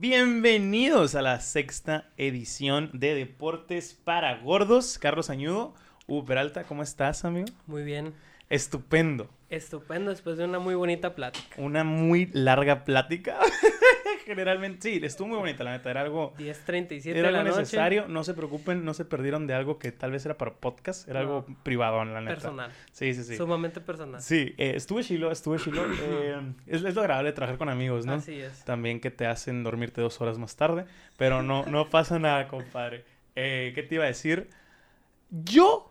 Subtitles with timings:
[0.00, 4.96] Bienvenidos a la sexta edición de Deportes para Gordos.
[4.96, 5.74] Carlos Añudo,
[6.06, 7.48] Hugo Peralta, ¿cómo estás, amigo?
[7.66, 8.14] Muy bien.
[8.48, 9.28] Estupendo.
[9.50, 11.60] Estupendo, después de una muy bonita plática.
[11.60, 13.40] Una muy larga plática.
[14.28, 15.90] Generalmente, sí, estuvo muy bonita, la neta.
[15.90, 16.34] Era algo.
[16.36, 17.60] 10.37 Era de la algo noche.
[17.62, 18.08] necesario.
[18.08, 21.08] No se preocupen, no se perdieron de algo que tal vez era para podcast.
[21.08, 22.34] Era algo privado, la neta.
[22.34, 22.70] Personal.
[22.92, 23.36] Sí, sí, sí.
[23.38, 24.20] Sumamente personal.
[24.20, 25.82] Sí, eh, estuve chilo, estuve chilo.
[26.00, 28.14] Eh, es, es lo agradable de trabajar con amigos, ¿no?
[28.14, 28.64] Así es.
[28.64, 30.84] También que te hacen dormirte dos horas más tarde.
[31.16, 33.04] Pero no, no pasa nada, compadre.
[33.34, 34.50] Eh, ¿Qué te iba a decir?
[35.30, 35.90] Yo,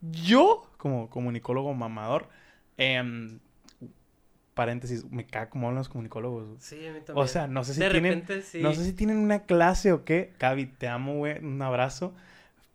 [0.00, 2.28] yo, como comunicólogo mamador,
[2.76, 3.40] em,
[4.54, 6.46] paréntesis, me cago como hablan los comunicólogos.
[6.46, 6.56] güey.
[6.60, 7.24] Sí, a mí también.
[7.24, 8.60] O sea, no sé si de tienen, repente sí.
[8.60, 10.32] no sé si tienen una clase o qué.
[10.38, 12.14] Cavi, te amo, güey, un abrazo.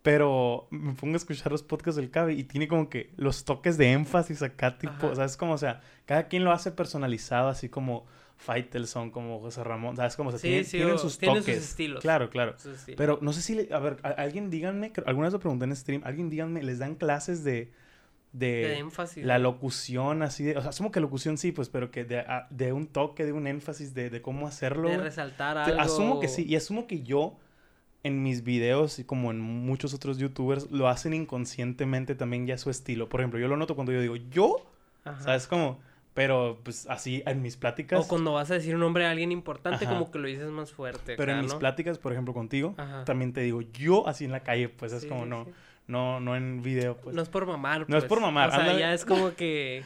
[0.03, 3.77] Pero me pongo a escuchar los podcasts del Cavi y tiene como que los toques
[3.77, 5.15] de énfasis acá, tipo, Ajá.
[5.15, 5.35] ¿sabes?
[5.35, 8.05] Como, o sea, cada quien lo hace personalizado, así como
[8.37, 10.15] Faitelson, como José Ramón, ¿sabes?
[10.15, 11.57] Como, o sea, Sí, tienen, sí, tienen o- sus tienen toques.
[11.57, 12.01] sus estilos.
[12.01, 12.55] Claro, claro.
[12.95, 15.65] Pero no sé si, le- a ver, a- alguien díganme, creo- alguna vez lo pregunté
[15.65, 17.69] en stream, alguien díganme, ¿les dan clases de,
[18.39, 19.25] de, de énfasis.
[19.25, 22.47] la locución así de, o sea, asumo que locución sí, pues, pero que de, a-
[22.49, 24.89] de un toque, de un énfasis de, de cómo hacerlo.
[24.89, 25.79] de resaltar algo.
[25.81, 27.37] Asumo que sí, y asumo que yo
[28.03, 32.69] en mis videos y como en muchos otros youtubers lo hacen inconscientemente también ya su
[32.69, 33.09] estilo.
[33.09, 34.65] Por ejemplo, yo lo noto cuando yo digo yo,
[35.03, 35.21] Ajá.
[35.21, 35.79] ¿sabes cómo?
[36.13, 39.31] Pero pues así en mis pláticas, O cuando vas a decir un nombre a alguien
[39.31, 39.93] importante, Ajá.
[39.93, 41.15] como que lo dices más fuerte.
[41.15, 41.59] pero en mis ¿no?
[41.59, 43.03] pláticas, por ejemplo, contigo, Ajá.
[43.05, 45.51] también te digo yo así en la calle, pues es Sí, como sí, no, sí.
[45.87, 47.15] No, no en video, pues.
[47.15, 47.85] No es por mamar.
[47.89, 48.09] No es pues.
[48.09, 49.83] por mamar, O sea, ya es como que.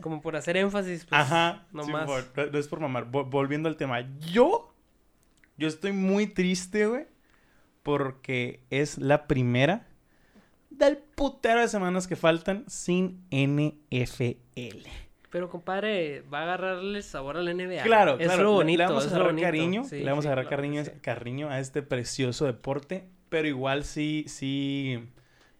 [0.00, 1.20] Como por hacer énfasis, pues.
[1.20, 2.06] Ajá, No sí, más.
[2.06, 3.10] por- no, es por mamar.
[3.10, 4.72] Vol- volviendo al tema, yo,
[5.58, 7.06] yo estoy muy triste, güey,
[7.82, 9.86] porque es la primera
[10.70, 14.36] del putero de semanas que faltan sin NFL.
[15.30, 17.82] Pero compadre, va a agarrarle sabor al NBA.
[17.82, 18.42] Claro, es claro.
[18.42, 18.78] lo bonito.
[18.78, 19.46] le vamos a agarrar bonito.
[19.46, 20.90] cariño, Sí, le vamos sí, a agarrar claro cariño, sí.
[21.00, 24.98] cariño a este precioso deporte, pero igual sí, sí,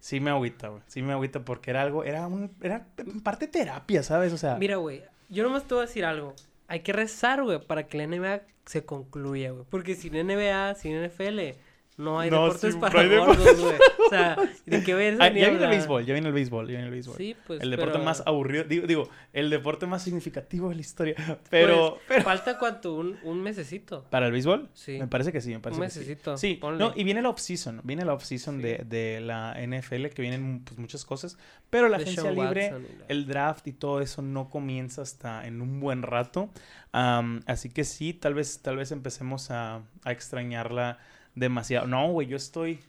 [0.01, 0.83] sí me agüita, güey.
[0.87, 2.87] Sí me agüita porque era algo, era un, era
[3.22, 4.33] parte terapia, ¿sabes?
[4.33, 6.34] O sea, Mira, güey, yo nomás te voy a decir algo.
[6.66, 9.65] Hay que rezar, güey, para que la NBA se concluya, güey.
[9.69, 11.56] Porque sin NBA, sin NFL,
[12.00, 13.75] no hay No, deportes sí, no para gordos, güey.
[14.06, 15.19] O sea, ¿de qué ves?
[15.21, 17.16] ah, ya viene el béisbol, ya viene el béisbol, ya viene el béisbol.
[17.16, 20.81] Sí, pues, el deporte pero- más aburrido, digo, digo, el deporte más significativo de la
[20.81, 21.15] historia.
[21.50, 24.05] Pero, Pues, pero- Falta cuánto, un, un mesecito.
[24.11, 24.69] ¿para el béisbol?
[24.75, 24.99] Sí.
[24.99, 25.99] Me parece que sí, me parece Un que sí.
[26.00, 26.78] mesecito, Sí, ponle.
[26.78, 28.62] no, y viene la off-season, viene la off-season Sí.
[28.62, 31.38] de, de la NFL, que vienen pues, muchas cosas,
[31.71, 32.78] pero la agencia libre, la-
[33.09, 36.50] el draft y todo eso no comienza hasta en un buen rato.
[36.93, 40.99] Así que sí, tal vez, tal vez empecemos a, a extrañarla
[41.35, 41.87] demasiado.
[41.87, 42.81] No, güey, yo estoy,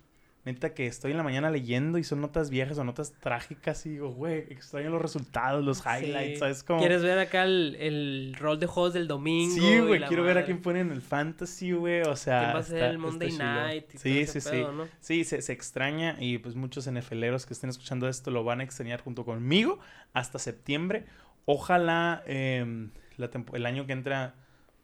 [0.45, 3.89] neta que estoy en la mañana leyendo y son notas viejas o notas trágicas y
[3.91, 6.35] digo, güey, extraño los resultados, los highlights, Sí.
[6.37, 6.63] ¿sabes?
[6.63, 6.79] Como...
[6.79, 9.53] ¿Quieres ver acá el, el rol de juegos del domingo?
[9.53, 12.39] Sí, güey, quiero ver a quién ponen el fantasy, güey, o sea...
[12.39, 13.43] ¿Quién va a ser está- el Monday chilo.
[13.45, 13.83] Night?
[13.83, 14.77] Y todo Sí, ese sí, pedo, sí.
[14.77, 14.87] ¿no?
[14.99, 18.63] Sí, se, se extraña y pues muchos NFLeros que estén escuchando esto lo van a
[18.63, 19.79] extrañar junto conmigo
[20.13, 21.05] hasta septiembre.
[21.45, 24.33] Ojalá em, la el año que entra,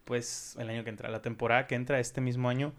[0.04, 2.72] pues el año que entra, la temporada que entra este mismo año,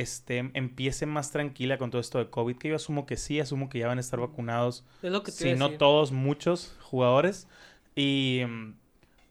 [0.00, 3.68] este, empiece más tranquila con todo esto de COVID, que yo asumo que sí, asumo
[3.68, 5.78] que ya van a estar vacunados Es lo que te si no decir.
[5.78, 7.48] todos, muchos jugadores.
[7.94, 8.74] Y mm,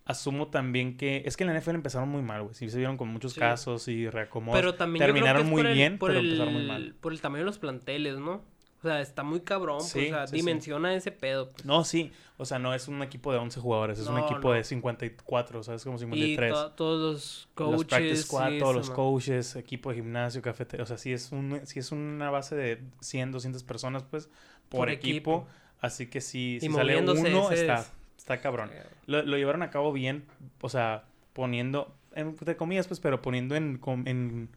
[0.06, 1.24] asumo también que.
[1.26, 2.54] Es que en la NFL empezaron muy mal, güey.
[2.56, 3.40] Sí, se vieron con muchos Sí.
[3.40, 4.60] casos y reacomodos.
[4.60, 6.96] Pero también yo creo que terminaron es muy el- bien, pero el, empezaron muy mal.
[7.00, 8.42] Por el tamaño de los planteles, ¿no?
[8.80, 10.36] O sea, está muy cabrón, pues, o sea, sí, sí.
[10.38, 11.50] dimensiona ese pedo.
[11.52, 11.66] pues.
[11.66, 12.12] No, sí.
[12.38, 14.52] O sea, no es un equipo de 11 jugadores, es un equipo no.
[14.54, 15.84] de 54, ¿sabes?
[15.84, 16.54] Como Y 53.
[16.54, 17.72] to- todos los coaches.
[17.80, 20.84] los practice squad, todos los coaches, equipo de gimnasio, cafetería.
[20.84, 24.28] O sea, sí es, un, sí es una base de 100, 200 personas, pues,
[24.70, 25.38] por, Por equipo.
[25.38, 25.48] equipo.
[25.82, 28.70] Así que sí, Y si sale uno, está, es- está cabrón.
[29.08, 30.26] Lo, lo llevaron a cabo bien,
[30.62, 34.50] o sea, poniendo, entre comillas, pues, pero poniendo en, en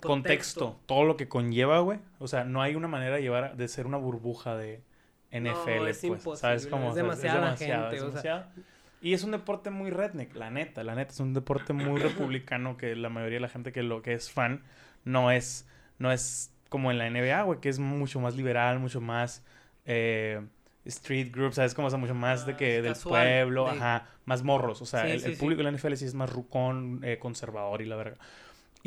[0.00, 0.78] contexto.
[0.86, 1.98] todo lo que conlleva, güey.
[2.18, 4.82] O sea, no hay una manera de llevar, de ser una burbuja de
[5.30, 6.38] NFL, es pues.
[6.40, 6.90] ¿Sabes cómo?
[6.90, 8.52] es demasiada gente, o sea.
[9.00, 12.76] Y es un deporte muy redneck, la neta, la neta, es un deporte muy republicano
[12.76, 14.64] que la mayoría de la gente que lo que es fan
[15.04, 15.68] no es,
[15.98, 19.44] no es como en la NBA, güey, que es mucho más liberal, mucho más
[19.86, 20.44] eh,
[20.84, 21.74] street group, ¿sabes?
[21.74, 24.86] Como, o sea, mucho más de que del casual, pueblo, de- ajá, más morros, o
[24.86, 25.40] sea, Sí, el, sí, el sí.
[25.40, 28.18] público de la NFL sí es más rucón, eh, conservador y la verga.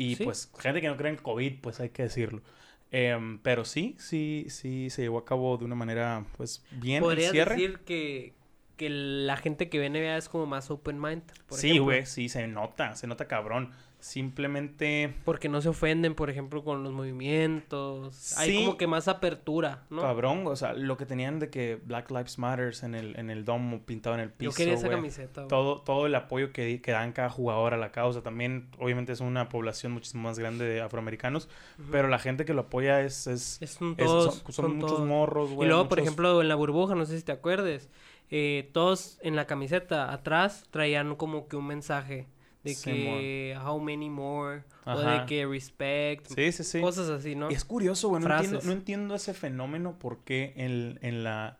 [0.02, 0.24] Y Sí.
[0.24, 2.42] pues, gente que no cree en COVID, pues hay que decirlo.
[2.90, 7.18] Em, pero sí, sí, sí, se llevó a cabo de una manera, pues, bien el
[7.30, 7.54] cierre.
[7.54, 8.34] decir que,
[8.82, 11.22] que la gente que ve NBA es como más open mind.
[11.46, 13.70] por Sí, güey, sí, se nota, se nota cabrón.
[14.00, 18.36] Simplemente, Porque no se ofenden, por ejemplo, con los movimientos.
[18.36, 18.56] Hay Sí.
[18.64, 20.02] como que más apertura, ¿no?
[20.02, 23.44] cabrón, o sea, lo que tenían de que Black Lives Matters en el, en el
[23.44, 24.96] domo pintado en el piso, Yo quería esa güey.
[24.98, 25.48] camiseta, güey.
[25.48, 28.22] todo, todo el apoyo que, que dan cada jugador a la causa.
[28.22, 31.48] También, obviamente, es una población muchísimo más grande de afroamericanos,
[31.78, 31.88] Ujú.
[31.92, 33.26] pero la gente que lo apoya es...
[33.26, 35.06] es, Es un es- todos, son, son son muchos todos.
[35.08, 35.66] morros, güey.
[35.66, 37.88] Y luego, por muchos- ejemplo, en la burbuja, no sé si te acuerdes,
[38.34, 42.28] eh, todos en la camiseta atrás traían como que un mensaje
[42.64, 46.80] de que how many more, o de que respect, Sí, sí, sí.
[46.80, 47.50] cosas así, ¿no?
[47.50, 48.22] Y es curioso, güey.
[48.22, 51.58] No entiendo, no entiendo ese fenómeno porque en, en la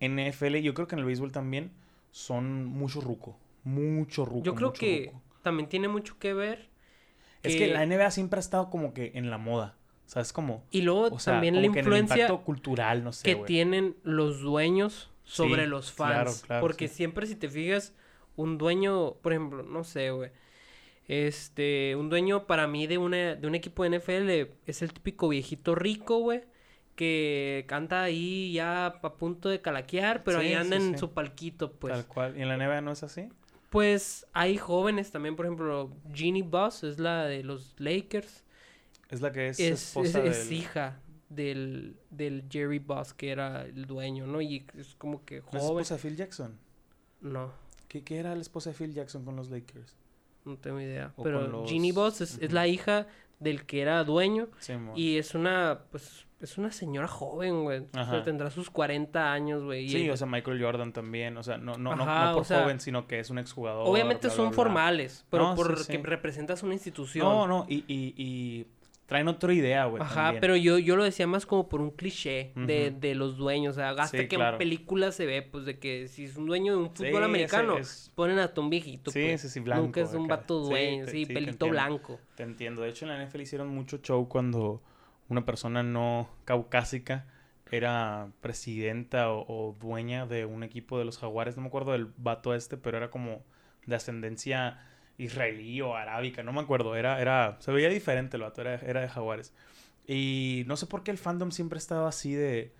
[0.00, 1.70] NFL, yo creo que en el béisbol también,
[2.10, 3.38] son mucho ruco.
[3.62, 4.42] Mucho ruco.
[4.42, 5.22] Yo creo que ruco.
[5.42, 6.68] también tiene mucho que ver.
[7.44, 9.76] Es que la NBA siempre ha estado como que en la moda.
[10.04, 10.64] O sea, es como...
[10.72, 14.40] Y luego O sea, también la que influencia impacto cultural, no sé, que tienen los
[14.40, 16.42] dueños sobre Sí, los claro, fans.
[16.42, 16.88] claro, porque sí.
[16.88, 17.94] siempre si te fijas,
[18.36, 20.32] un dueño, por ejemplo, no sé, güey.
[21.08, 25.28] Este, un dueño para mí de, una, de un equipo de NFL es el típico
[25.28, 26.44] viejito rico, güey.
[26.96, 31.72] Que canta ahí ya a punto de calaquear, pero Sí, ahí anda en su palquito,
[31.78, 31.92] pues.
[31.94, 32.36] Tal cual.
[32.38, 33.28] ¿Y en la NBA no es así?
[33.70, 38.44] Pues hay jóvenes también, por ejemplo, Jeannie Buss es la de los Lakers.
[39.08, 40.52] Es la que es, Es, es, esposa es del...
[40.52, 44.40] hija del, del Jerry Buss, que era el dueño, ¿no?
[44.40, 45.82] Y es como que ¿No es joven.
[45.82, 46.58] esposa de Phil Jackson?
[47.20, 47.50] No,
[47.88, 49.96] ¿Qué, ¿Qué era la esposa de Phil Jackson con los Lakers?
[50.44, 51.12] no tengo idea.
[51.16, 53.08] O Pero los- Jeannie Buss es, es la hija
[53.40, 57.80] del que era dueño Sí, y es una, pues, es una señora joven, güey.
[57.80, 59.88] O sea, tendrá sus 40 años, güey.
[59.88, 62.44] Sí, ella- o sea, Michael Jordan también, o sea, no, no, no- Ajá, no por
[62.44, 63.88] sea, joven, sino que es un exjugador.
[63.88, 64.56] Obviamente bla, son bla, bla.
[64.56, 65.96] formales, pero No, sí, porque sí.
[65.98, 67.26] representas una institución.
[67.26, 68.66] No, no, y, y, y
[69.06, 70.02] traen otra idea, güey.
[70.02, 70.40] Ajá, también.
[70.40, 73.72] pero yo, yo lo decía más como por un cliché de, de los dueños.
[73.72, 74.56] O sea, hasta Sí, que claro.
[74.56, 77.78] en películas se ve, pues, de que si es un dueño de un fútbol americano,
[77.78, 79.40] es- ponen a un viejito, Sí, pues.
[79.42, 79.82] sí, sí, blanco.
[79.84, 80.36] Nunca es un acá.
[80.36, 82.18] vato dueño, sí, te pelito blanco.
[82.34, 82.82] Te entiendo.
[82.82, 84.82] De hecho, en la NFL hicieron mucho show cuando
[85.28, 87.26] una persona no caucásica
[87.70, 91.56] era presidenta o, o dueña de un equipo de los jaguares.
[91.56, 93.42] No me acuerdo del vato este, pero era como
[93.86, 94.80] de ascendencia
[95.18, 96.42] israelí o arábica.
[96.42, 96.94] No me acuerdo.
[96.96, 98.60] Era, era, se veía diferente el vato.
[98.60, 99.52] Era, era de jaguares.
[100.06, 102.72] Y no sé por qué el fandom siempre estaba así de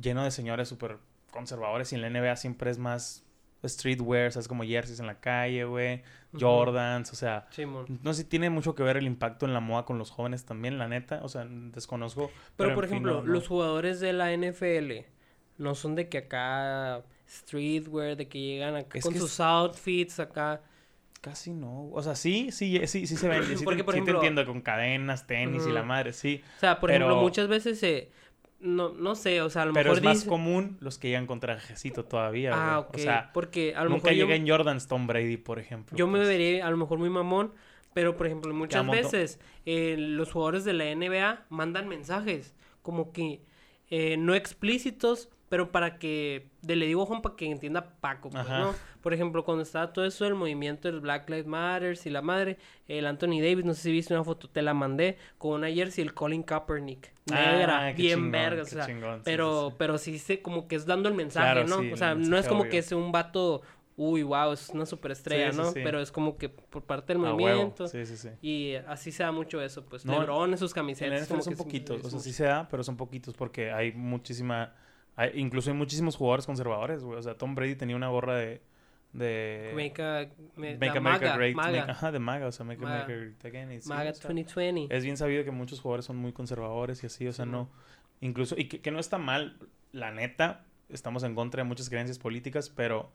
[0.00, 0.98] lleno de señores súper
[1.30, 3.24] conservadores y en la NBA siempre es más
[3.64, 6.02] streetwear, o sea, es como jerseys en la calle, güey,
[6.32, 6.40] Ujú.
[6.44, 7.86] Jordans, o sea, Simón.
[8.02, 10.44] no sé si tiene mucho que ver el impacto en la moda con los jóvenes
[10.44, 11.20] también, la neta.
[11.22, 12.30] O sea, desconozco.
[12.56, 13.32] Pero, en por fin, ejemplo, no- no.
[13.32, 15.06] los jugadores de la NFL
[15.58, 20.18] no son de que acá streetwear, de que llegan acá Es con sus es- outfits
[20.20, 20.60] acá.
[21.22, 21.88] Casi no.
[21.92, 23.44] O sea, sí, sí, sí, sí se ven.
[23.56, 26.42] Sí, Porque, te, por sí te entiendo, con cadenas, tenis y la madre, sí.
[26.56, 28.10] O sea, por ejemplo, Pero- muchas veces se...
[28.58, 31.26] No, no sé, o sea, a lo Pero mejor es más común los que llegan
[31.26, 32.94] con trajecito todavía, Ah, ok.
[32.94, 35.96] O sea, porque a lo nunca mejor llega en Jordans Tom Brady, por ejemplo.
[35.96, 36.28] Yo me pues.
[36.28, 37.52] veré a lo mejor muy mamón,
[37.94, 43.42] pero por ejemplo, muchas veces eh, los jugadores de la NBA mandan mensajes como que
[43.90, 48.30] eh, no explícitos, pero para que, de le digo a Juan para que entienda Paco,
[48.30, 48.48] pues.
[48.48, 48.74] ¿no?
[49.02, 52.56] Por ejemplo, cuando estaba todo eso del movimiento del Black Lives Matter y la madre,
[52.88, 56.02] el Anthony Davis, no sé si viste una foto, te la mandé, con una jersey,
[56.04, 59.68] el Colin Kaepernick, negra, Ah, qué bien chingón, verga, o sea, chingón, sí, pero, sí,
[59.72, 59.74] sí.
[59.78, 61.92] pero sí se, como que es dando el mensaje, Claro, ¿no?
[61.92, 62.70] o sea, no es como obvio.
[62.70, 63.60] que sea un vato,
[63.96, 65.64] uy, wow, es una superestrella, Sí, ¿no?
[65.72, 65.80] sí.
[65.84, 67.36] Pero es como que por parte del huevo.
[67.36, 67.88] movimiento.
[67.88, 68.30] Sí, sí, sí.
[68.40, 70.06] Y así se da mucho eso, pues.
[70.06, 71.20] No, Lebron en sus En camisetas.
[71.24, 72.24] NFL como son que poquitos, es o sea, mucho.
[72.24, 74.74] sí se da, pero son poquitos porque hay muchísima,
[75.16, 77.18] hay- incluso hay muchísimos jugadores conservadores, güey.
[77.18, 78.60] O sea, Tom Brady tenía una gorra de,
[79.12, 82.64] de Make a, me- Make America maga, Great, maga, make- ajá, de MAGA, o sea,
[82.64, 83.04] Make Maga.
[83.04, 83.72] America Great Again.
[83.72, 84.96] y sí, Maga o sea, 2020.
[84.96, 87.68] es bien sabido que muchos jugadores son muy conservadores y así, o sea, Sí, no,
[88.20, 89.58] incluso, y que, que no está mal,
[89.92, 93.10] la neta, estamos en contra de muchas creencias políticas, pero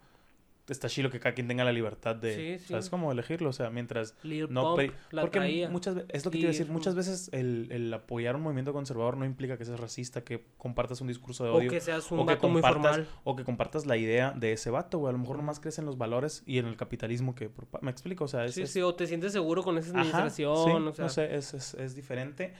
[0.74, 2.70] está chido que cada quien tenga la libertad de, Sí, sí.
[2.74, 3.50] ¿sabes cómo elegirlo?
[3.50, 4.76] O sea, mientras Lil no
[5.12, 5.70] la porque traía.
[5.70, 8.42] muchas es lo que Y te iba a decir, muchas veces el, el apoyar un
[8.42, 11.70] movimiento conservador no implica que seas racista, que compartas un discurso de O odio.
[11.72, 13.08] que seas o un que vato muy compartas- formal.
[13.24, 15.10] O que compartas la idea de ese vato, güey.
[15.10, 17.50] A lo mejor nomás crees en los valores y en el capitalismo que...
[17.50, 18.26] por ¿Me explico?
[18.26, 18.54] O sea, es...
[18.56, 21.04] Sí, es- sí, o te sientes seguro con esa Ajá, administración, sí, o sea.
[21.06, 22.54] no sé, es, es, es diferente.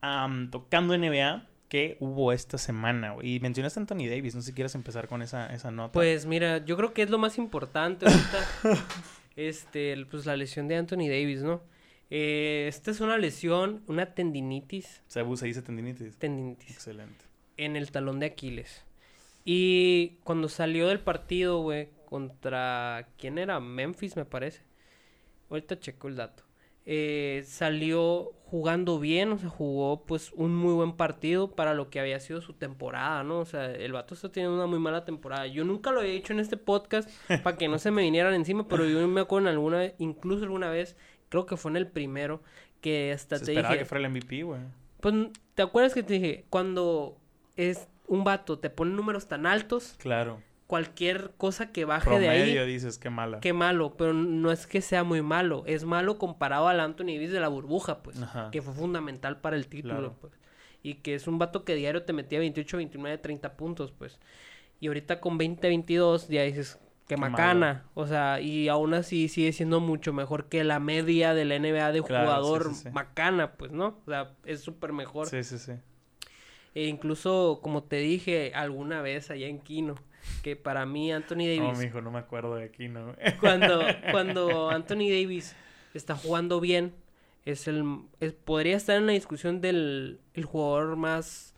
[0.00, 3.34] Am, tocando NBA, ¿qué hubo esta semana, güey?
[3.34, 5.90] Y mencionaste a Anthony Davis, no sé si quieres empezar con esa, esa nota.
[5.90, 8.86] Pues mira, yo creo que es lo más importante ahorita.
[9.36, 11.62] este, pues la lesión de Anthony Davis, ¿no?
[12.10, 16.16] Eh, esta es una lesión, una tendinitis, Se, se dice tendinitis.
[16.16, 17.24] tendinitis, Excelente.
[17.56, 18.84] en el talón de Aquiles.
[19.44, 23.08] Y cuando salió del partido, güey, contra...
[23.18, 23.58] ¿Quién era?
[23.58, 24.60] Memphis, me parece.
[25.50, 26.43] Ahorita checo el dato.
[26.86, 31.98] Eh, salió jugando bien, o sea, jugó pues un muy buen partido para lo que
[31.98, 33.40] había sido su temporada, ¿no?
[33.40, 35.46] O sea, el vato está teniendo una muy mala temporada.
[35.46, 37.08] Yo nunca lo había dicho en este podcast
[37.42, 40.70] para que no se me vinieran encima, pero yo me acuerdo en alguna, incluso alguna
[40.70, 40.96] vez
[41.30, 42.42] creo que fue en el primero,
[42.80, 44.60] que hasta Se te esperaba dije, que fuera el MVP, güey.
[45.00, 45.14] pues,
[45.54, 47.16] ¿te acuerdas que te dije, cuando
[47.56, 50.40] es un vato, te pone números tan altos, Claro.
[50.66, 53.40] Cualquier cosa que baje de Promedio ahí, dices, qué mala.
[53.40, 57.32] qué malo, pero no es que sea muy malo, es malo comparado al Anthony Davis
[57.32, 58.50] de la burbuja, pues, Ajá.
[58.50, 60.16] que fue fundamental para el título, Claro.
[60.20, 60.32] pues.
[60.82, 64.18] Y que es un vato que diario te metía 28, 29, 30 puntos, pues.
[64.80, 67.84] Y ahorita con 20, 22 ya dices, que Qué macana.
[67.94, 71.92] O sea, y aún así sigue siendo mucho mejor que la media de la NBA
[71.92, 72.88] de Claro, sí, jugador sí, sí.
[72.90, 73.98] macana, pues, ¿no?
[74.06, 75.26] O sea, es súper mejor.
[75.28, 75.72] Sí, sí, sí.
[76.74, 79.94] E incluso, como te dije alguna vez allá en Kino,
[80.42, 83.14] que para mí Anthony No, Davis, mijo, no me acuerdo de aquí, ¿no?
[83.40, 85.54] cuando, cuando Anthony Davis
[85.94, 86.94] está jugando bien,
[87.44, 87.84] es el
[88.20, 91.53] es- podría estar en la discusión del el jugador más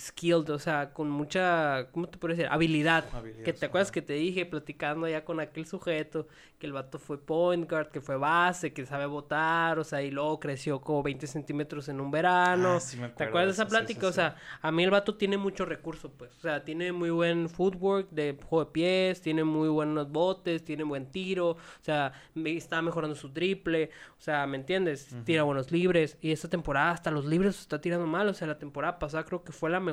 [0.00, 2.48] skilled, o sea, con mucha, ¿cómo te puedo decir?
[2.50, 3.04] Habilidad.
[3.12, 3.94] Habilidad, Que te acuerdas ajá.
[3.94, 6.26] que te dije platicando ya con aquel sujeto,
[6.58, 10.10] que el vato fue point guard, que fue base, que sabe votar, o sea, y
[10.10, 12.76] luego creció como 20 centímetros en un verano.
[12.76, 14.06] Ah, sí me ¿Te acuerdas de esa eso, sí, sí, plática?
[14.08, 16.36] O sea, a mí el vato tiene mucho recurso, pues.
[16.36, 20.84] O sea, tiene muy buen footwork de juego de pies, tiene muy buenos botes, tiene
[20.84, 22.12] buen tiro, o sea,
[22.44, 25.14] está mejorando su triple, o sea, ¿me entiendes?
[25.24, 26.18] Tira buenos libres.
[26.20, 29.44] Y esta temporada hasta los libres está tirando mal, o sea, la temporada pasada creo
[29.44, 29.89] que fue la mejor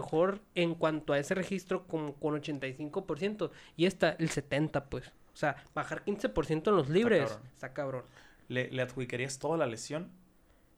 [0.55, 3.51] en cuanto a ese registro como con 85%.
[3.75, 5.07] Y esta, el 70%, pues.
[5.33, 7.29] O sea, bajar 15% en los libres.
[7.31, 7.49] cabrón.
[7.53, 8.03] Está cabrón.
[8.47, 10.09] ¿Le, ¿Le adjudicarías toda la lesión?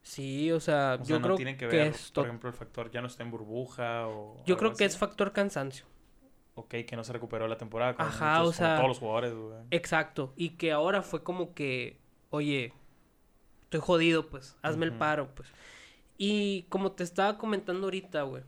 [0.01, 2.49] Sí, o sea, O sea, yo no creo tiene que que, ver, es por ejemplo,
[2.49, 4.41] el factor ya no está en burbuja o...
[4.45, 4.95] Yo creo que así?
[4.95, 5.85] es factor cansancio.
[6.55, 7.95] Ok, que no se recuperó la temporada.
[7.95, 9.57] Como Ajá, muchos- o sea, todos los jugadores, güey.
[9.71, 10.33] Exacto.
[10.35, 11.99] Y que ahora fue como que,
[12.31, 12.73] oye,
[13.63, 15.49] estoy jodido, pues, hazme el paro, pues.
[16.17, 18.43] Y como te estaba comentando ahorita, güey,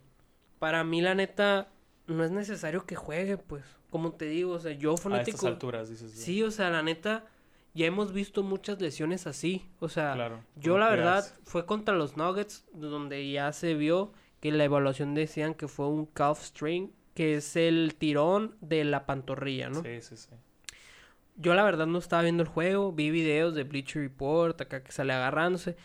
[0.61, 1.69] para mí la neta
[2.05, 3.63] no es necesario que juegue, pues.
[3.89, 5.47] Como te digo, o sea, yo A estas fanático.
[5.47, 6.11] alturas, dices.
[6.11, 7.25] Sí, o sea, la neta,
[7.73, 9.65] ya hemos visto muchas lesiones así.
[9.79, 10.43] O sea, Claro.
[10.55, 15.55] yo la verdad fue contra los Nuggets, donde ya se vio que la evaluación decían
[15.55, 19.81] que fue un calf strain, que es el tirón de la pantorrilla, ¿no?
[19.81, 20.29] Sí, sí, sí.
[21.37, 24.91] Yo la verdad no estaba viendo el juego, vi videos de Bleacher Report, acá que
[24.91, 25.75] sale agarrándose.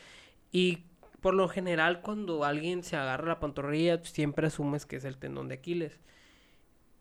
[0.52, 0.80] Y
[1.26, 5.48] por lo general cuando alguien se agarra la pantorrilla, siempre asumes que es el tendón
[5.48, 5.98] de Aquiles.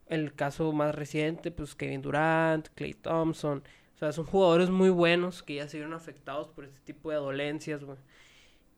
[0.07, 3.61] El caso más reciente, pues Kevin Durant, Clay Thompson.
[3.93, 7.17] O sea, son jugadores muy buenos que ya se vieron afectados por este tipo de
[7.17, 7.99] dolencias, güey.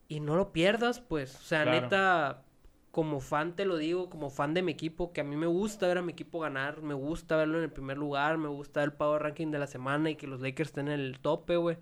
[0.09, 1.33] Y no lo pierdas, pues.
[1.37, 1.79] O sea, Claro.
[1.81, 2.43] neta,
[2.91, 5.87] como fan te lo digo, como fan de mi equipo, que a mí me gusta
[5.87, 8.91] ver a mi equipo ganar, me gusta verlo en el primer lugar, me gusta el
[8.91, 11.77] power ranking de la semana y que los Lakers estén en el tope, güey.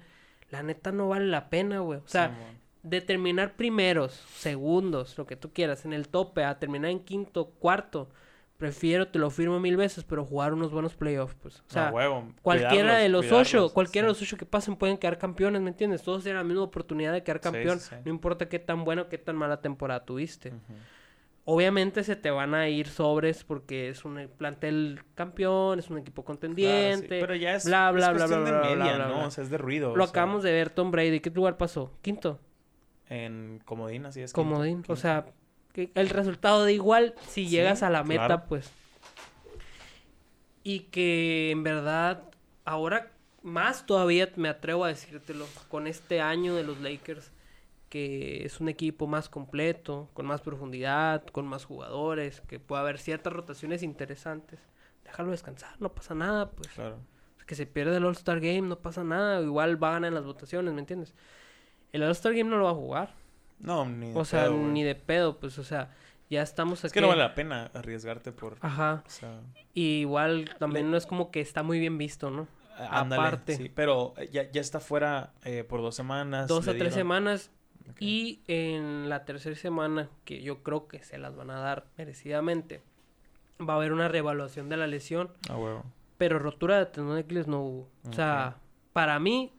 [0.51, 1.97] La neta no vale la pena, güey.
[1.97, 2.37] O sea.
[2.85, 7.49] De terminar primeros, segundos, lo que tú quieras, en el tope, a terminar en quinto,
[7.57, 8.09] cuarto,
[8.57, 11.59] prefiero, te lo firmo mil veces, pero jugar unos buenos playoffs, pues.
[11.61, 14.07] O sea, huevo, cualquiera de los ocho, cualquiera sí.
[14.07, 16.03] de los ocho que pasen pueden quedar campeones, ¿me entiendes?
[16.03, 17.95] Todos tienen la misma oportunidad de quedar sí, campeón, sí.
[18.05, 20.53] no importa qué tan buena o qué tan mala temporada tuviste.
[21.47, 26.23] Obviamente se te van a ir sobres porque es un plantel campeón, es un equipo
[26.23, 27.19] Claro, contendiente.
[27.19, 29.27] Pero ya es, bla, bla, es bla, cuestión bla, de bla, bla, media, bla, ¿no?
[29.27, 29.95] O sea, es de ruido.
[29.95, 31.19] Lo o sea, acabamos de ver, Tom Brady.
[31.19, 31.91] ¿Qué lugar pasó?
[32.01, 32.39] Quinto.
[33.09, 34.33] En comodín, así es.
[34.33, 34.83] Comodín.
[34.87, 35.27] O sea,
[35.73, 38.43] que el resultado da igual si Sí, llegas a la meta, claro.
[38.47, 38.71] pues.
[40.63, 42.23] Y que en verdad,
[42.63, 43.11] ahora
[43.43, 47.31] más todavía me atrevo a decírtelo, con este año de los Lakers,
[47.89, 52.97] que es un equipo más completo, con más profundidad, con más jugadores, que puede haber
[52.97, 54.59] ciertas rotaciones interesantes.
[55.03, 56.69] Déjalo descansar, no pasa nada, pues.
[56.69, 56.97] Claro.
[57.45, 60.25] Que se pierde el All-Star Game, no pasa nada, igual va a ganar en las
[60.25, 61.13] votaciones, ¿me entiendes?
[61.95, 63.13] El All-Star Game no lo va a jugar.
[63.59, 65.91] No, ni de O sea, pedo, ni de pedo, pues, o sea,
[66.29, 66.87] ya estamos aquí.
[66.87, 68.57] Es que no vale la pena arriesgarte por...
[68.61, 69.03] Ajá.
[69.05, 69.39] O sea,
[69.73, 72.47] Y igual también Le- no es como que está muy bien visto, ¿no?
[72.77, 73.55] ándale, Aparte.
[73.55, 73.71] sí.
[73.73, 76.47] Pero eh, ya, ya está fuera eh, por dos semanas.
[76.49, 77.49] Dos a tres semanas.
[77.99, 82.81] Y en la tercera semana, que yo creo que se las van a dar merecidamente,
[83.61, 85.31] va a haber una reevaluación de la lesión.
[85.49, 85.85] Ah, huevo.
[86.17, 87.89] Pero rotura de tendón de Aquiles no hubo.
[88.09, 88.57] O sea,
[88.91, 89.53] para mí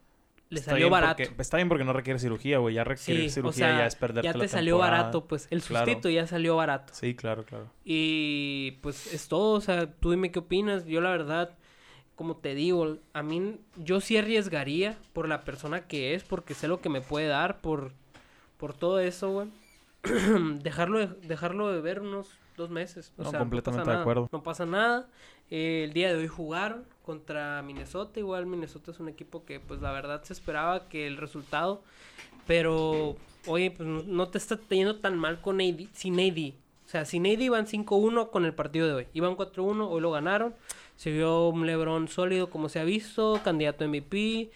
[0.49, 1.23] le Está salió barato.
[1.25, 2.75] porque- está bien porque no requiere cirugía, güey.
[2.77, 5.49] Ya requiere Sí, cirugía o sea, ya es perderte ya te la salió barato, pues.
[5.51, 5.87] El Claro.
[5.87, 6.93] sustito ya salió barato.
[6.95, 7.71] Sí, claro, claro.
[7.85, 10.87] Y pues es todo, o sea, tú dime qué opinas.
[10.87, 11.57] Yo la verdad,
[12.15, 16.69] como te digo, a mí yo sí arriesgaría por la persona que es, porque sé
[16.69, 17.93] lo que me puede dar, por,
[18.57, 19.49] por todo eso, güey.
[20.63, 23.13] dejarlo, de, dejarlo de ver unos dos meses.
[23.19, 24.29] O No, sea, completamente pasa de acuerdo.
[24.33, 25.09] No pasa nada.
[25.51, 28.21] Eh, el día de hoy jugaron contra Minnesota.
[28.21, 31.83] Igual Minnesota es un equipo que, pues la verdad, se esperaba que el resultado.
[32.47, 36.53] Pero, oye, pues no- no te está yendo tan mal con AD, sin AD.
[36.85, 39.07] O sea, sin AD iban 5-1 con el partido de hoy.
[39.15, 40.55] Iban 4-1, hoy lo ganaron.
[40.97, 44.51] Se vio un LeBron sólido como se ha visto, candidato a MVP.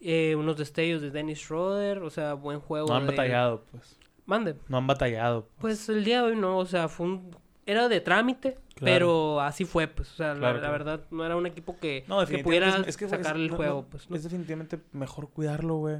[0.00, 2.88] Eh, unos destellos de Dennis Schroeder, o sea, buen juego.
[2.88, 3.98] No han de- batallado, pues.
[4.26, 4.56] Mande.
[4.68, 5.48] No han batallado.
[5.60, 7.30] Pues el día de hoy no, o sea, fue un...
[7.68, 8.80] Era de trámite, Claro.
[8.80, 10.10] pero así fue, pues.
[10.12, 10.72] O sea, la- Claro, la, claro.
[10.72, 13.50] verdad, no era un equipo que, No, que pudiera es, es que es- sacarle el
[13.50, 14.08] no, juego, no, pues.
[14.10, 15.98] Es definitivamente mejor cuidarlo, güey.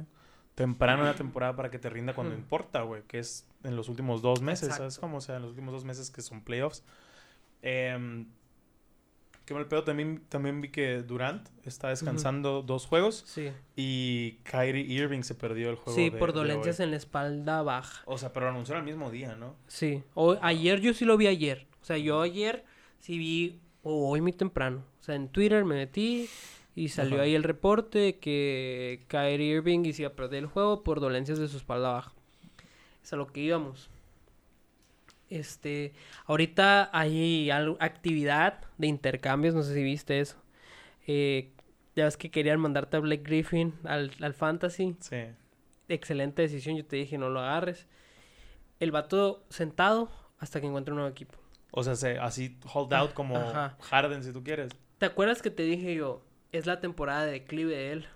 [0.55, 3.03] Temprano en la temporada para que te rinda cuando importa, güey.
[3.03, 4.81] Que es en los últimos dos meses, Exacto.
[4.83, 5.17] ¿sabes cómo?
[5.17, 6.83] O sea, en los últimos dos meses que son playoffs.
[7.61, 8.25] Eh,
[9.49, 9.83] qué mal pedo.
[9.83, 13.23] También, también vi que Durant está descansando dos juegos.
[13.25, 15.95] Sí, Y Kyrie Irving se perdió el juego.
[15.97, 18.03] sí, de- por dolencias en la espalda baja.
[18.05, 19.55] O sea, pero lo anunciaron al mismo día, ¿no?
[19.67, 21.65] Sí, o, ayer yo sí lo vi ayer.
[21.81, 22.63] O sea, yo ayer
[22.99, 24.83] sí vi, o hoy muy temprano.
[24.99, 26.29] O sea, en Twitter me metí
[26.75, 27.23] y salió Ajá.
[27.23, 31.39] ahí el reporte que Kyrie Irving y se iba a perder el juego por dolencias
[31.39, 32.13] de su espalda baja.
[33.03, 33.89] Es a lo que íbamos.
[35.29, 35.93] Este,
[36.25, 40.37] ahorita hay actividad de intercambios, no sé si viste eso.
[41.07, 41.51] Eh,
[41.95, 45.17] ya ves que querían mandarte a Blake Griffin al, al Fantasy Sí.
[45.87, 46.75] excelente decisión.
[46.77, 47.87] Yo te dije, no lo agarres.
[48.79, 50.09] El vato sentado
[50.39, 51.37] hasta que encuentre un nuevo equipo.
[51.71, 53.77] O sea, se- así hold out como Ajá.
[53.81, 54.71] Harden, si tú quieres.
[54.97, 56.23] ¿Te acuerdas que te dije yo?
[56.51, 58.07] Es la temporada de declive de él.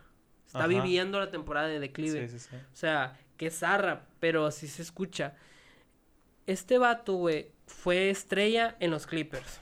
[0.48, 0.67] Está Ajá.
[0.67, 2.27] viviendo la temporada de declive.
[2.29, 2.55] Sí, sí, sí.
[2.55, 5.36] O sea, que zarra, pero así se escucha.
[6.47, 9.59] Este vato, güey, fue estrella en los Clippers.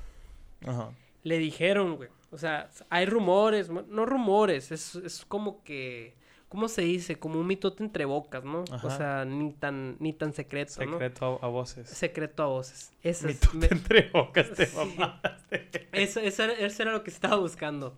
[0.65, 0.89] Ajá.
[1.23, 2.09] Le dijeron, güey.
[2.31, 6.15] O sea, hay rumores, mo- no rumores, es, es como que,
[6.47, 7.17] ¿cómo se dice?
[7.19, 8.61] Como un mitote entre bocas, ¿no?
[8.71, 8.97] O Ajá.
[8.97, 10.93] sea, ni tan, ni tan secreto, ¿no?
[10.93, 11.89] Secreto a, voces.
[11.89, 12.91] Secreto a voces.
[13.03, 14.75] Eso Mi es, tuta me- entre bocas te Sí.
[14.77, 15.89] mamaste.
[15.91, 17.97] eso, eso era, eso era lo que estaba buscando.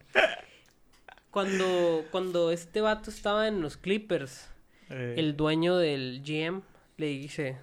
[1.32, 4.50] Cuando, cuando este vato estaba en los Clippers,
[4.90, 6.62] Eh, el dueño del GM
[6.98, 7.58] le dice,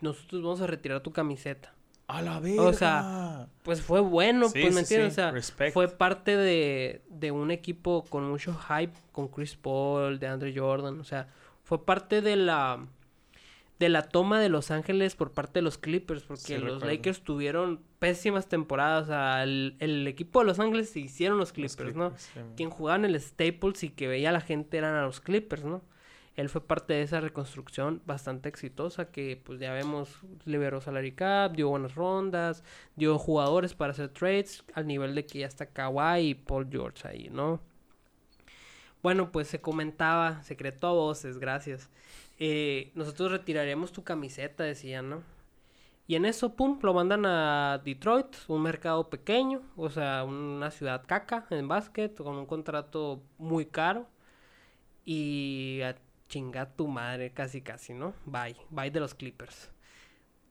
[0.00, 1.74] nosotros vamos a retirar tu camiseta.
[2.06, 2.62] A la verga.
[2.62, 5.20] o sea, Pues fue bueno, Sí, pues me sí, entiendes, sí.
[5.20, 5.74] o sea, Respect.
[5.74, 10.98] fue parte de, de un equipo con mucho hype, con Chris Paul, de Andre Jordan,
[11.00, 11.28] o sea,
[11.64, 12.86] fue parte de la
[13.78, 16.86] de la toma de Los Ángeles por parte de los Clippers, porque Sí, los recuerdo.
[16.86, 21.50] Lakers tuvieron pésimas temporadas, o sea, el, el equipo de Los Ángeles se hicieron los
[21.56, 22.12] Los Clippers, ¿no?
[22.16, 22.40] Sí.
[22.56, 25.62] Quien jugaba en el Staples y que veía a la gente eran a los Clippers,
[25.64, 25.82] ¿no?
[26.38, 31.50] Él fue parte de esa reconstrucción bastante exitosa que pues ya vemos, liberó salary cap,
[31.56, 32.62] dio buenas rondas,
[32.94, 37.08] dio jugadores para hacer trades al nivel de que ya está Kawhi y Paul George
[37.08, 37.60] ahí, ¿no?
[39.02, 41.90] Bueno, pues se comentaba, secreto a voces, gracias.
[42.38, 45.24] eh, nosotros retiraremos tu camiseta, decían, ¿no?
[46.06, 51.02] Y en eso, pum, lo mandan a Detroit, un mercado pequeño, o sea, una ciudad
[51.04, 54.06] caca en básquet, con un contrato muy caro.
[55.04, 55.80] Y
[56.28, 58.12] a chingar tu madre, casi, casi, ¿no?
[58.26, 59.70] Bye, bye de los Clippers.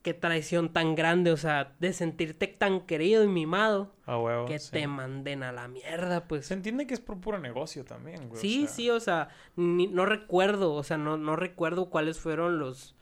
[0.02, 4.46] Qué traición tan grande, o sea, de sentirte tan querido y mimado, huevo.
[4.46, 4.70] que sí.
[4.72, 6.46] te manden a la mierda, pues.
[6.46, 8.38] Se entiende que es por puro negocio también, güey.
[8.38, 12.18] o Sí, sea, sí, o sea, ni- no recuerdo, o sea, no, no recuerdo cuáles
[12.18, 12.94] fueron los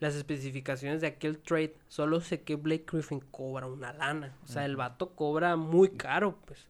[0.00, 1.76] las especificaciones de aquel trade.
[1.88, 4.36] Solo sé que Blake Griffin cobra una lana.
[4.42, 6.66] O sea, el vato cobra muy caro, pues.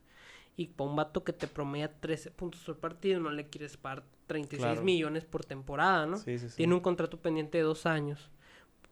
[0.56, 4.04] Y para un vato que te promedia 13 puntos por partido, no le quieres pagar
[4.26, 4.82] 36 Claro.
[4.84, 6.16] millones por temporada, ¿no?
[6.16, 6.56] Sí, sí, sí.
[6.56, 8.30] Tiene un contrato pendiente de dos años.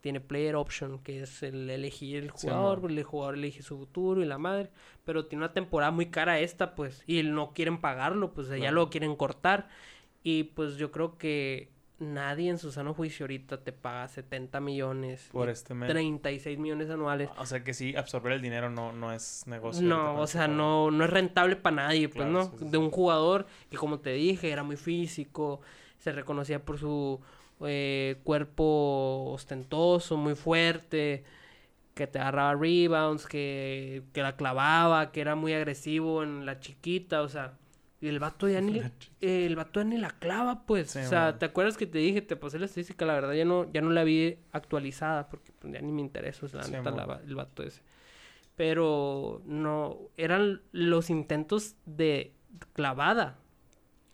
[0.00, 4.24] Tiene player option, que es el elegir el jugador, el jugador elige su futuro y
[4.24, 4.70] la madre.
[5.04, 7.04] Pero tiene una temporada muy cara esta, pues.
[7.06, 9.68] Y no quieren pagarlo, pues ya lo quieren cortar.
[10.24, 11.70] Y pues yo creo que
[12.02, 15.28] nadie en su sano juicio ahorita te paga 70 millones.
[15.32, 15.88] Por este mes.
[15.88, 17.30] 36 millones anuales.
[17.38, 19.82] O sea que sí, absorber el dinero no, no es negocio.
[19.82, 22.44] No, o este sea, no, no es rentable para nadie, pues, Claro, ¿no?
[22.44, 25.60] sí, sí, de un jugador que, como te dije, era muy físico,
[25.98, 27.20] se reconocía por su
[27.64, 31.24] eh, cuerpo ostentoso, muy fuerte,
[31.94, 37.22] que te agarraba rebounds, que, que la clavaba, que era muy agresivo en la chiquita,
[37.22, 37.54] o sea,
[38.02, 41.04] y el vato ya ni, eh, el vato ya ni la clava, pues, Sí, o
[41.08, 41.38] sea, man.
[41.38, 42.20] ¿te acuerdas que te dije?
[42.20, 45.72] Te pasé la estadística, la verdad ya no, ya no la vi actualizada, porque pues,
[45.72, 47.80] ya ni me interesa, o sea, la Sí, neta, la el vato ese
[48.54, 52.34] pero no eran los intentos de
[52.74, 53.38] clavada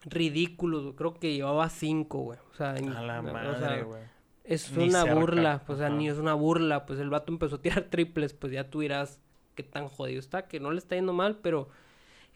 [0.05, 0.95] ridículos güey.
[0.95, 4.01] creo que llevaba cinco güey o sea, A la o sea, madre, güey.
[4.45, 7.31] es Ni una cerca, burla pues, o sea ni es una burla pues el vato
[7.33, 9.19] empezó a tirar triples pues ya tú dirás
[9.55, 11.67] qué tan jodido está que no le está yendo mal pero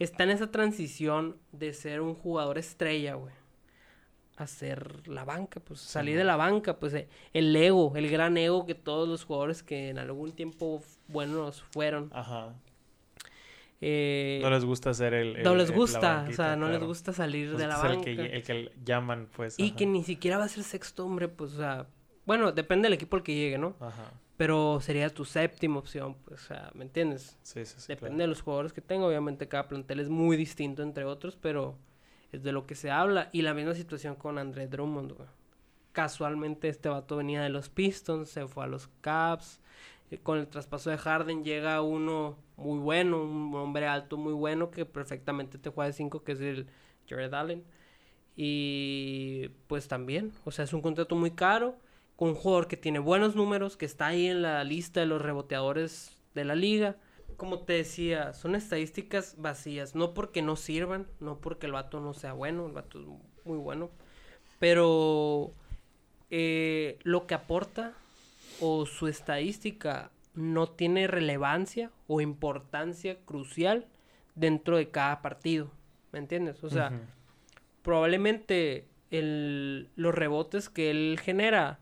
[0.03, 3.33] está en esa transición de ser un jugador estrella güey
[4.35, 8.09] a ser la banca, pues Sí, salir de la banca, pues eh, el ego, el
[8.09, 12.53] gran ego que todos los jugadores que en algún tiempo buenos fueron, Ajá.
[13.81, 15.35] eh, No les gusta hacer el.
[15.37, 18.09] el- no les gusta, o sea, no les gusta salir Les de la ser banca.
[18.09, 19.59] El que, el que llaman, pues.
[19.59, 19.75] y ajá.
[19.75, 21.87] que ni siquiera va a ser sexto hombre, pues, o sea,
[22.25, 23.75] bueno, depende del equipo al que llegue, ¿no?
[23.79, 24.11] Ajá.
[24.37, 27.37] Pero sería tu séptima opción, pues, o sea, ¿me entiendes?
[27.43, 27.87] Sí, sí, sí.
[27.87, 28.23] Depende claro.
[28.23, 31.77] de los jugadores que tenga, obviamente cada plantel es muy distinto entre otros, pero
[32.31, 33.29] es de lo que se habla.
[33.31, 35.29] Y la misma situación con André Drummond, güey.
[35.91, 39.61] Casualmente este vato venía de los Pistons, se fue a los Caps.
[40.11, 44.71] Eh, Con el traspaso de Harden llega uno muy bueno, un hombre alto muy bueno
[44.71, 46.67] que perfectamente te juega de 5, que es el
[47.07, 47.63] Jared Allen.
[48.35, 51.77] Y pues también, o sea, es un contrato muy caro,
[52.17, 56.15] un jugador que tiene buenos números, que está ahí en la lista de los reboteadores
[56.33, 56.95] de la liga.
[57.37, 62.13] Como te decía, son estadísticas vacías, no porque no sirvan, no porque el vato no
[62.13, 63.07] sea bueno, el vato es
[63.45, 63.89] muy bueno,
[64.59, 65.51] pero
[66.29, 67.93] eh, lo que aporta
[68.61, 73.87] o su estadística no tiene relevancia o importancia crucial
[74.35, 75.71] dentro de cada partido,
[76.11, 76.63] ¿me entiendes?
[76.63, 76.91] O sea,
[77.81, 81.79] probablemente el, los rebotes que él genera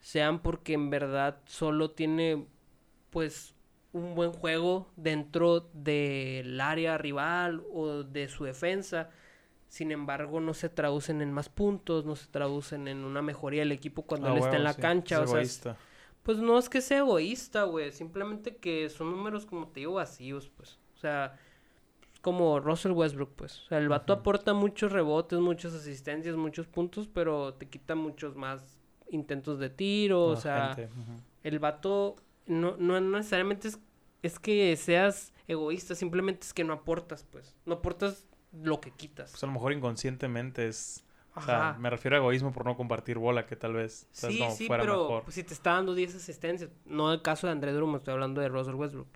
[0.00, 2.46] sean porque en verdad solo tiene
[3.10, 3.54] pues
[3.92, 9.10] un buen juego dentro del área rival o de su defensa.
[9.68, 13.72] Sin embargo, no se traducen en más puntos, no se traducen en una mejoría del
[13.72, 15.16] equipo cuando Ah, él está en la sí, cancha.
[15.16, 15.80] es o sea, egoísta.
[16.22, 17.92] pues no es que sea egoísta, güey.
[17.92, 20.78] Simplemente que son números, como te digo, vacíos, pues.
[20.96, 21.38] O sea,
[22.22, 23.60] como Russell Westbrook, pues.
[23.64, 28.36] O sea, el vato aporta muchos rebotes, muchas asistencias, muchos puntos, pero te quita muchos
[28.36, 28.75] más
[29.10, 30.24] intentos de tiro.
[30.24, 30.88] o sea, gente,
[31.42, 32.16] el vato
[32.46, 33.78] no, no necesariamente es,
[34.22, 37.54] es que seas egoísta, simplemente es que no aportas, pues.
[37.66, 39.30] No aportas lo que quitas.
[39.32, 41.02] Pues a lo mejor inconscientemente es...
[41.38, 44.30] O sea, me refiero a egoísmo por no compartir bola, que tal vez o sea,
[44.30, 45.22] Sí, no sí, fuera pero mejor.
[45.24, 48.40] pues, si te está dando 10 asistencias, no el caso de André Drummond, estoy hablando
[48.40, 49.08] de Russell Westbrook.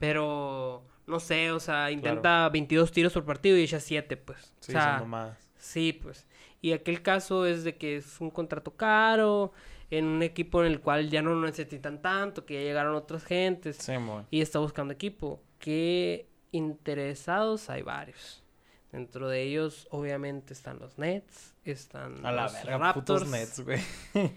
[0.00, 4.52] Pero, no sé, o sea, intenta 22 tiros por partido y echa 7, pues.
[4.58, 5.38] Sí, o sea, son nomás.
[5.56, 6.26] sí, pues.
[6.62, 9.52] Y aquel caso es de que es un contrato caro,
[9.90, 13.24] en un equipo en el cual ya no lo necesitan tanto, que ya llegaron otras
[13.24, 13.92] gentes Sí,
[14.30, 15.42] y está buscando equipo.
[15.58, 18.42] Que interesados hay varios.
[18.90, 23.22] Dentro de ellos, obviamente, están los Nets, están A la los verga, Raptors.
[23.22, 23.80] putos Nets, güey.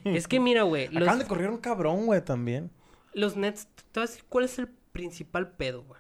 [0.06, 2.72] Es que mira, güey, los, Acaban de correr un cabrón, güey, también.
[3.14, 6.00] los Nets, te voy a decir cuál es el principal pedo, güey.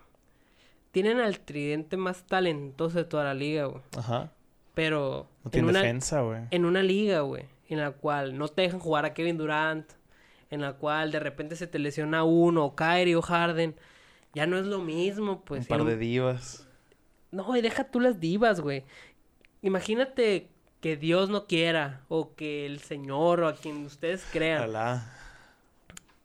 [0.92, 3.84] Tienen al tridente más talentoso de toda la liga, güey.
[3.98, 4.32] Ajá.
[4.76, 6.42] Pero No en tiene una, defensa, güey.
[6.52, 9.90] en una liga, güey, en la cual no te dejan jugar a Kevin Durant,
[10.52, 13.76] en la cual de repente se te lesiona uno, o Kyrie o Harden,
[14.34, 15.62] ya no es lo mismo, pues.
[15.62, 16.68] un par de divas.
[17.32, 18.84] No, y deja tú las divas, güey.
[19.62, 20.50] Imagínate
[20.82, 25.12] que Dios no quiera, o que el Señor, o a quien ustedes crean, Alá.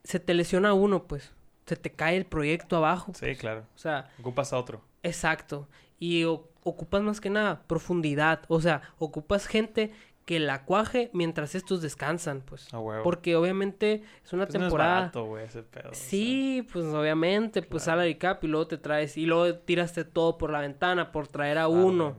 [0.03, 1.31] se te lesiona uno, pues.
[1.65, 3.13] Se te cae el proyecto abajo.
[3.15, 3.61] Sí, claro.
[3.75, 4.81] O sea, Ocupas a otro.
[5.03, 5.67] exacto.
[6.01, 8.41] Y o- ocupas más que nada profundidad.
[8.49, 9.91] O sea, ocupas gente
[10.25, 12.67] que la cuaje mientras estos descansan, pues.
[13.03, 14.95] Porque obviamente es una Pues no es temporada.
[14.99, 15.91] barato, ese pedo.
[15.91, 16.07] o sea.
[16.09, 17.99] Sí, pues obviamente, pues Claro.
[17.99, 21.57] salary cap y luego te traes y luego tiraste todo por la ventana por traer
[21.57, 22.15] a uno.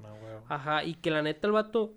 [0.49, 1.93] Ajá, y que la neta el vato,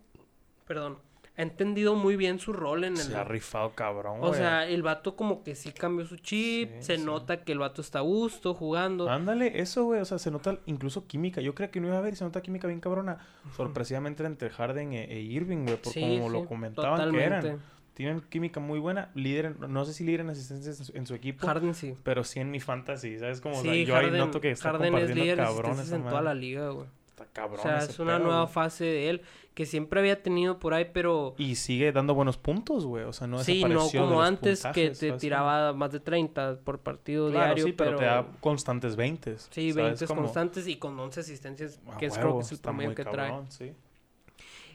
[0.67, 0.97] perdón,
[1.37, 2.97] ha entendido muy bien su rol en el...
[2.99, 6.83] Se ha rifado cabrón, o sea, el vato como que sí cambió su chip, Sí,
[6.83, 7.03] se sí.
[7.03, 9.09] nota que el vato está a gusto jugando.
[9.09, 9.99] Ándale, eso, güey.
[10.01, 11.41] O sea, se nota incluso química.
[11.41, 13.17] Yo creo que no iba a haber y se nota química bien cabrona.
[13.55, 15.77] Sorpresivamente entre Harden e, e Irving, güey.
[15.77, 17.41] Por Sí, como lo comentaban que eran.
[17.41, 17.65] totalmente.
[17.95, 19.09] Tienen química muy buena.
[19.15, 21.47] Líder, no sé si líder en asistencias en su, en su equipo.
[21.47, 21.93] Harden sí.
[22.03, 23.39] Pero sí en mi fantasy, ¿sabes?
[23.39, 25.87] Como, o sea, Sí, yo ahí noto que está Harden es compartiendo líder cabrón asistencias
[25.87, 26.87] esa en toda la liga, güey.
[27.15, 28.53] Está cabrón O sea, ese es una pedo, nueva güey.
[28.53, 29.21] fase de él
[29.53, 31.33] que siempre había tenido por ahí, pero...
[31.37, 33.05] Y sigue dando buenos puntos, güey.
[33.05, 35.21] O sea, no sí, no como antes que te ¿sabes?
[35.21, 37.99] tiraba más de 30 por partido Claro, diario, sí, pero, pero...
[37.99, 39.37] te da constantes 20.
[39.37, 39.75] Sí, ¿sabes?
[39.75, 43.05] 20 Como, constantes y con 11 asistencias, que es, creo que es el promedio que
[43.05, 43.33] trae.
[43.47, 43.71] sí.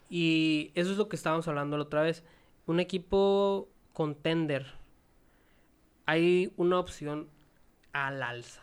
[0.08, 2.24] Y eso es lo que estábamos hablando la otra vez.
[2.66, 4.66] Un equipo contender.
[6.06, 7.28] Hay una opción
[7.92, 8.62] al alza.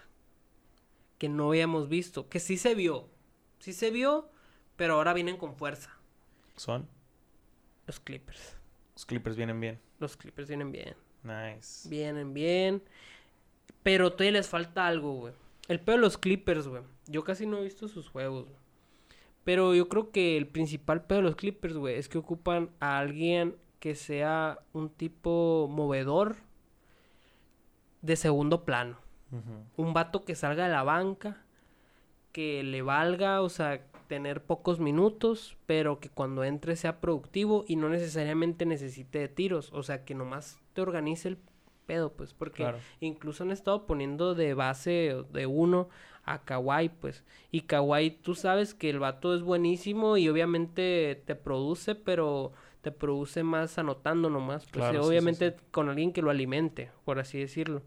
[1.19, 2.27] Que no habíamos visto.
[2.27, 3.07] Que sí se vio.
[3.59, 4.29] Sí se vio,
[4.75, 5.97] pero ahora vienen con fuerza.
[6.55, 6.87] Son.
[7.85, 8.57] Los Clippers.
[8.95, 9.79] Los Clippers vienen bien.
[9.99, 10.95] Los Clippers vienen bien.
[11.23, 11.87] Nice.
[11.89, 12.83] Vienen bien.
[13.83, 15.33] Pero todavía les falta algo, güey.
[15.67, 16.83] El peor de los Clippers, güey.
[17.07, 18.57] Yo casi no he visto sus juegos, güey.
[19.43, 22.97] Pero yo creo que el principal pedo de los Clippers, güey, es que ocupan a
[22.99, 26.35] alguien que sea un tipo movedor
[28.01, 28.97] de segundo plano.
[29.75, 31.45] Un vato que salga de la banca,
[32.37, 37.77] que le valga, o sea, tener pocos minutos, pero que cuando entre sea productivo y
[37.77, 39.71] no necesariamente necesite de tiros.
[39.73, 41.39] O sea, que nomás te organice el
[41.87, 42.77] pedo, pues, porque Claro.
[42.99, 45.89] incluso han estado poniendo de base de uno
[46.25, 47.23] a Kawhi, pues.
[47.49, 52.51] Y Kawhi, tú sabes que el vato es buenísimo y obviamente te produce, pero
[52.83, 54.63] te produce más anotando nomás.
[54.65, 55.57] Pues Claro, sí, obviamente sí.
[55.71, 57.81] con alguien que lo alimente, por así decirlo.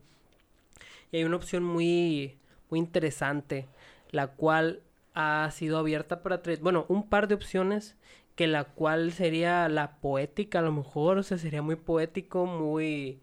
[1.13, 2.37] Y hay una opción muy,
[2.69, 3.69] muy interesante,
[4.11, 4.83] la cual
[5.15, 7.97] ha sido abierta para tres, bueno, un par de opciones
[8.37, 13.21] que la cual sería la poética a lo mejor, o sea, sería muy poético, muy...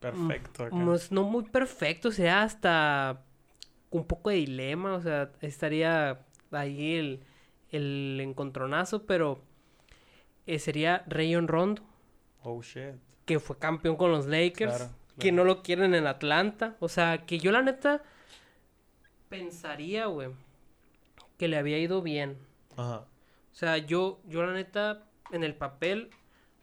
[0.00, 0.64] Perfecto.
[0.64, 0.76] acá.
[0.84, 3.22] Pues, no muy perfecto, sería hasta
[3.90, 7.20] un poco de dilema, o sea, estaría ahí el,
[7.70, 9.42] el encontronazo, pero
[10.46, 11.82] eh, sería Rayon Rondo,
[12.42, 12.94] Oh, shit.
[13.24, 17.24] que fue campeón con los Lakers, Claro, que no lo quieren en Atlanta, o sea,
[17.24, 18.02] que yo la neta
[19.28, 20.30] pensaría, güey,
[21.38, 22.38] que le había ido bien.
[22.76, 23.06] Ajá.
[23.52, 26.10] O sea, yo, yo la neta, en el papel,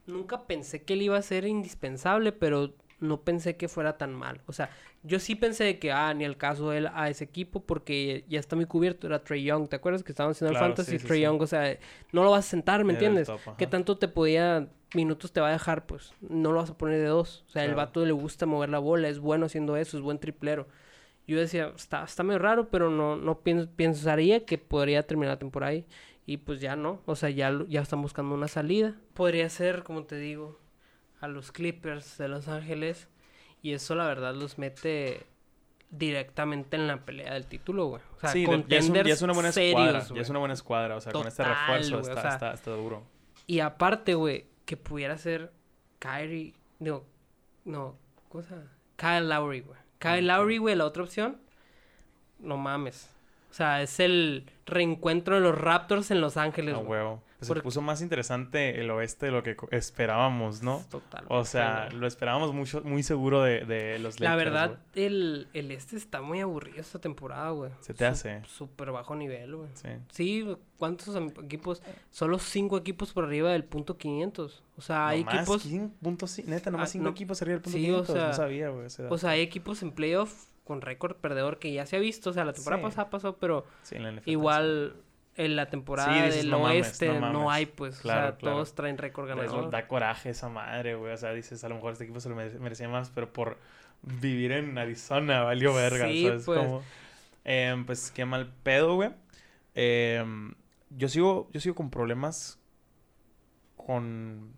[0.06, 4.42] nunca pensé que él iba a ser indispensable, pero no pensé que fuera tan mal.
[4.46, 4.70] O sea,
[5.04, 8.40] yo sí pensé de que, ah, ni al caso él a ese equipo, porque ya
[8.40, 9.70] está muy cubierto, era Trey Young.
[9.70, 10.92] ¿Te acuerdas que estaban haciendo Claro, el fantasy?
[10.92, 11.24] sí, sí, Trey sí.
[11.24, 11.78] Young, o sea,
[12.12, 13.28] no lo vas a sentar, ¿me Era el entiendes?
[13.28, 13.58] top.
[13.58, 15.86] ¿Qué tanto te podía, minutos te va a dejar?
[15.88, 17.44] Pues no lo vas a poner de dos.
[17.48, 20.20] O sea, el vato le gusta mover la bola, es bueno haciendo eso, es buen
[20.20, 20.68] triplero.
[21.32, 25.40] Yo decía, está, está medio raro, pero no, no piens- pensaría que podría terminar la
[25.40, 25.86] temporada ahí.
[26.26, 28.96] Y pues ya no, o sea, ya, ya están buscando una salida.
[29.14, 30.60] Podría ser, como te digo,
[31.20, 33.08] a los Clippers de Los Ángeles.
[33.62, 35.26] Y eso la verdad los mete
[35.90, 38.02] directamente en la pelea del título, güey.
[38.18, 40.16] O sea, sí, ya, es un- ya es una buena serios, escuadra.
[40.16, 40.96] Ya es una buena escuadra.
[40.96, 43.04] O sea, con este refuerzo güey, o está, sea, está, está duro.
[43.48, 45.52] Y aparte, güey, que pudiera ser
[46.00, 47.04] Kyrie, no,
[47.66, 47.98] no,
[48.30, 48.64] cosa,
[48.96, 49.80] Kyle Lowry, güey.
[50.02, 50.28] Kyle.
[50.28, 51.38] Lowry, güey, la otra opción,
[52.40, 53.10] no mames.
[53.50, 56.88] O sea, es el reencuentro de los Raptors en Los Ángeles, güey.
[56.88, 57.24] huevo.
[57.42, 60.84] Pues Porque- Se puso más interesante el oeste de lo que esperábamos, ¿no?
[60.92, 61.26] Total.
[61.28, 64.22] O sea, lo esperábamos mucho, muy seguro de, de los Lakers.
[64.30, 67.72] la verdad, el, el este está muy aburrido esta temporada, güey.
[67.80, 68.42] Se te Su- hace.
[68.46, 69.70] Súper bajo nivel, güey.
[69.74, 69.90] Sí.
[70.12, 71.82] Sí, ¿cuántos equipos?
[72.12, 74.64] Solo cinco equipos por arriba del punto 500.
[74.78, 75.68] O sea, hay Nomás equipos...
[76.00, 77.10] punto neta, nomás Ah, cinco no.
[77.10, 78.16] equipos arriba del punto Sí, o 500.
[78.16, 78.86] sea, no sabía, güey.
[79.10, 82.30] O sea, hay equipos en playoff con récord perdedor que ya se ha visto.
[82.30, 82.88] O sea, la temporada Sí.
[82.88, 84.96] pasada pasó, pero Sí, en la NFL, igual
[85.46, 87.48] en la temporada Sí, dices, del "No mames, oeste no no, mames".
[87.56, 88.00] hay, pues.
[88.00, 88.56] o Claro, sea, claro.
[88.58, 89.70] todos traen récord ganador.
[89.72, 91.14] da coraje esa madre, güey.
[91.14, 93.58] O sea, dices, a lo mejor este equipo se lo mere- merecía más, pero por
[94.04, 96.08] vivir en Arizona valió verga.
[96.08, 96.44] Sí, ¿sabes?
[96.46, 96.60] pues.
[96.60, 96.82] Como,
[97.44, 99.12] em, pues qué mal pedo, güey.
[99.76, 100.54] Em,
[100.90, 102.60] yo sigo, yo sigo con problemas
[103.78, 104.54] con,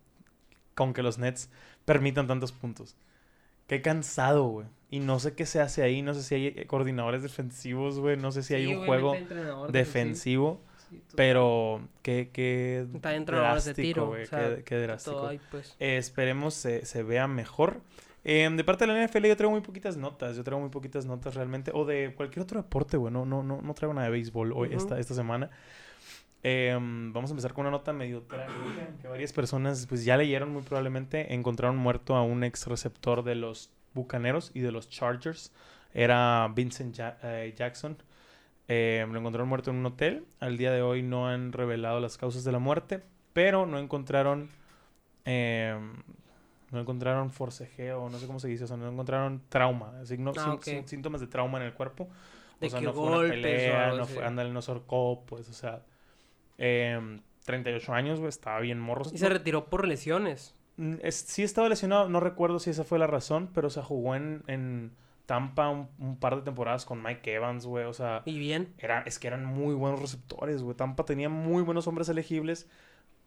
[0.76, 1.50] con que los Nets
[1.86, 2.96] permitan tantos puntos.
[3.68, 4.68] Qué cansado, güey.
[4.90, 6.02] Y no sé qué se hace ahí.
[6.02, 8.18] No sé si hay eh, coordinadores defensivos, güey.
[8.18, 9.16] No sé si hay Sí, un juego
[9.70, 10.62] defensivo.
[11.16, 14.08] Pero qué, qué Está entrenadores de drástico, tiro.
[14.08, 14.24] güey.
[14.24, 15.28] o sea, qué, qué drástico.
[15.28, 15.76] hay, pues.
[15.80, 17.82] Eh, esperemos se, se vea mejor.
[18.26, 20.38] Em, de parte de la NFL yo traigo muy poquitas notas.
[20.38, 21.72] Yo traigo muy poquitas notas realmente.
[21.74, 23.12] O de cualquier otro deporte, güey.
[23.14, 24.78] No, no, no, no traigo nada de béisbol hoy, Ujú.
[24.78, 25.50] esta, esta semana.
[26.46, 30.52] Em, vamos a empezar con una nota medio trágica que varias personas pues ya leyeron
[30.52, 31.34] muy probablemente.
[31.34, 35.54] Encontraron muerto a un ex receptor de los Bucaneros y de los Chargers.
[35.94, 37.98] Era Vincent Ja- eh, Jackson.
[38.68, 40.26] Em, lo encontraron muerto en un hotel.
[40.40, 43.02] Al día de hoy no han revelado las causas de la muerte,
[43.34, 44.50] pero no encontraron
[45.26, 45.94] em,
[46.72, 50.32] no encontraron forcejeo, no sé cómo se dice, o sea, no encontraron trauma, así, no-
[50.38, 52.10] Ah, síntomas de trauma en el cuerpo.
[52.60, 54.62] De o sea, que no fue una golpes o pelea, algo no fue, ándale, no
[54.62, 55.82] se ahorcó, pues, o sea,
[56.58, 59.04] em, 38 años, güey, estaba bien morro.
[59.14, 60.56] Y se retiró por lesiones.
[60.78, 63.84] Mm, es- sí estaba lesionado, no recuerdo si esa fue la razón, pero o sea,
[63.84, 64.92] jugó en, en
[65.26, 68.74] Tampa un, un par de temporadas con Mike Evans, güey, o sea, Y bien.
[68.78, 70.76] era, es que eran muy buenos receptores, güey.
[70.76, 72.68] Tampa tenía muy buenos hombres elegibles.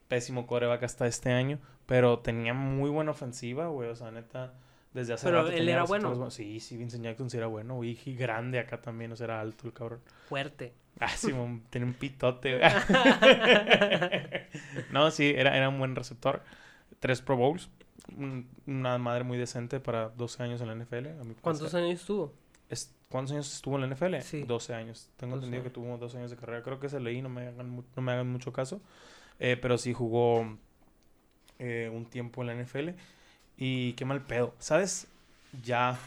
[0.08, 4.54] Pésimo coreback hasta este año, pero tenía muy buena ofensiva, güey, o sea, neta,
[4.94, 6.10] desde hace Pero rato él era bueno.
[6.10, 6.34] buenos.
[6.34, 9.40] Sí, sí, Vincent Jackson sí era bueno, güey, y grande acá también, o sea, era
[9.40, 10.00] alto el cabrón.
[10.28, 10.74] Fuerte.
[11.00, 11.32] Ah, sí,
[11.70, 12.70] tenía un pitote, güey.
[14.92, 16.42] no, sí, era, era un buen receptor.
[17.00, 17.68] Tres Pro Bowls.
[18.16, 21.08] Un- Una madre muy decente para 12 años en la NFL.
[21.20, 22.32] a mi ¿Cuántos años estuvo?
[22.68, 24.20] Es- ¿Cuántos años estuvo en la NFL?
[24.22, 24.42] Sí.
[24.42, 25.08] 12 años.
[25.16, 26.62] Tengo 12 entendido que tuvo 12 años de carrera.
[26.62, 28.80] Creo que se leí, no me hagan, mu- no me hagan mucho caso.
[29.38, 30.56] Eh, pero sí jugó
[31.58, 32.94] eh, un tiempo en la NFL.
[33.56, 34.54] Y qué mal pedo.
[34.58, 35.06] ¿Sabes?
[35.64, 35.98] Ya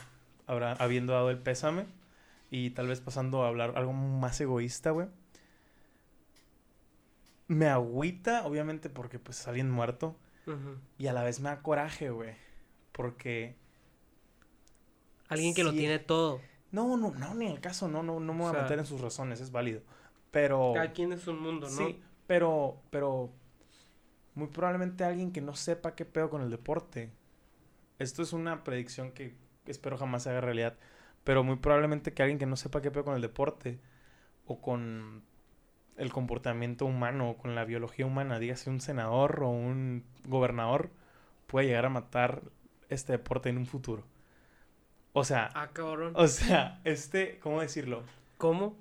[0.48, 1.86] habrá, habiendo dado el pésame
[2.52, 5.08] y tal vez pasando a hablar algo más egoísta, güey.
[7.48, 10.16] Me agüita, obviamente, porque pues es alguien muerto.
[10.98, 12.36] Y a la vez me da coraje, güey.
[12.92, 13.56] Porque
[15.30, 16.42] Alguien que lo tiene todo.
[16.72, 18.86] No, no, no, ni el caso, no, no, no me voy O a meter en
[18.86, 19.82] sus razones, es válido.
[20.32, 20.74] Pero.
[20.74, 21.78] Cada quien es un mundo, ¿no?
[21.78, 23.32] Sí, pero, pero.
[24.36, 27.12] Muy probablemente alguien que no sepa qué pedo con el deporte.
[27.98, 29.36] Esto es una predicción que
[29.66, 30.78] espero jamás se haga realidad.
[31.24, 33.80] Pero muy probablemente que alguien que no sepa qué pedo con el deporte
[34.46, 35.24] o con
[36.00, 40.90] el comportamiento humano con la biología humana, dígase un senador o un gobernador,
[41.48, 42.42] puede llegar a matar
[42.90, 44.04] este deporte en un futuro.
[45.14, 46.14] O sea, Ah, cabrón.
[46.16, 48.04] o sea, este, ¿cómo decirlo?
[48.38, 48.78] ¿Cómo?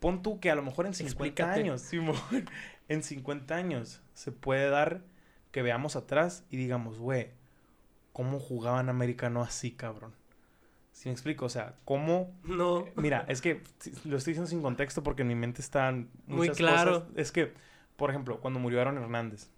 [0.00, 1.60] Pon tú que a lo mejor en 50 Explícate.
[1.60, 2.16] años, Simón,
[2.88, 5.02] en 50 años se puede dar
[5.50, 7.30] que veamos atrás y digamos, güey,
[8.12, 10.14] ¿cómo jugaban americano así, cabrón?
[11.02, 11.46] ¿Sí me explico?
[11.46, 12.86] O sea, ¿cómo No.
[12.94, 13.60] Mira, es que
[14.04, 16.92] lo estoy diciendo sin contexto porque en mi mente están Muy muchas claro.
[16.92, 17.08] cosas.
[17.16, 17.54] Es que,
[17.96, 19.50] por ejemplo, cuando murió Aaron Hernández,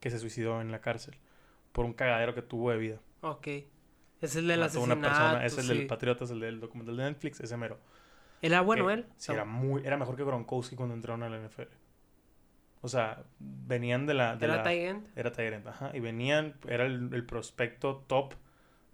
[0.00, 1.16] que se suicidó en la cárcel
[1.72, 3.00] por un cagadero que tuvo de vida.
[3.22, 3.48] Ok.
[4.20, 4.98] Es el del Mató asesinato.
[4.98, 5.68] una persona, es el sí.
[5.78, 7.78] del Patriota, es el del documental de Netflix, ese mero.
[8.42, 9.06] Era bueno él.
[9.16, 11.72] Sí, era muy, era mejor que Gronkowski cuando entraron a la NFL.
[12.82, 15.08] O sea, venían de la, de Era end.
[15.16, 18.34] era end, ajá, y venían, era el, el prospecto top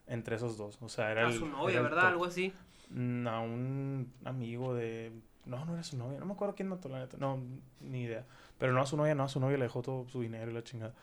[0.06, 0.78] entre esos dos.
[0.80, 2.08] O sea, era A el, su novia, ¿verdad?
[2.08, 2.52] Algo así.
[2.90, 5.12] Mm, A un amigo de.
[5.44, 6.18] No, no era su novia.
[6.18, 7.16] No me acuerdo quién mató la neta.
[7.18, 7.40] No,
[7.80, 8.24] ni idea.
[8.58, 10.54] Pero no a su novia, no a su novia le dejó todo su dinero y
[10.54, 10.94] la chingada.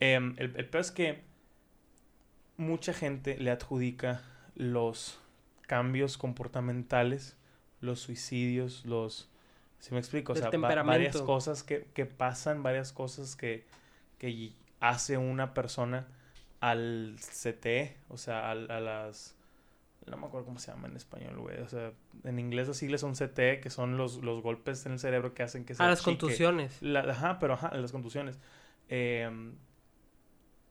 [0.00, 1.22] Em, el, el peor es que
[2.56, 4.22] mucha gente le adjudica
[4.54, 5.18] los
[5.62, 7.36] cambios comportamentales,
[7.80, 9.28] los suicidios, los.
[9.80, 10.32] ¿Sí me explico?
[10.32, 13.66] O sea, va- varias cosas que, que pasan, varias cosas que,
[14.18, 16.06] que hace una persona
[16.70, 19.36] al CT, o sea, al- a las
[20.06, 21.58] no me acuerdo cómo se llama en español, güey.
[21.60, 21.92] O sea,
[22.24, 25.42] en inglés las siglas son CT, que son los, los golpes en el cerebro que
[25.42, 26.18] hacen que se A las achique.
[26.18, 26.82] contusiones.
[26.82, 28.38] La- ajá, pero ajá, las contusiones.
[28.88, 29.30] Eh,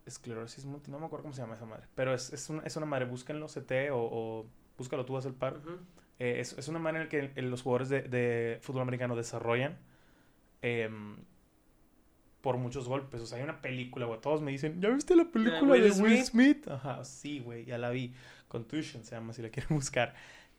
[0.06, 1.88] esclerosis múltiple, no me acuerdo cómo se llama esa madre.
[1.95, 4.45] Pero es, es, una, es una madre, búsquenlo CT o, o
[4.77, 5.58] búscalo tú, haz el par.
[5.58, 5.77] Ujú.
[6.19, 9.77] Eh, es, es una manera en que el- los jugadores de, de fútbol americano desarrollan
[10.62, 11.17] em,
[12.43, 13.21] por muchos golpes.
[13.21, 14.19] O sea, hay una película, güey.
[14.19, 16.25] Todos me dicen, ¿ya viste la película de Will Smith?
[16.25, 16.67] Smith?
[16.67, 18.13] Ajá, sí, güey, ya la vi.
[18.49, 20.13] Contusion se llama, si la quieren buscar.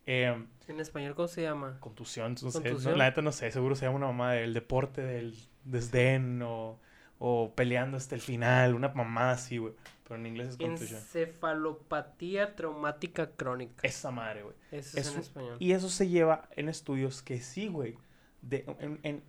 [0.06, 1.76] Em, En español, ¿cómo se llama?
[1.80, 2.72] contusión, no sé.
[2.72, 6.80] No, la neta no sé, seguro se llama una mamá del deporte del desdén o,
[7.18, 9.74] o peleando hasta el final, una mamá así, güey.
[10.04, 11.00] Pero en inglés es contusión.
[11.00, 13.86] Encefalopatía traumática crónica.
[13.86, 14.54] Esa madre, güey.
[14.70, 15.56] Eso es en español.
[15.60, 17.96] Y eso se lleva en estudios que sí, güey.
[18.42, 19.22] De, en, en-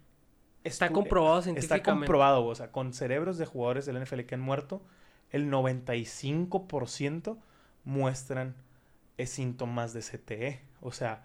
[0.66, 2.06] Está comprobado Está científicamente.
[2.06, 4.82] comprobado, güey, o sea, con cerebros de jugadores del NFL que han muerto,
[5.32, 7.38] el 95%
[7.84, 8.56] muestran
[9.18, 10.62] eh, síntomas de CTE.
[10.82, 11.24] O sea,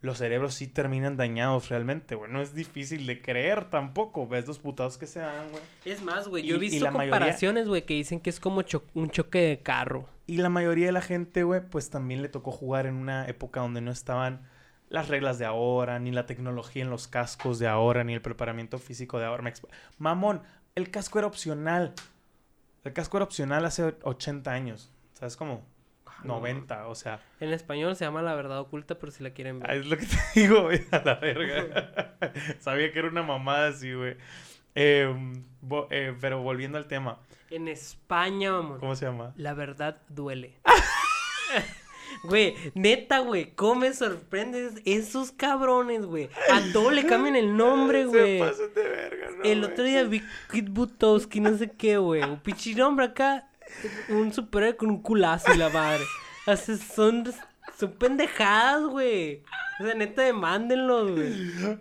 [0.00, 2.30] los cerebros sí terminan dañados realmente, güey.
[2.30, 4.26] No es difícil de creer tampoco.
[4.28, 5.62] Ves los putados que se dan, güey.
[5.84, 9.10] Es más, güey, yo he visto comparaciones, güey, que dicen que es como cho- un
[9.10, 10.08] choque de carro.
[10.26, 13.60] Y la mayoría de la gente, güey, pues también le tocó jugar en una época
[13.60, 14.42] donde no estaban
[14.88, 18.78] las reglas de ahora, ni la tecnología en los cascos de ahora, ni el preparamiento
[18.78, 19.42] físico de ahora.
[19.42, 19.52] Me
[19.98, 20.42] Mamón,
[20.74, 21.94] el casco era opcional.
[22.84, 24.92] El casco era opcional hace 80 años.
[25.14, 25.64] ¿Sabes cómo?
[26.06, 27.20] Ah, no 90, o sea.
[27.40, 29.76] En español se llama La Verdad Oculta, pero si la quieren ah, ver.
[29.78, 32.14] Es lo que te digo, güey, a la verga.
[32.60, 34.16] Sabía que era una mamada así, güey.
[34.74, 35.44] Em,
[35.90, 37.18] eh, pero volviendo al tema,
[37.50, 38.78] En España, mamón.
[38.78, 39.32] ¿cómo se llama?
[39.36, 40.60] La verdad duele.
[42.24, 46.28] Güey, neta, güey, ¿cómo me sorprendes esos cabrones, güey?
[46.52, 48.38] A todo le cambian el nombre, güey.
[48.38, 52.22] Se pasan de verga, ¿no, El otro día vi Kit Butowski, no sé qué, güey.
[52.22, 53.48] Un pinche nombre acá.
[54.08, 56.04] Un superhéroe con un culazo y la madre.
[56.46, 57.24] O sea, son,
[57.78, 59.42] son pendejadas, güey.
[59.78, 61.32] O sea, neta, demándenlos, güey.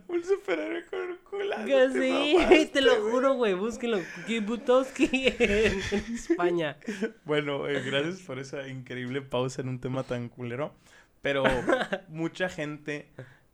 [0.08, 1.66] Un superhéroe con un culazo.
[1.66, 3.54] Que Sí, mamaste, te lo juro, güey.
[3.54, 4.00] Búsquenlo.
[4.28, 6.78] Kit Butowski en, en España.
[7.24, 10.74] Bueno, eh, gracias por esa increíble pausa en un tema tan culero.
[11.22, 11.44] Pero
[12.10, 13.10] mucha gente,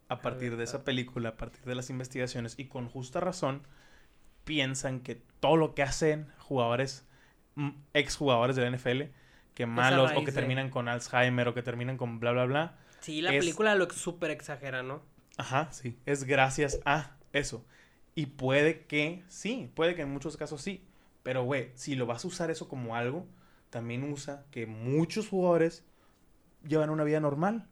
[0.10, 3.62] a partir de esa película, a partir de las investigaciones, y con justa razón,
[4.44, 7.08] piensan que todo lo que hacen jugadores,
[7.56, 9.04] mm, exjugadores de la NFL,
[9.62, 12.78] que malos, o que terminan con Alzheimer, o que terminan con bla, bla, bla.
[13.00, 15.02] Sí, la Es- película lo súper exagera, ¿no?
[15.38, 15.98] Ajá, sí.
[16.06, 17.66] Es gracias a eso.
[18.16, 20.84] Y puede que, sí, puede que en muchos casos sí.
[21.24, 23.28] Pero, güey, si lo vas a usar eso como algo,
[23.70, 25.84] también usa que muchos jugadores
[26.68, 27.68] llevan una vida normal.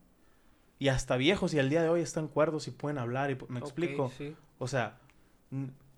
[0.77, 3.31] Y hasta viejos y al día de hoy están cuerdos y pueden hablar.
[3.31, 4.11] Y, ¿Me explico?
[4.17, 4.35] sí.
[4.59, 4.97] O sea,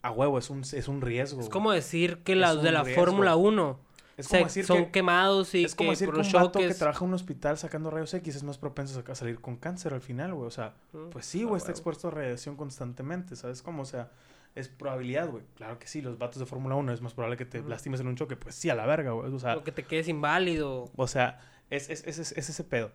[0.01, 1.41] a huevo, es un, es un riesgo.
[1.41, 2.85] Es como decir que un de la.
[2.85, 6.15] Fórmula 1 es se- como decir son que, quemados y es como que decir por
[6.15, 9.03] que los un vato que trabaja en un hospital sacando rayos X es más propenso
[9.07, 10.47] a salir con cáncer al final, güey.
[10.47, 13.83] O sea, Mm, Pues sí, güey, está expuesto a radiación constantemente, ¿sabes cómo?
[13.83, 14.11] O sea,
[14.55, 15.43] es probabilidad, güey.
[15.55, 17.69] Claro que sí, los vatos de Fórmula 1 es más probable que te Ujú.
[17.69, 18.35] lastimes en un choque.
[18.35, 19.31] Pues sí, a la verga, güey.
[19.33, 20.91] O sea, O que te quedes inválido.
[20.95, 22.91] o sea es, es, es, es- es ese pedo.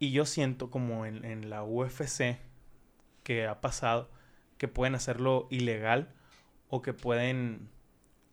[0.00, 2.38] Y yo siento como en, en la UFC
[3.22, 4.10] que ha pasado
[4.58, 6.12] que pueden hacerlo ilegal
[6.68, 7.68] o que pueden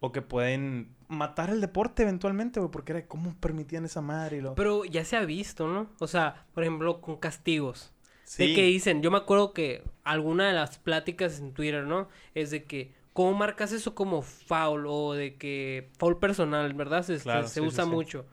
[0.02, 4.42] o que pueden matar el deporte eventualmente, güey, porque era cómo permitían esa madre y
[4.42, 5.90] lo Pero ya se ha visto, ¿no?
[6.00, 7.94] O sea, por ejemplo, con castigos.
[8.38, 8.56] De Sí.
[8.56, 12.08] que dicen, yo me acuerdo que alguna de las pláticas en Twitter, ¿no?
[12.34, 14.86] Es de que, ¿cómo marcas eso como foul?
[14.88, 17.04] O de que, foul personal, ¿verdad?
[17.04, 17.90] Se, Claro, se sí, usa sí.
[17.90, 18.26] mucho.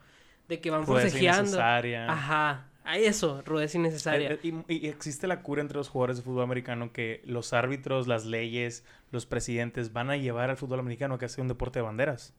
[0.47, 1.59] De que van forcejeando.
[1.61, 2.68] Ajá.
[2.89, 4.31] A eso, rudeza innecesaria.
[4.31, 7.53] Eh, eh, Y, y existe la cura entre los jugadores de fútbol americano que los
[7.53, 11.47] árbitros, las leyes, los presidentes van a llevar al fútbol americano a que sea un
[11.49, 12.33] deporte de banderas.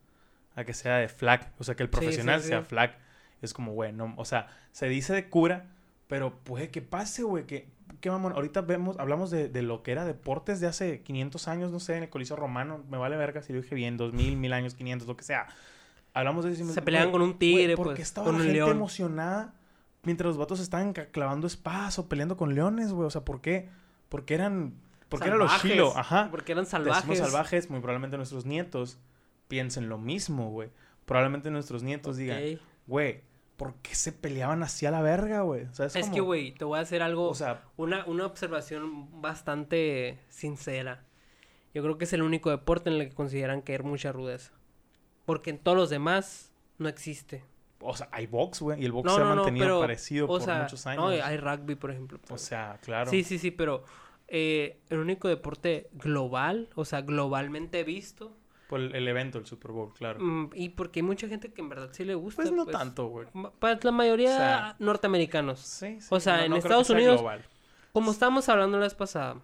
[0.56, 1.52] A que sea de flag.
[1.58, 2.66] O sea, que el Sí, profesional sí, sea sí.
[2.68, 2.98] flag.
[3.42, 5.66] Es como, güey, no, o sea, se dice de cura,
[6.08, 7.68] pero puede que pase, güey, que,
[8.00, 8.32] que mamón.
[8.32, 11.96] Ahorita vemos, hablamos de, de lo que era deportes de hace 500 años, no sé,
[11.96, 12.82] en el Coliseo Romano.
[12.90, 15.46] Me vale verga si lo dije bien, 2000, 1000 años, 500, lo que sea.
[16.12, 18.26] Hablamos de eso y me- Se peleaban güey, con un tigre, ¿Por pues, qué estaba
[18.26, 18.70] con la gente león?
[18.72, 19.54] emocionada
[20.02, 23.06] mientras los vatos estaban clavando espadas o peleando con leones, güey?
[23.06, 23.68] O sea, ¿por qué?
[24.08, 24.74] Porque eran...
[25.08, 26.28] Porque eran los Salvajes, chilo, ajá.
[26.30, 27.18] Porque eran Decimos salvajes.
[27.18, 28.98] salvajes, muy probablemente nuestros nietos
[29.48, 30.70] piensen lo mismo, güey.
[31.04, 33.22] Probablemente nuestros nietos digan, güey,
[33.56, 35.66] ¿por qué se peleaban así a la verga, güey?
[35.78, 41.04] Es, que, güey, te voy a hacer algo, O sea, una, una observación bastante sincera.
[41.74, 44.52] Yo creo que es el único deporte en el que consideran que hay mucha rudeza.
[45.26, 47.44] Porque en todos los demás no existe.
[47.80, 50.26] O sea, hay box, güey, y el box No, se ha no, mantenido pero, parecido
[50.26, 51.02] por sea, muchos años.
[51.04, 52.18] no, hay rugby, por ejemplo.
[52.30, 53.10] O sea, claro.
[53.10, 53.84] Sí, sí, sí, pero
[54.28, 58.36] eh, el único deporte global, o sea, globalmente visto,
[58.68, 60.20] Por el, el evento, el Super Bowl, claro.
[60.20, 62.42] mm, y porque hay mucha gente que en verdad sí le gusta.
[62.42, 63.26] Pues no tanto, güey.
[63.32, 65.58] ma- Pues la mayoría O sea, norteamericanos.
[65.60, 66.06] Sí, sí.
[66.10, 67.22] O sea, en Estados Unidos-.
[67.92, 69.36] Como estábamos hablando la vez pasada,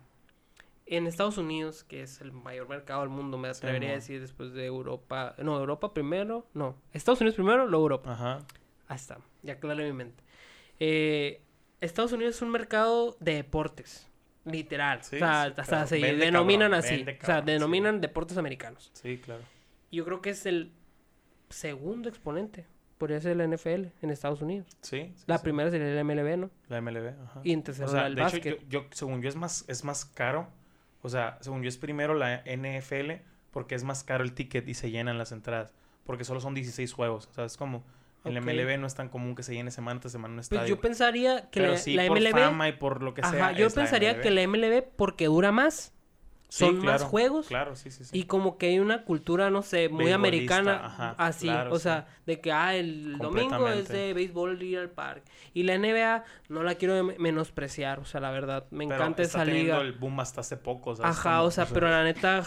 [0.86, 4.20] en Estados Unidos, que es el mayor mercado del mundo, me Sí, atrevería a decir
[4.20, 5.34] después de Europa.
[5.38, 6.46] No, Europa primero.
[6.54, 8.12] No, Estados Unidos primero, luego Europa.
[8.12, 8.38] Ajá.
[8.88, 10.22] Ahí está, ya en mi mente.
[10.78, 11.42] Eh,
[11.80, 14.08] Estados Unidos es un mercado de deportes,
[14.44, 15.02] literal.
[15.02, 15.86] Sí, o sea, sí, hasta claro.
[15.88, 17.04] se Vende denominan cabrón, así.
[17.22, 18.90] o sea, denominan deportes americanos.
[18.94, 19.42] Sí, claro.
[19.90, 20.72] Yo creo que es el
[21.48, 22.66] segundo exponente.
[22.98, 24.66] Podría ser la NFL en Estados Unidos.
[24.80, 25.12] Sí.
[25.14, 25.42] sí, La sí.
[25.44, 26.50] primera sería la MLB, ¿no?
[26.68, 27.40] La MLB, ajá.
[27.44, 28.60] Y en tercero O sea, el de hecho, básquet.
[28.68, 30.48] yo, yo- según yo, es más, es más caro.
[31.06, 33.12] O sea, según yo, es primero la NFL
[33.52, 35.72] porque es más caro el ticket y se llenan las entradas.
[36.04, 37.28] Porque solo son 16 juegos.
[37.30, 37.84] O sea, es como.
[38.24, 38.40] El.
[38.40, 40.66] MLB no es tan común que se llene semana tras semana un Pues estadio.
[40.66, 42.30] yo pensaría que Pero la, sí, la por MLB.
[42.32, 43.30] fama y por lo que sea.
[43.30, 44.20] Ajá, yo la pensaría MLB.
[44.22, 45.92] que la MLB porque dura más.
[46.48, 47.48] Sí, son más juegos.
[47.48, 48.16] Claro, sí, sí, sí.
[48.16, 52.06] Y como que hay una cultura, no sé, muy americana, ajá, así, claro, o sea,
[52.24, 55.30] de que, ah, el domingo es de béisbol ir al parque.
[55.54, 59.22] Y la NBA no la quiero me- menospreciar, o sea, la verdad, me Pero encanta
[59.22, 59.80] está esa liga.
[59.80, 60.94] el boom hasta hace poco.
[60.94, 61.48] ¿sabes Ajá, cómo?
[61.48, 62.44] o sea, pero la neta,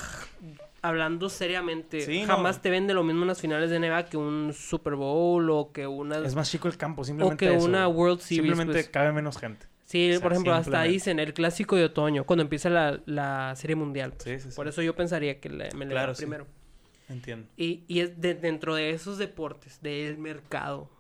[0.81, 2.27] hablando seriamente, Sí, no.
[2.27, 5.87] jamás te vende lo mismo unas finales de NBA que un Super Bowl o que
[5.87, 6.19] una...
[6.19, 7.87] Es más chico el campo, o simplemente que eso, una.
[7.89, 8.45] World Series.
[8.45, 8.89] Simplemente pues.
[8.89, 9.67] cabe menos gente.
[9.89, 13.55] Sí, o sea, por ejemplo, hasta dicen el clásico de otoño, cuando empieza la, la
[13.55, 14.13] serie mundial.
[14.19, 14.55] Sí, sí, sí.
[14.55, 16.45] Por eso yo pensaría que la MLB Claro, primero.
[17.07, 17.47] Entiendo.
[17.57, 20.91] Y, y es de- dentro de esos deportes, del mercado,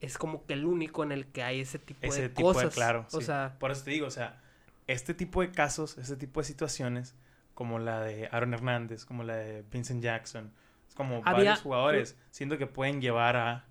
[0.00, 2.64] es como que el único en el que hay ese tipo Ese de tipo cosas.
[2.64, 3.06] de, claro.
[3.12, 4.42] O sea, Por eso te digo, o sea,
[4.88, 7.14] este tipo de casos, este tipo de situaciones,
[7.54, 10.52] como la de Aaron Hernández, como la de Vincent Jackson,
[10.86, 13.64] es como Había- varios jugadores, siento que pueden llevar a...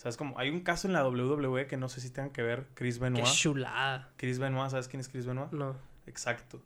[0.00, 2.30] O sea, es como, hay un caso en la WWE que no sé si tengan
[2.30, 3.26] que ver, Chris qué Benoit.
[3.26, 4.08] chulada.
[4.16, 5.52] Chris Benoit, ¿sabes quién es Chris Benoit?
[5.52, 5.76] No.
[6.06, 6.62] Exacto.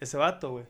[0.00, 0.64] Ese vato, güey.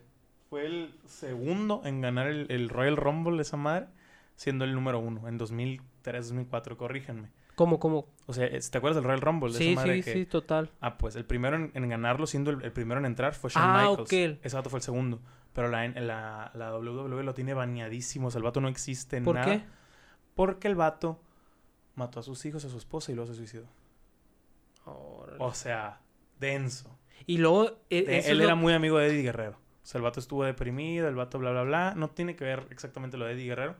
[0.49, 3.87] Fue el segundo en ganar el, el Royal Rumble de esa madre,
[4.35, 7.29] siendo el número uno en 2003, 2004, corríjanme.
[7.55, 8.05] ¿Cómo, cómo?
[8.25, 9.53] O sea, ¿te acuerdas del Royal Rumble?
[9.53, 10.13] De Sí, esa madre sí, que...
[10.13, 10.71] sí, total.
[10.81, 13.63] Ah, pues el primero en, en ganarlo, siendo el, el primero en entrar, fue Shawn
[13.65, 13.99] Ah, Michaels.
[14.35, 14.39] ok.
[14.43, 15.21] Ese vato fue el segundo.
[15.53, 18.27] Pero la, la, la WWE lo tiene baneadísimo.
[18.27, 19.45] O sea, el vato no existe en ¿Por nada.
[19.47, 19.63] qué?
[20.35, 21.21] Porque el vato
[21.99, 23.65] mató a sus hijos, a su esposa y luego se suicidó.
[24.85, 25.37] Órale.
[25.39, 26.01] O sea,
[26.39, 26.97] denso.
[27.25, 29.57] Y luego, eh, De- eso él era muy amigo de Eddie Guerrero.
[29.83, 31.93] O sea, el vato estuvo deprimido, el vato bla, bla, bla.
[31.95, 33.75] No tiene que ver exactamente lo de Eddie Guerrero.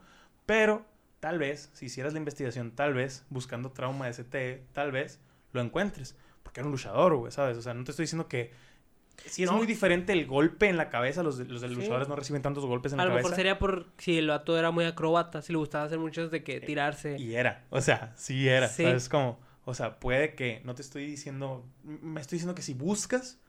[0.45, 0.85] Pero,
[1.19, 5.19] tal vez, si hicieras la investigación, tal vez, buscando trauma de ST, tal vez,
[5.53, 6.15] lo encuentres.
[6.43, 7.57] Porque era un luchador, güey, ¿sabes?
[7.57, 8.51] O sea, no te estoy diciendo que...
[9.25, 9.57] Si es No.
[9.57, 11.75] muy diferente el golpe en la cabeza, los, los de Sí.
[11.75, 13.35] luchadores no reciben tantos golpes en A la lo mejor cabeza.
[13.35, 16.59] sería por si el vato era muy acróbata, si le gustaba hacer muchos de que
[16.61, 17.17] tirarse.
[17.19, 18.83] Y era, o sea, sí era, Sí.
[18.83, 19.09] ¿sabes?
[19.09, 23.39] Como, o sea, puede que, no te estoy diciendo, me estoy diciendo que si buscas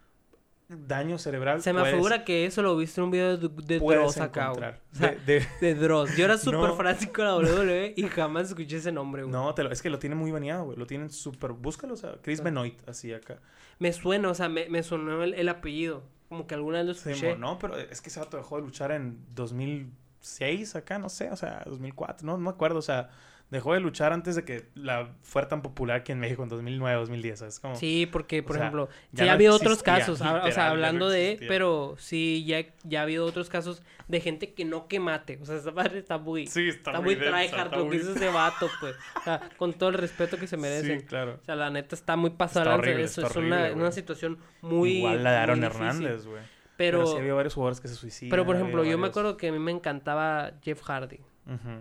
[0.71, 3.79] daño cerebral, Se me puedes- afigura que eso lo viste en un video de, de
[3.81, 4.53] Dross acá.
[4.53, 6.17] O sea, De- de- de Dross.
[6.17, 6.77] Yo era súper No.
[6.77, 9.33] fanático de la WWE y jamás escuché ese nombre, güey.
[9.33, 10.79] No, te lo- es que lo tienen muy baneado, güey.
[10.79, 11.53] Lo tienen súper.
[11.53, 13.39] Búscalo, o sea, Chris Benoit, así acá.
[13.79, 16.03] Me suena, o sea, me, me sonó el, el apellido.
[16.29, 17.35] Como que alguna vez lo Sí, escuché.
[17.35, 21.31] mo- no, pero es que ese vato dejó de luchar en 2006, acá, no sé,
[21.31, 23.11] o sea, 2004, no, no me acuerdo, o sea,
[23.51, 26.99] dejó de luchar antes de que la fuera tan popular aquí en México en 2009,
[27.01, 27.61] 2010, ¿sabes?
[27.61, 30.53] Como, Sí, porque, por sea, ejemplo, ya sí ha no habido otros casos, ah, o
[30.53, 34.65] sea, no hablando de, pero sí, ya, ya ha habido otros casos de gente que
[34.65, 35.39] no que mate.
[35.43, 38.13] O sea, esa madre está muy, Sí, está, está, muy densa, tryhard lo que hizo
[38.15, 38.95] ese vato, pues.
[39.17, 41.01] O sea, con todo el respeto que se merecen.
[41.01, 41.39] Sí, claro.
[41.41, 42.77] O sea, la neta está muy pasada.
[42.77, 43.93] Eso es una, horrible, una güey.
[43.93, 44.99] situación muy.
[44.99, 45.65] Igual la de Aaron.
[45.65, 46.43] Hernández, güey.
[46.77, 48.31] Pero, Pero, sí había varios jugadores que se suicidan.
[48.31, 51.21] pero por ejemplo, yo me acuerdo que a mí me encantaba Jeff Hardy.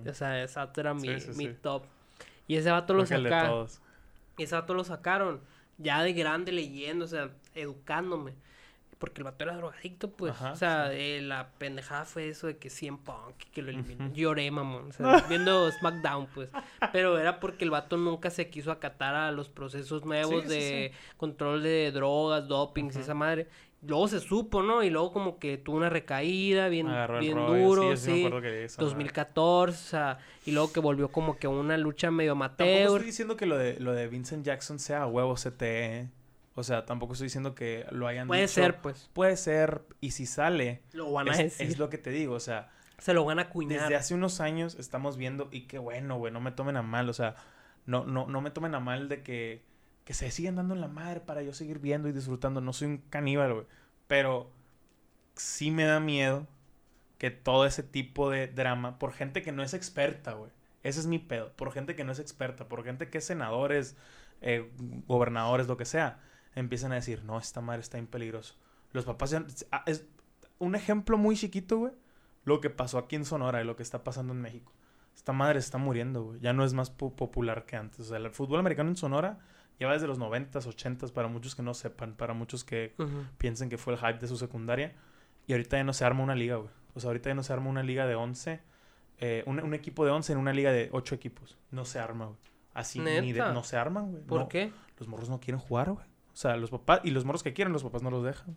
[0.10, 1.56] O sea, ese vato era mi, Sí, sí, mi sí.
[1.62, 1.84] top.
[2.48, 3.48] Y ese vato lo Creo que el de saca.
[3.50, 3.82] todos.
[4.38, 5.42] Y ese vato lo sacaron.
[5.78, 8.34] ya de grande leyendo, o sea, educándome.
[8.98, 10.34] Porque el vato era drogadicto, pues.
[10.34, 14.12] Ajá, o sea, eh, la pendejada fue eso de que 100 Punk, que lo eliminó.
[14.14, 14.90] Lloré, mamón.
[14.90, 16.50] O sea, viendo SmackDown, pues.
[16.92, 21.64] Pero era porque el vato nunca se quiso acatar a los procesos nuevos de control
[21.64, 23.48] de drogas, dopings y esa madre.
[23.82, 24.84] Luego se supo, ¿no?
[24.84, 26.88] Y luego como que tuvo una recaída bien,
[27.22, 28.26] bien duro, sí, yo sí me sí.
[28.26, 28.90] acuerdo que esa madre.
[28.90, 32.88] 2014, o sea, y luego que volvió como que a una lucha medio Tampoco amateur.
[32.92, 36.00] estoy diciendo que lo de, lo de Vincent Jackson sea a huevo CTE.
[36.02, 36.10] ¿eh?
[36.56, 38.56] O sea, tampoco estoy diciendo que lo hayan Puede dicho.
[38.56, 39.10] ser, pues.
[39.14, 41.68] Puede ser, y si sale, Lo van a es, decir.
[41.68, 43.80] es lo que te digo, o sea, Se lo van a acuñar.
[43.84, 47.08] desde hace unos años estamos viendo, y qué bueno, güey, no me tomen a mal,
[47.08, 47.36] o sea,
[47.86, 49.64] no, no, no me tomen a mal de que,
[50.10, 52.62] que se sigan dando en la madre para yo seguir viendo y disfrutando.
[52.62, 53.66] No soy un caníbal, güey,
[54.08, 54.50] pero
[55.36, 56.48] sí me da miedo
[57.20, 60.50] que todo ese tipo de drama, por gente que no es experta, güey,
[60.82, 63.98] ese es mi pedo, por gente que no es experta, por gente que es senadores,
[64.42, 64.72] eh,
[65.06, 66.20] gobernadores, lo que sea,
[66.56, 68.56] empiezan a decir, no, esta madre está bien peligroso.
[68.92, 69.46] Los papás ya...
[69.72, 70.08] ah, Es
[70.58, 71.94] un ejemplo muy chiquito, güey,
[72.46, 74.74] lo que pasó aquí en Sonora y lo que está pasando en México.
[75.16, 76.40] Esta madre está muriendo, güey.
[76.40, 78.00] Ya no es más po- popular que antes.
[78.00, 79.38] O sea, el fútbol americano en Sonora
[79.80, 82.94] lleva desde los 90s, 80s, para muchos que no sepan, para muchos que
[83.38, 84.94] piensen que fue el hype de su secundaria.
[85.48, 86.70] Y ahorita ya no se arma una liga, güey.
[86.94, 88.60] O sea, ahorita ya no se arma una liga de 11.
[89.22, 91.58] eh, un, un equipo de 11 en una liga de 8 equipos.
[91.72, 92.38] No se arma, güey.
[92.74, 94.24] Así, ni de, no se arman, güey.
[94.24, 94.72] ¿Por No, qué?
[94.98, 96.06] Los morros no quieren jugar, güey.
[96.34, 98.56] O sea, los papás, y los morros que quieren, los papás no los dejan.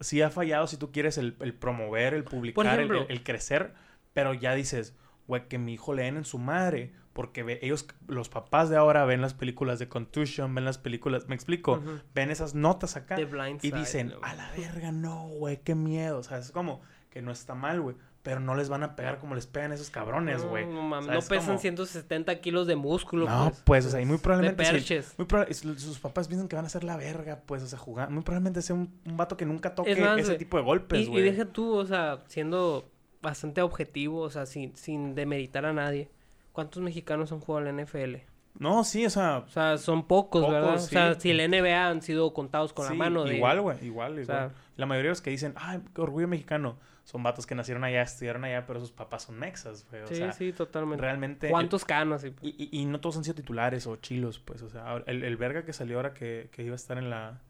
[0.00, 3.02] Sí ha fallado si tú quieres el, el promover, el publicar, el- ejemplo.
[3.02, 3.72] el, el crecer,
[4.12, 4.94] pero ya dices,
[5.26, 8.76] güey, que mi hijo le den en su madre, porque ve- ellos, los papás de
[8.76, 11.82] ahora ven las películas de Contusion, ven las películas, me explico,
[12.14, 14.16] ven esas notas acá y Side, dicen, ¿no?
[14.22, 17.80] a la verga, no, güey, qué miedo, o sea, es como que no está mal,
[17.80, 20.66] güey, pero no les van a pegar como les pegan esos cabrones, güey.
[20.66, 23.24] No, no no es pesan como- 170 kilos de músculo.
[23.26, 25.14] No, pues, o sea, y muy De probablemente si- perches.
[25.16, 28.10] muy proba- sus papás piensan que van a ser la verga, pues, o sea, jugar.
[28.10, 30.64] Muy probablemente sea un, un vato que nunca toque Es más, ese güey, tipo de
[30.64, 31.22] golpes, Y, y güey.
[31.22, 32.90] deja tú, o sea, siendo
[33.22, 36.10] bastante objetivo, o sea, sin, sin demeritar a nadie.
[36.56, 38.14] ¿Cuántos mexicanos han jugado en la NFL?
[38.58, 40.74] No, sí, o sea, O sea, son pocos, Pocos, ¿verdad?
[40.76, 43.36] O sea, si el NBA han sido contados con la mano de...
[43.36, 44.24] igual, güey, igual, igual.
[44.26, 47.84] sea- la mayoría de los que dicen, ay, qué orgullo mexicano, son vatos que nacieron
[47.84, 50.02] allá, estudiaron allá, pero sus papás son mexas, güey.
[50.02, 51.02] O Sí, sea, sí, totalmente.
[51.02, 51.50] realmente.
[51.50, 52.24] ¿Cuántos canos?
[52.24, 55.22] Y- Y, y- y no todos han sido titulares o chilos, pues, o sea, el,
[55.22, 57.42] el verga que salió ahora que, que iba a estar en la...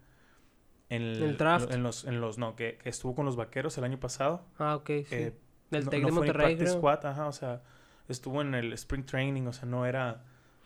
[0.88, 1.72] En El draft.
[1.72, 4.44] En los, en los, no, que, que estuvo con los vaqueros el año pasado.
[4.58, 5.06] Ah, ok, sí.
[5.10, 5.36] eh,
[5.70, 6.78] Del no, Tec no de fue ni Monterrey, practice creo.
[6.78, 7.62] squad, ajá, o sea,
[8.08, 10.24] estuvo en el spring training, o sea, no era,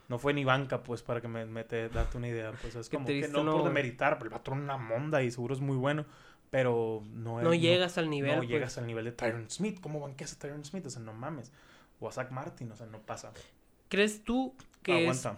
[0.09, 2.89] no fue ni banca, pues, para que me, me te darte una idea, pues, es
[2.89, 3.53] Qué como que no, no.
[3.59, 6.05] por demeritar, pero el vato una monda y seguro es muy bueno,
[6.51, 8.49] pero no No es- llegas al nivel, no pues.
[8.49, 10.85] llegas al nivel de Tyron Smith, ¿cómo banqueas a Tyron Smith?
[10.87, 11.53] O sea, no mames,
[12.01, 13.33] o a Zach Martin, o sea, no pasa.
[13.89, 15.03] ¿Crees tú que.
[15.03, 15.37] Aguanta.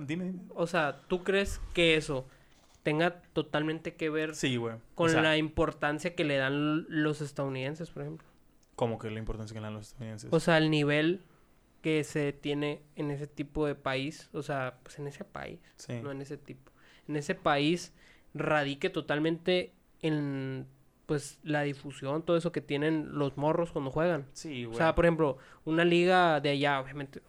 [0.00, 0.40] Dime, dime.
[0.54, 2.26] O sea, ¿tú crees que eso
[2.82, 4.76] tenga totalmente que ver Sí, güey.
[4.94, 8.26] con o sea, la importancia que le dan los estadounidenses, por ejemplo?
[8.76, 10.32] Como que la importancia que le dan los estadounidenses.
[10.32, 11.22] O sea, el nivel
[11.82, 16.00] que se tiene en ese tipo de país, o sea, pues en ese país, sí.
[16.02, 16.72] no en ese tipo.
[17.08, 17.92] En ese país
[18.32, 20.66] radique totalmente en
[21.06, 24.26] pues la difusión, todo eso que tienen los morros cuando juegan.
[24.32, 24.74] Sí, güey.
[24.74, 27.20] O sea, por ejemplo, una liga de allá, obviamente.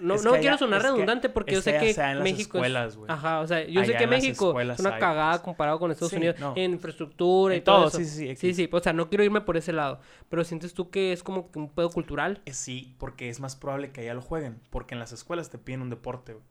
[0.00, 2.10] No, Es no quiero sonar es que- redundante porque yo es sé que se da
[2.10, 3.10] en las México es- escuelas, güey.
[3.10, 6.16] Ajá, o sea, yo sé que México es una hay, cagada comparado con Estados Sí,
[6.16, 6.52] Unidos no.
[6.56, 7.98] en infraestructura y todo, todo, eso.
[7.98, 10.90] sí, sí, sí, Sí, o sea, no quiero irme por ese lado, pero sientes tú
[10.90, 12.40] que es como un pedo cultural.
[12.46, 14.60] Eh, Sí, porque es más probable que allá lo jueguen.
[14.70, 16.44] Porque en las escuelas te piden un deporte, güey.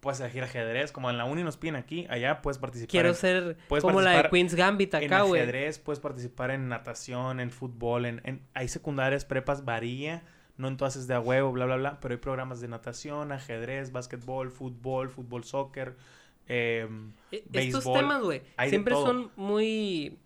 [0.00, 3.14] Puedes elegir ajedrez, como en la uni nos piden aquí, allá puedes participar Quiero en,
[3.14, 5.40] ser como la de Queen's Gambit acá, güey.
[5.42, 10.24] ajedrez, puedes participar en natación, en fútbol, en, en- hay secundarias, prepas, varía,
[10.56, 10.76] no en
[11.06, 15.44] de a huevo, bla, bla, bla, pero hay programas de natación, ajedrez, básquetbol, fútbol, fútbol,
[15.44, 15.96] soccer,
[16.48, 16.88] eh,
[17.30, 20.18] Estos béisbol, temas, güey, de siempre son muy...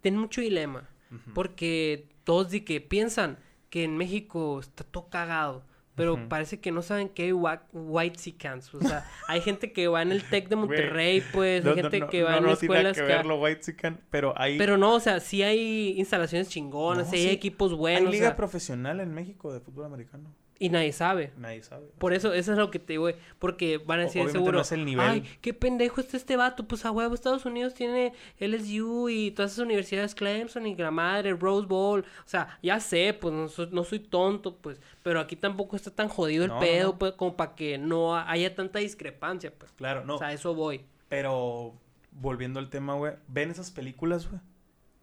[0.00, 0.88] Tienen mucho dilema.
[1.34, 3.38] Porque todos di que piensan
[3.70, 5.64] que en México está todo cagado.
[5.96, 8.72] Pero parece que no saben que hay wa- white cans.
[8.74, 11.64] O sea, hay gente que va en el Tec de Monterrey, pues.
[11.64, 13.08] No, hay gente no, que va en no escuelas que que...
[13.08, 17.28] ver lo whitezican, pero hay, Pero no, o sea, sí hay instalaciones chingonas, sí hay
[17.30, 18.08] equipos hay buenos.
[18.08, 20.34] o liga sea, profesional en México de fútbol americano.
[20.58, 21.32] Y nadie sabe.
[21.36, 21.86] Nadie sabe.
[21.98, 23.08] Por eso, eso es lo que te digo.
[23.38, 24.56] Porque van a decir obviamente seguro.
[24.56, 25.06] no es el nivel.
[25.06, 26.66] Ay, qué pendejo está este vato.
[26.66, 31.34] Pues a huevo, Estados Unidos tiene LSU y todas esas universidades, Clemson y la madre,
[31.34, 32.00] Rose Bowl.
[32.00, 34.80] O sea, ya sé, pues no soy, no soy tonto, pues.
[35.02, 38.54] Pero aquí tampoco está tan jodido el No, pedo, pues, como para que no haya
[38.54, 39.72] tanta discrepancia, pues.
[39.72, 40.16] Claro, no.
[40.16, 40.84] O sea, eso voy.
[41.08, 41.74] Pero
[42.12, 44.40] volviendo al tema, güey, ven esas películas, güey.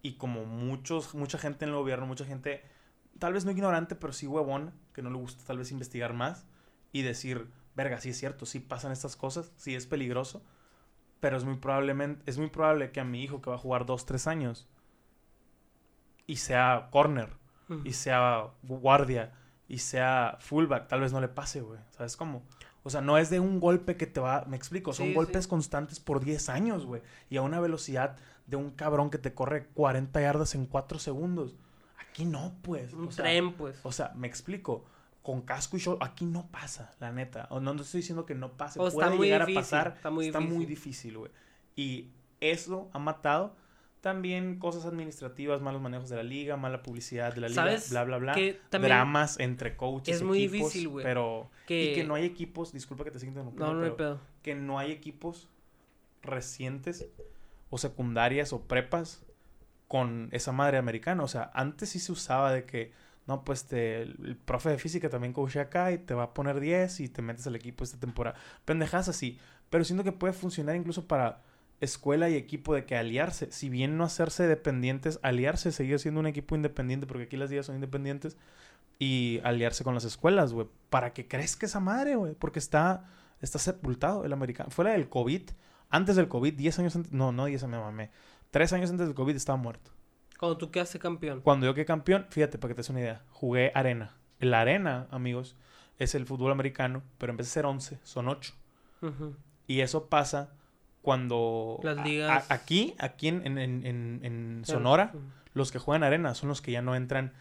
[0.01, 2.61] Y como muchos, mucha gente en el gobierno, mucha gente,
[3.19, 6.45] tal vez no ignorante, pero sí huevón, que no le gusta tal vez investigar más
[6.91, 10.43] y decir, verga, sí es cierto, sí pasan estas cosas, sí es peligroso,
[11.19, 13.85] pero es muy probablemente, es muy probable que a mi hijo que va a jugar
[13.85, 14.67] dos, tres años
[16.27, 17.29] y sea corner,
[17.83, 19.33] y sea guardia,
[19.67, 21.79] y sea fullback, tal vez no le pase, güey.
[21.91, 22.43] ¿Sabes cómo?
[22.83, 25.45] O sea, no es de un golpe que te va, me explico, son Sí, golpes
[25.45, 25.49] sí.
[25.49, 27.01] constantes por 10 años, güey.
[27.29, 31.55] Y a una velocidad de un cabrón que te corre 40 yardas en 4 segundos.
[32.13, 32.93] Aquí no, pues.
[32.93, 33.79] Un o sea, tren, pues.
[33.81, 34.85] o sea, me explico.
[35.23, 37.47] Con casco y show, aquí no pasa, la neta.
[37.49, 38.79] O no, no estoy diciendo que no pase.
[38.79, 39.93] O está Puede muy llegar difícil, a pasar.
[39.95, 41.17] está muy está muy difícil.
[41.17, 41.31] güey.
[41.75, 42.09] Y
[42.39, 43.55] eso ha matado
[44.01, 48.03] también cosas administrativas, malos manejos de la liga, mala publicidad de la liga, ¿Sabes bla,
[48.03, 48.33] bla, bla.
[48.35, 51.49] que Dramas entre coaches, es muy equipos, difícil, güey, Pero...
[51.65, 54.53] que- Y que no hay equipos, disculpa que te siga interrumpiendo, No, no pero que
[54.55, 55.47] no hay equipos
[56.21, 57.07] recientes
[57.69, 59.23] o secundarias o prepas
[59.93, 61.21] con esa madre americana.
[61.21, 62.91] O sea, antes sí se usaba de que,
[63.27, 66.99] no, pues el profe de física también coachea acá y te va a poner 10
[67.01, 68.35] y te metes al equipo esta temporada.
[68.65, 69.37] Pendejadas así.
[69.69, 71.43] Pero siento que puede funcionar incluso para
[71.79, 73.51] escuela y equipo de que aliarse.
[73.51, 77.67] Si bien no hacerse dependientes, aliarse, seguir siendo un equipo independiente, porque aquí las ligas
[77.67, 78.35] son independientes,
[78.97, 83.59] y aliarse con las escuelas, güey, para que crezca esa madre, güey, porque está, está
[83.59, 84.71] sepultado el americano.
[84.71, 85.51] Fuera del COVID,
[85.91, 88.11] antes del COVID, 10 años antes, no, no 10 años, me mamé,
[88.53, 89.91] 3 años antes del COVID estaba muerto.
[90.39, 91.41] Cuando tú quedaste campeón.
[91.41, 94.15] Cuando yo quedé campeón, fíjate, para que te des una idea, jugué arena.
[94.39, 95.55] La arena, amigos,
[95.97, 98.53] es el fútbol americano, pero en vez de ser 11, son 8.
[99.01, 99.35] Ujú.
[99.67, 100.51] Y eso pasa
[101.01, 101.79] cuando...
[101.83, 105.13] Las ligas- a- aquí, aquí en, en- en- en- en Pero- Sonora,
[105.53, 107.33] los que juegan arena son los que ya no entran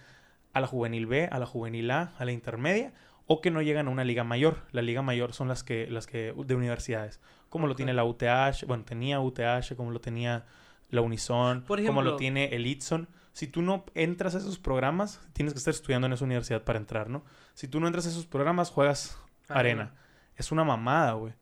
[0.52, 2.92] a la juvenil B, a la juvenil A, a la intermedia,
[3.26, 4.58] o que no llegan a una liga mayor.
[4.72, 8.64] La liga mayor son las que, las que de universidades, como lo tiene la UTH,
[8.66, 10.44] bueno, tenía UTH, como lo tenía
[10.92, 13.08] la Unison, Por como lo tiene el Itson.
[13.32, 16.78] Si tú no entras a esos programas, tienes que estar estudiando en esa universidad para
[16.78, 17.24] entrar, ¿no?
[17.54, 19.18] Si tú no entras a esos programas, juegas
[19.48, 19.84] arena.
[19.84, 19.94] Arena.
[20.36, 21.32] Es una mamada, güey.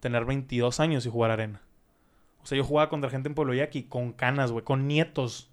[0.00, 1.62] Tener 22 años y jugar arena.
[2.42, 5.48] O sea, yo jugaba contra gente en Pueblo Yaqui con canas, güey, con nietos.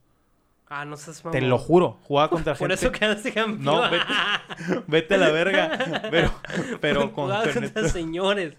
[0.67, 1.49] Ah, no seas Te mamón.
[1.49, 1.99] lo juro.
[2.03, 2.73] Jugaba contra Por gente.
[2.85, 3.63] eso quedaste campeón.
[3.63, 6.01] No, vete- Vete a la verga.
[6.09, 6.33] Pero,
[6.81, 7.29] pero con.
[7.29, 8.57] Contra señores.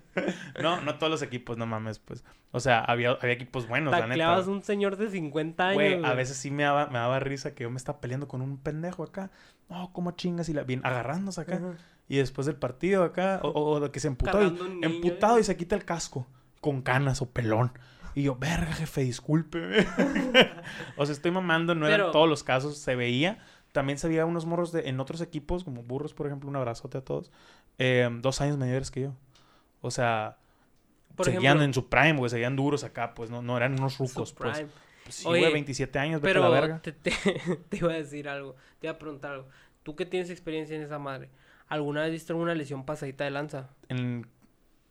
[0.62, 2.24] No, no todos los equipos, no mames, pues.
[2.52, 4.09] O sea, había, había equipos buenos, la neta.
[4.09, 5.74] Tacleabas un señor de 50 años.
[5.74, 8.40] Güey, a veces sí me daba, me daba risa que yo me estaba peleando con
[8.40, 9.30] un pendejo acá.
[9.68, 10.48] No, ¿cómo chingas?
[10.48, 11.61] Y la, bien, agarrándose acá.
[12.09, 15.40] Y después del partido acá, o, o de que se emputó, y, niño, emputado ¿eh?
[15.40, 16.28] y se quita el casco
[16.61, 17.72] con canas o pelón.
[18.17, 19.87] Y yo, verga, jefe, discúlpeme.
[20.97, 23.39] o sea, estoy mamando, no eran Pero- todos los casos, se veía.
[23.73, 26.99] También se veía unos morros de, en otros equipos, como burros, por ejemplo, un abrazote
[26.99, 27.31] a todos.
[27.79, 29.14] eh, dos años mayores que yo.
[29.83, 30.39] O sea,
[31.14, 33.99] Por seguían ejemplo, en su prime, güey, seguían duros acá, pues no, no eran unos
[33.99, 34.57] rucos, pues.
[34.57, 34.71] prime.
[35.05, 36.81] Pues sí, güey, 27 años, vete a Pero la verga.
[36.83, 37.12] te, te,
[37.69, 38.57] te iba a decir algo.
[38.81, 39.49] Te iba a preguntar algo.
[39.83, 41.29] Tú que tienes experiencia en esa madre,
[41.69, 43.69] ¿alguna vez viste alguna lesión pasadita de lanza?
[43.91, 44.27] En-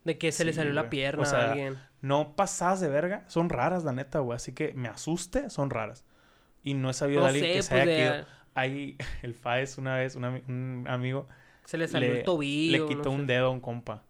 [0.05, 1.77] De que se le salió la pierna O sea, a alguien.
[2.05, 4.35] No pasadas de verga, son raras, la neta, güey.
[4.35, 6.05] Así que me asuste, son raras.
[6.63, 8.25] Y no he sabido No de alguien sé, que se pues haya de- quedado.
[8.53, 11.27] Ahí, el Faes una vez, un, ami- un amigo,
[11.65, 12.83] se le salió le- el tobillo.
[12.87, 13.33] le quitó no un sé.
[13.33, 14.03] dedo a un compa.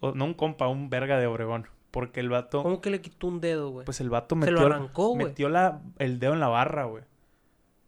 [0.00, 1.66] O, no un compa, un verga de Obregón.
[1.90, 3.84] Porque el vato, ¿Cómo que le quitó un dedo, güey?
[3.86, 5.26] pues el vato se metió, lo arrancó, güey.
[5.26, 7.02] metió la, el dedo en la barra, güey.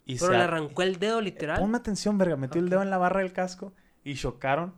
[0.07, 1.59] Y Pero se le arrancó el dedo, literal.
[1.61, 2.37] Ponme atención, verga.
[2.37, 3.73] Metió el dedo en la barra del casco
[4.03, 4.75] y chocaron.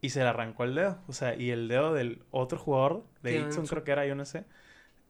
[0.00, 0.98] Y se le arrancó el dedo.
[1.08, 4.24] O sea, y el dedo del otro jugador, de su- creo que era, yo no
[4.24, 4.44] sé,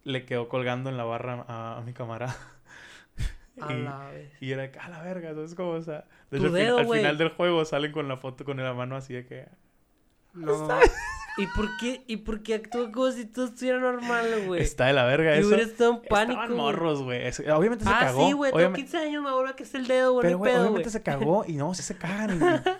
[0.02, 2.36] le quedó colgando en la barra a, a mi camarada.
[3.60, 4.30] A y, la vez.
[4.40, 5.72] y era, a la verga, ¿sabes cómo?
[5.72, 9.12] O sea, dedo, al final del juego salen con la foto con la mano así
[9.12, 9.48] de que...
[10.32, 10.68] No.
[11.36, 14.62] ¿Y por qué, y por qué actuó como si todo estuviera normal, güey?
[14.62, 15.48] Está de la verga Y eso.
[15.48, 16.40] hubiera estado en pánico.
[16.42, 17.20] Estaban morros, güey.
[17.52, 18.26] Obviamente se Ah, cagó.
[18.26, 18.50] sí, güey.
[18.50, 20.22] Tengo obviamente- 15 años, me vuelve que es el dedo, güey.
[20.22, 20.90] Pero, güey, obviamente güey.
[20.92, 22.36] se cagó y no, sí se cagan.
[22.36, 22.38] y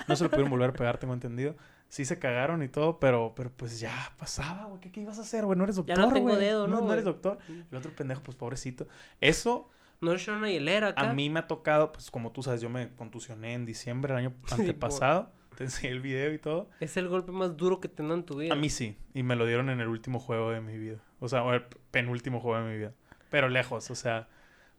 [0.09, 1.55] no se lo pudieron volver a pegar, tengo entendido.
[1.91, 4.80] Sí se cagaron y todo, pero, pero pues ya pasaba, güey.
[4.80, 5.59] ¿Qué, qué ibas a hacer, güey?
[5.59, 7.38] No eres doctor, Ya no tengo dedo, ¿no, No, eres doctor.
[7.49, 8.86] El otro pendejo, pues pobrecito.
[9.20, 9.68] Eso
[10.01, 11.11] No es una hielera acá.
[11.11, 14.26] a mí me ha tocado, pues como tú sabes, yo me contusioné en diciembre del
[14.26, 15.32] año antepasado.
[15.57, 16.70] Te enseñé el video y todo.
[16.78, 18.55] Es el golpe más duro que te dan en tu vida.
[18.55, 18.97] A mí sí.
[19.12, 20.99] Y me lo dieron en el último juego de mi vida.
[21.18, 22.95] O sea, o el penúltimo juego de mi vida.
[23.30, 24.28] Pero lejos, o sea,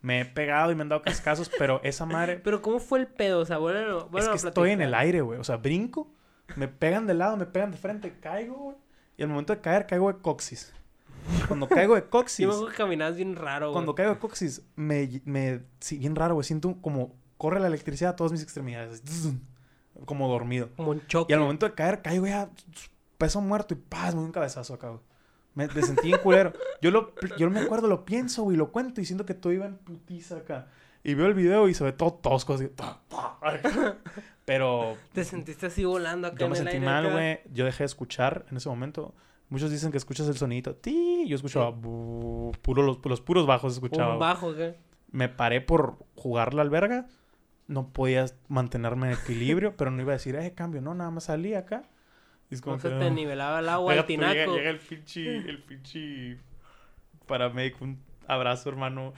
[0.02, 2.38] me he pegado y me han dado cascazos, pero esa madre...
[2.44, 3.42] Pero ¿cómo fue el pedo?
[3.42, 5.40] O sea, vuelven, Es vuelven que estoy en el aire, güey.
[5.40, 6.12] O sea, brinco,
[6.56, 8.78] me pegan de lado, me pegan de frente, caigo, güey.
[9.18, 10.74] Y al momento de caer, caigo de coxis.
[11.48, 13.74] Cuando caigo de coxis, Sí, me caminabas bien raro, güey.
[13.74, 16.44] cuando caigo de coxis, me, me, sí, bien raro, güey.
[16.46, 19.04] Siento como corre la electricidad a todas mis extremidades.
[20.06, 20.70] Como dormido.
[20.76, 21.32] Como un choque.
[21.32, 22.50] Y al momento de caer, caigo ya
[23.18, 25.02] peso muerto y paz, me doy un cabezazo acá, güey.
[25.54, 26.54] Me, me sentí en culero.
[26.82, 29.66] Yo, lo, yo me acuerdo, lo pienso, güey, lo cuento y siento que todo iba
[29.66, 30.68] en putiza acá.
[31.04, 32.70] Y veo el video y se ve todo tosco así.
[34.46, 37.40] Pero Te sentiste así volando acá yo en me el sentí aire mal, güey.
[37.52, 39.14] Yo dejé de escuchar en ese momento.
[39.50, 40.76] Muchos dicen que escuchas el sonidito.
[40.76, 41.26] Ti.
[41.28, 41.72] Yo escuchaba.
[41.72, 44.14] bu- puro, los, los puros bajos escuchaba.
[44.14, 44.76] Un bajo acá.
[45.12, 47.08] Me paré por jugar la alberga.
[47.68, 50.82] No podía mantenerme en equilibrio, pero no iba a decir, eh, cambio.
[50.82, 51.84] No, nada más salí acá.
[52.50, 53.10] Y es como No se que, te ah.
[53.10, 54.34] nivelaba el agua, Llega, el tinaco.
[54.34, 56.38] llega- llega el pinche, el pinche
[57.26, 59.14] paramédico, un abrazo, hermano.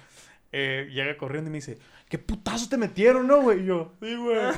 [0.53, 3.61] Eh, llega corriendo y me dice, ¿qué putazo te metieron, no, güey?
[3.61, 4.37] Y yo, sí, güey.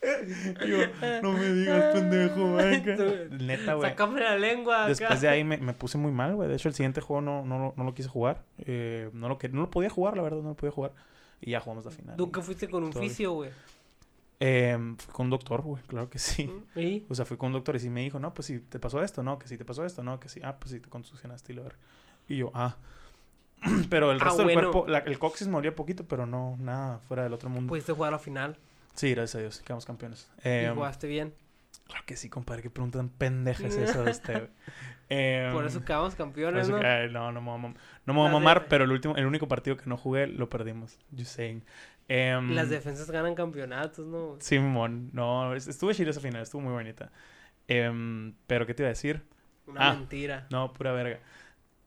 [0.00, 0.78] Y yo,
[1.22, 2.96] no me digas, pendejo, venga.
[3.30, 3.90] Neta, güey.
[3.90, 4.88] Sácame la lengua acá.
[4.88, 6.48] Después de ahí me, me puse muy mal, güey.
[6.48, 8.44] De hecho, el siguiente juego no, no, lo- no lo quise jugar.
[8.58, 10.92] Eh, no, lo no lo podía jugar, la verdad, no lo podía jugar.
[11.40, 12.16] Y ya jugamos la final.
[12.16, 13.50] Nunca fuiste con un fisio, güey.
[14.40, 16.48] Eh, fui con un doctor, güey, claro que sí.
[16.76, 17.04] ¿Y?
[17.08, 19.02] O sea, fui con un doctor y sí me dijo, no, pues si te pasó
[19.02, 21.52] esto, no, que si te pasó esto, no, que sí, ah, pues si te contusionaste
[21.52, 21.74] y lo ver.
[22.28, 22.76] Y yo, ah.
[23.90, 24.70] pero el Ah, resto del bueno.
[24.72, 27.68] cuerpo, la- el coxis moría poquito, pero no, nada fuera del otro mundo.
[27.68, 28.56] Pudiste jugar a la final.
[28.94, 30.30] sí, gracias a Dios, quedamos campeones.
[30.38, 31.32] y Eh, jugaste bien.
[31.86, 34.48] claro que sí, compadre, qué pregunta tan pendeja es esa de güey.
[35.10, 36.78] Eh, Por eso quedamos campeones, ¿no?
[36.80, 39.16] que- no, no me voy a no me voy a mamar, de- pero el último,
[39.16, 40.98] el único partido que no jugué lo perdimos.
[41.16, 41.64] Just saying.
[42.08, 44.36] Em, Las defensas ganan campeonatos, ¿no?
[44.40, 47.10] Simón, no, es- estuvo chida esa final, estuvo muy bonita.
[47.68, 49.22] Em, pero, ¿qué te iba a decir?
[49.66, 49.94] Una Ah.
[49.94, 50.46] mentira.
[50.50, 51.20] No, pura verga.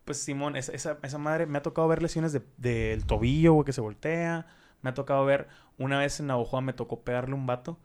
[0.06, 3.66] Pues Simón, esa, esa, esa madre me ha tocado ver lesiones de- del tobillo, güey,
[3.66, 4.48] que se voltea.
[4.82, 5.48] Me ha tocado ver,
[5.78, 7.78] una vez en Navajoa me tocó pegarle un vato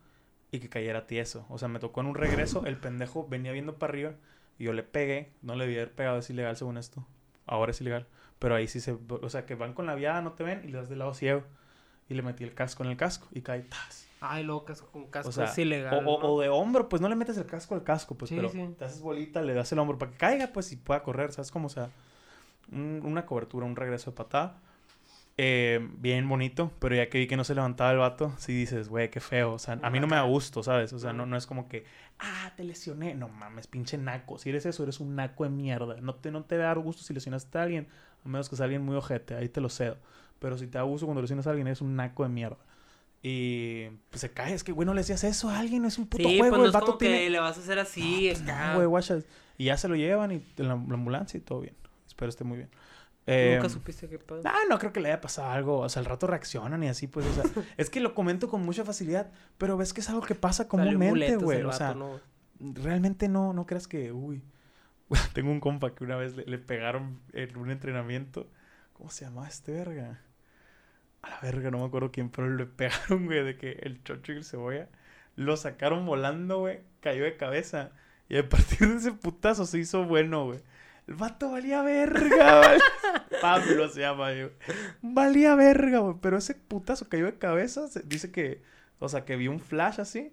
[0.50, 1.44] y que cayera tieso.
[1.50, 4.12] O sea, me tocó en un regreso, el pendejo venía viendo para arriba
[4.58, 5.32] y yo le pegué.
[5.42, 7.06] No le debía haber pegado, es ilegal según esto.
[7.46, 8.06] Ahora es ilegal.
[8.38, 8.96] Pero ahí sí se...
[9.08, 11.12] O sea, que van con la viada, no te ven y le das del lado
[11.14, 11.42] ciego.
[12.08, 13.62] Y le metí el casco en el casco y cae.
[13.62, 14.08] ¡tas!
[14.20, 15.92] Ay, locas con casco O sea, es ilegal.
[16.06, 16.28] o, o- ¿no?
[16.34, 18.74] o de hombro, pues no le metes el casco al casco, pues, Sí, pero sí.
[18.78, 21.50] te haces bolita, le das el hombro para que caiga, pues, y pueda correr, ¿sabes
[21.50, 21.66] cómo?
[21.66, 21.90] O sea,
[22.72, 24.60] un- una cobertura, un regreso de patada.
[25.38, 28.88] Eh, bien bonito, pero ya que vi que no se levantaba el vato, sí dices,
[28.88, 29.52] güey, qué feo.
[29.52, 30.94] O sea, a mí no me da gusto, ¿sabes?
[30.94, 31.84] O sea, no, no es como que,
[32.18, 33.14] ah, te lesioné.
[33.14, 34.38] No mames, pinche naco.
[34.38, 36.00] Si eres eso, eres un naco de mierda.
[36.00, 37.86] No te, no te va a dar gusto si lesionaste a alguien,
[38.24, 39.98] a menos que sea alguien muy ojete, ahí te lo cedo.
[40.38, 42.56] Pero si te da gusto cuando lesionas a alguien, eres un naco de mierda.
[43.22, 46.06] Y pues se cae, es que, güey, no le decías eso a alguien, es un
[46.06, 46.50] puto sí, juego.
[46.50, 47.18] pues no el es vato como tiene.
[47.20, 48.28] que le vas a hacer así.
[48.30, 48.68] Pues acá.
[48.70, 49.24] no, güey, guachas.
[49.58, 51.74] Y ya se lo llevan y en la, la ambulancia y todo bien.
[52.16, 52.70] Espero esté muy bien.
[53.26, 54.40] Eh, Nunca supiste qué pedo.
[54.46, 55.80] Ah, no creo que le haya pasado algo.
[55.80, 57.44] O sea, al rato reaccionan y así, pues, o sea,
[57.76, 61.36] es que lo comento con mucha facilidad, pero ves que es algo que pasa comúnmente,
[61.36, 61.62] güey.
[61.64, 61.94] O sea,
[62.58, 64.42] realmente no, no creas que, uy.
[65.34, 68.48] Tengo un compa que una vez le, le pegaron en un entrenamiento.
[68.94, 70.22] ¿Cómo se llamaba este verga?
[71.20, 74.32] A la verga, no me acuerdo quién, pero le pegaron, güey, de que el chocho
[74.32, 74.88] y el cebolla
[75.34, 77.90] lo sacaron volando, güey, cayó de cabeza.
[78.28, 80.60] Y a partir de ese putazo se hizo bueno, güey.
[81.07, 82.80] El vato valía verga, vale.
[83.40, 84.50] Pablo se llama, güey.
[85.02, 86.16] Valía verga, güey.
[86.20, 87.86] Pero ese putazo cayó de cabeza.
[87.88, 88.62] se- dice que,
[88.98, 90.32] o sea, que vio un flash así.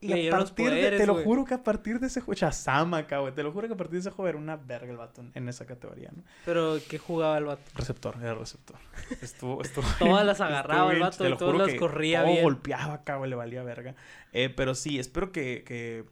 [0.00, 2.92] Y Le a partir de, te lo juro que a partir de ese juego, Shazam
[2.92, 3.32] acá, güey.
[3.34, 5.48] Te lo juro que a partir de ese juego era una verga el vato en-
[5.48, 6.22] esa categoría, ¿no?
[6.44, 7.62] Pero, ¿qué jugaba el vato?
[7.74, 8.76] Receptor, era receptor.
[9.22, 12.42] Estuvo, estuvo Todas las agarraba el vato y todas las corría todo bien.
[12.44, 13.94] golpeaba acá, güey, le valía verga.
[14.34, 16.04] Eh, pero sí, espero que, que,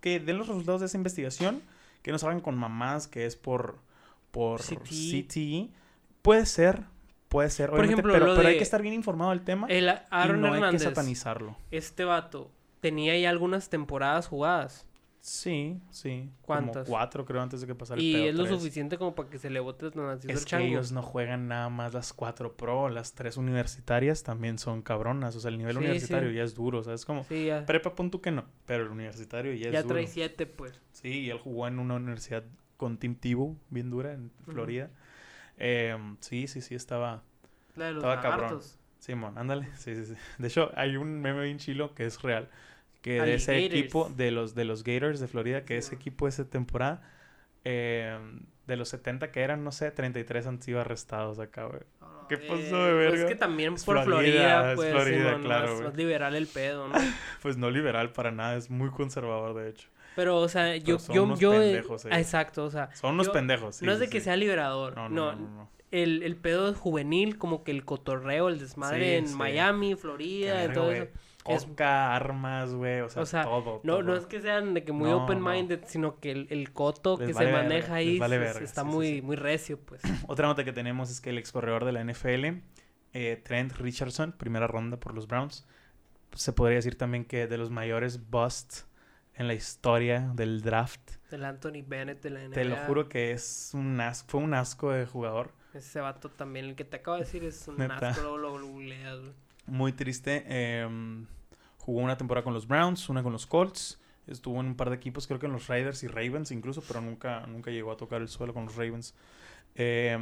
[0.00, 1.60] que den los resultados de esa investigación,
[2.02, 3.78] que no salgan con mamás, que es por,
[4.30, 5.70] por CTE.
[6.20, 6.84] Puede ser,
[7.28, 10.38] puede ser, Por ejemplo, pero, pero hay que estar bien informado del tema El Aaron
[10.38, 11.56] y no hay que satanizarlo.
[11.70, 12.50] este vato,
[12.80, 14.86] tenía ya algunas temporadas jugadas.
[15.24, 16.28] Sí, sí.
[16.40, 16.86] ¿Cuántas?
[16.86, 18.56] Como cuatro, creo, antes de que pasara el Y pedo, es lo tres.
[18.58, 21.46] suficiente como para que se le bote el nacido Es el que ellos no juegan
[21.46, 25.36] nada más las cuatro pro, las tres universitarias también son cabronas.
[25.36, 26.34] O sea, el nivel Sí, universitario sí.
[26.36, 27.04] ya es duro, ¿sabes?
[27.06, 29.94] Como Sí, ya, prepa pon tú que no, pero el universitario ya es ya duro.
[29.94, 30.80] trae siete, pues.
[30.90, 32.42] Sí, y él jugó en una universidad
[32.76, 34.32] con Team Tebow, bien dura, en.
[34.44, 34.90] Florida.
[35.56, 37.22] Eh, sí, sí, sí, estaba...
[37.76, 38.60] La de los Estaba cabrón.
[38.98, 39.68] Simón, ándale.
[39.76, 40.14] Sí, sí, sí.
[40.38, 42.48] De hecho, hay un meme bien chilo que es real.
[43.02, 46.48] Que de ese equipo, de los, de los Gators de Florida, que ese equipo esa
[46.48, 47.02] temporada,
[47.64, 48.16] eh,
[48.66, 51.80] de los 70 que eran, no sé, 33 han sido arrestados acá, güey.
[52.28, 53.18] ¿Qué pasó de pues verga?
[53.22, 56.88] Es que también Es por Florida, Florida, es pues, Florida, claro, más liberal el pedo,
[56.88, 56.94] ¿no?
[57.42, 59.88] Pues no liberal para nada, es muy conservador, de hecho.
[60.14, 62.08] Pero, o sea, yo, son yo, unos yo, eh, pendejos, eh.
[62.12, 63.84] exacto, o sea, Son unos yo- pendejos, sí.
[63.84, 65.68] no es de sí, que sea liberador, No, no.
[65.90, 69.36] El, el pedo juvenil, como que el cotorreo, el desmadre Sí, en.
[69.36, 71.08] Miami, Florida, en todo güey.
[71.44, 71.52] Eso.
[71.56, 73.80] es- Coca, armas, güey, o sea, O sea, todo.
[73.84, 74.02] No, todo.
[74.02, 77.28] no es que sean de que muy No, open-minded, sino que el, el coto Les
[77.28, 79.22] que vale se verga, maneja ahí vale está sí, muy, sí.
[79.22, 80.02] muy recio, pues.
[80.28, 82.62] Otra nota que tenemos es que el ex corredor de la NFL,
[83.14, 85.66] eh, Trent Richardson, primera ronda por los Browns,
[86.34, 88.86] se podría decir también que de los mayores busts
[89.34, 91.12] en la historia del draft.
[91.30, 92.54] El Anthony Bennett de la NBA.
[92.54, 95.52] Te lo juro que es un as- fue un asco de jugador.
[95.74, 98.10] Ese vato también, el que te acabo de decir es un Neta.
[98.10, 99.20] asco, luego lo googleas.
[99.66, 100.44] Muy triste.
[100.46, 101.24] eh,
[101.78, 104.00] jugó una temporada con los Browns, una con los Colts.
[104.26, 107.00] Estuvo en un par de equipos, creo que en los Raiders y Ravens incluso, pero
[107.00, 109.14] nunca, nunca llegó a tocar el suelo con los Ravens.
[109.74, 110.16] Eh,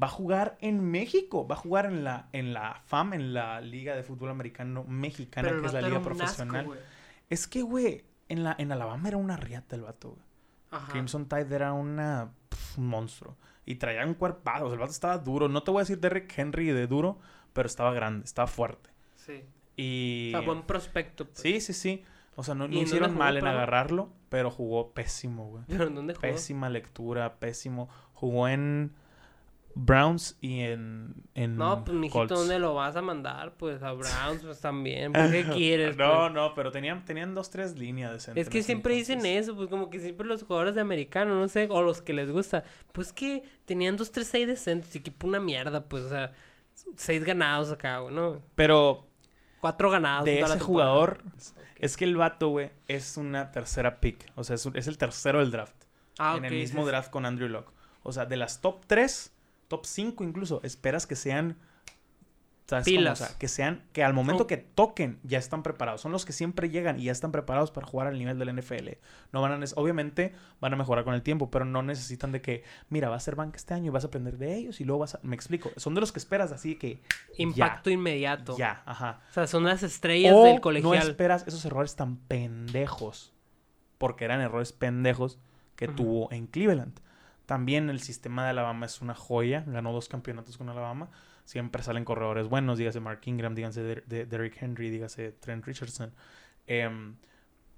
[0.00, 3.60] va a jugar en México, va a jugar en la, en la FAM, en la
[3.60, 6.68] Liga de Fútbol Americano Mexicana, Pero que es la liga asco, profesional.
[7.28, 10.22] es que, güey, en, la, en Alabama era una riata el vato, güey.
[10.72, 10.92] Ajá.
[10.92, 12.32] Crimson Tide era una,
[12.76, 13.36] un monstruo.
[13.66, 15.48] Y traía un cuerpado, o sea, el vato estaba duro.
[15.48, 17.18] No te voy a decir Derrick Henry de duro,
[17.52, 18.90] pero estaba grande, estaba fuerte.
[19.16, 19.44] Sí.
[19.76, 20.32] Y...
[20.34, 21.26] O sea, buen prospecto.
[21.26, 21.40] pues.
[21.40, 22.04] Sí, sí, sí.
[22.36, 25.64] O sea, no, ¿Y hicieron mal en agarrarlo, pero jugó pésimo, güey.
[25.68, 26.22] ¿Pero en dónde jugó?
[26.22, 27.88] Pésima lectura, pésimo.
[28.14, 28.92] Jugó en
[29.74, 32.34] Browns y en, en No, pues, mijito, Colts.
[32.34, 33.54] ¿dónde lo vas a mandar?
[33.56, 35.12] Pues a Browns, pues también.
[35.12, 35.96] ¿Por qué quieres?
[35.96, 36.32] No, pues?
[36.32, 38.46] no, pero tenían, tenían dos, tres líneas decentes.
[38.46, 41.68] Es que siempre dicen eso, pues como que siempre los jugadores de americano, no sé,
[41.70, 45.84] o los que les gusta, pues que tenían dos, tres, seis decentes, equipo una mierda,
[45.84, 46.32] pues, o sea,
[46.96, 48.40] seis ganados acá, güey, ¿no?
[48.54, 49.06] Pero
[49.60, 50.24] Cuatro ganados.
[50.24, 51.22] de ese jugador,
[51.76, 54.30] es que el vato, güey, es una tercera pick.
[54.36, 55.74] O sea, es, un- es el tercero del draft.
[56.18, 57.72] Ah, en el mismo draft con Andrew Locke.
[58.02, 59.32] O sea, de las top 3,
[59.68, 61.56] top 5 incluso, esperas que sean.
[62.70, 62.96] ¿Sabes cómo?
[62.96, 63.20] Pilas.
[63.20, 66.00] O sea, que sean, que al momento que toquen ya están preparados.
[66.00, 68.88] Son los que siempre llegan y ya están preparados para jugar al nivel del NFL.
[69.32, 72.62] No van a, obviamente van a mejorar con el tiempo, pero no necesitan de que,
[72.88, 75.00] mira, va a ser banca este año y vas a aprender de ellos y luego
[75.00, 75.20] vas a.
[75.22, 75.70] Me explico.
[75.76, 77.02] Son de los que esperas así que.
[77.36, 78.56] Impacto inmediato.
[78.56, 79.20] Ya, ajá.
[79.30, 81.08] O sea, son las estrellas O del no colegial.
[81.08, 83.32] esperas esos errores tan pendejos.
[83.98, 85.38] Porque eran errores pendejos
[85.76, 87.00] que tuvo en Cleveland.
[87.46, 89.64] También el sistema de Alabama es una joya.
[89.66, 91.10] Ganó dos campeonatos con Alabama.
[91.50, 92.78] Siempre salen corredores buenos.
[92.78, 96.12] Dígase Mark Ingram, dígase De- Derrick Henry, dígase Trent Richardson.
[96.68, 97.16] Em,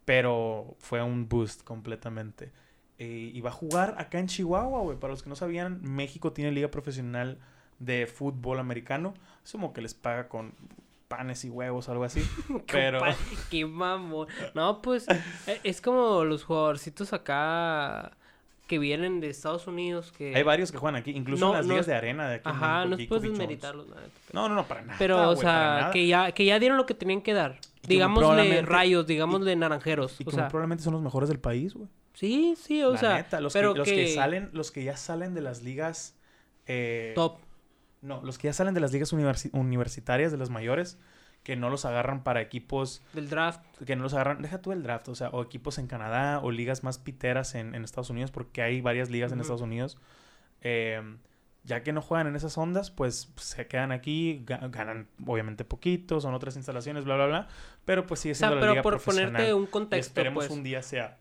[0.05, 2.53] pero fue un boost completamente.
[2.99, 4.99] Eh, y va a jugar acá en Chihuahua, güey.
[4.99, 7.39] Para los que no sabían, México tiene liga profesional
[7.79, 9.15] de fútbol americano.
[9.43, 10.53] Asumo que les paga con
[11.09, 12.23] panes y huevos, algo así.
[12.71, 13.01] Pero...
[13.51, 14.29] Qué mamón.
[14.55, 18.19] No, pues eh, es como los jugadorcitos acá
[18.73, 20.35] que vienen de Estados Unidos que...
[20.35, 22.49] Hay varios que juegan aquí, incluso No, en las no ligas de arena de aquí.
[22.49, 23.87] en Ajá, México, no puedes desmeritarlos,
[24.33, 24.97] No, no, no, para nada.
[24.99, 27.59] Pero, o sea, que ya, que ya dieron lo que tenían que dar.
[27.87, 30.19] Digámosle rayos, digámosle naranjeros.
[30.23, 31.89] Y o sea, probablemente son los mejores del país, güey.
[32.15, 33.95] sí, sí, o La sea, neta, los, pero que, los que...
[33.97, 36.17] que salen, los que ya salen de las ligas...
[36.67, 37.41] eh, top.
[38.01, 40.99] No, los que ya salen de las ligas universi- universitarias, de las mayores,
[41.43, 43.61] que no los agarran para equipos, del draft.
[43.85, 46.51] que no los agarran, deja tú el draft, o sea, o equipos en Canadá o
[46.51, 49.43] ligas más piteras en, en Estados Unidos, porque hay varias ligas en Ujú.
[49.43, 49.99] Estados Unidos.
[50.61, 51.03] eh,
[51.65, 56.21] ya que no juegan en esas ondas, pues se quedan aquí, ga- ganan obviamente poquito,
[56.21, 57.49] son otras instalaciones, bla, bla, bla,
[57.85, 59.31] pero pues sigue O sea, siendo la pero liga por profesional.
[59.33, 60.51] ponerte un y contexto, esperemos pues.
[60.59, 61.19] un día sea,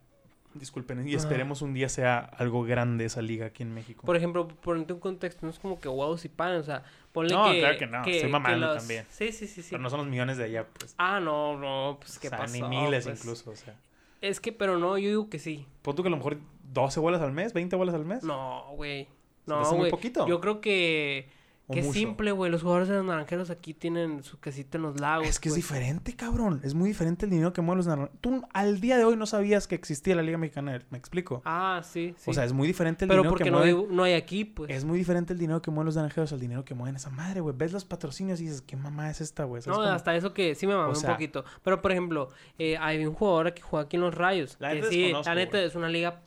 [0.53, 4.05] disculpen, y esperemos un día sea algo grande esa liga aquí en México.
[4.05, 7.33] Por ejemplo, ponerte un contexto, no es como que huevos y pan, o sea, ponle
[7.33, 7.59] No, que...
[7.59, 9.05] claro que no, estoy mamando los- también.
[9.09, 9.69] Sí, sí, sí, sí.
[9.71, 10.95] Pero no son los millones de allá, pues.
[10.97, 12.53] Ah, no, no, pues qué o sea, pasó.
[12.53, 13.19] ni miles pues?
[13.19, 13.75] incluso, o sea.
[14.21, 15.65] Es que, pero no, yo digo que sí.
[15.81, 16.37] Pon tú que a lo mejor
[16.73, 18.23] 12 bolas al mes, 20 bolas al mes.
[18.23, 19.05] No, güey.
[19.05, 19.09] ¿Se
[19.45, 19.89] te No, güey.
[19.91, 20.27] poquito?
[20.27, 21.27] Yo creo que...
[21.67, 21.93] O mucho.
[21.93, 22.51] simple, güey.
[22.51, 25.25] Los jugadores de los naranjeros aquí tienen su casita en los lagos.
[25.27, 26.59] Es que es diferente, cabrón.
[26.65, 28.19] Es muy diferente el dinero que mueven los naranjeros.
[28.19, 31.41] Tú al día de hoy no sabías que existía la Liga Mexicana, ¿me explico?
[31.45, 32.29] Ah, sí, sí.
[32.29, 33.75] O sea, es muy diferente el pero dinero porque que no, mueven.
[33.89, 34.69] hay, no hay aquí, pues.
[34.69, 37.39] Es muy diferente el dinero que mueven los naranjeros al dinero que mueven esa madre,
[37.39, 37.55] güey.
[37.57, 39.61] Ves los patrocinios y dices, ¿qué mamá es esta, güey?
[39.61, 39.95] ¿Sabes No, cómo?
[39.95, 41.45] hasta eso que sí me mamé O sea- un poquito.
[41.63, 44.57] Pero, por ejemplo, eh, hay un jugador que juega aquí en los Rayos.
[44.59, 46.21] La que sí, la neta es una liga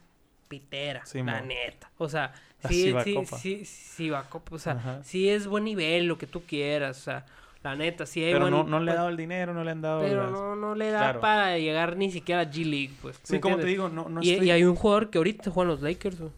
[0.48, 1.04] pitera.
[1.06, 1.90] Sí, la neta.
[1.98, 2.32] O sea,
[2.62, 3.38] La sí, sí, Cibacopa.
[3.38, 5.02] sí, Cibacopa, O sea, Ajá.
[5.02, 6.98] sí es buen nivel, lo que tú quieras.
[6.98, 7.26] O sea,
[7.62, 9.70] la neta, sí hay Pero buen- no, no le ha dado el dinero, no le
[9.70, 10.02] han dado.
[10.02, 11.20] Pero las- no, no le da Claro.
[11.20, 13.18] para llegar ni siquiera a G-League, pues.
[13.22, 14.48] Sí, ¿me como te digo, no, no y, estoy...
[14.48, 16.32] y hay un jugador que ahorita juega en los Lakers, güey.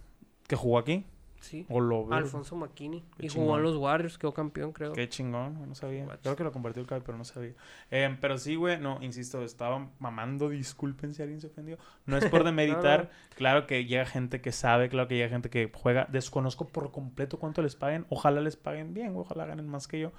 [0.47, 1.05] que jugó aquí.
[1.41, 1.67] Sí.
[1.69, 2.19] O lo veo.
[2.19, 2.57] Alfonso.
[2.75, 4.93] Qué Y jugó en los Warriors, quedó campeón, creo.
[4.93, 6.07] Qué chingón, no sabía.
[6.23, 7.55] Creo que lo compartió el Kai, pero no sabía.
[7.91, 11.79] Eh, pero sí, güey, no, insisto, estaba mamando, disculpen si alguien se ofendió.
[12.05, 15.71] No es por demeritar, claro que llega gente que sabe, claro que llega gente que
[15.73, 16.07] juega.
[16.11, 18.07] Desconozco por completo cuánto les paguen.
[18.09, 20.13] Ojalá les paguen bien, güey, ojalá ganen más que yo.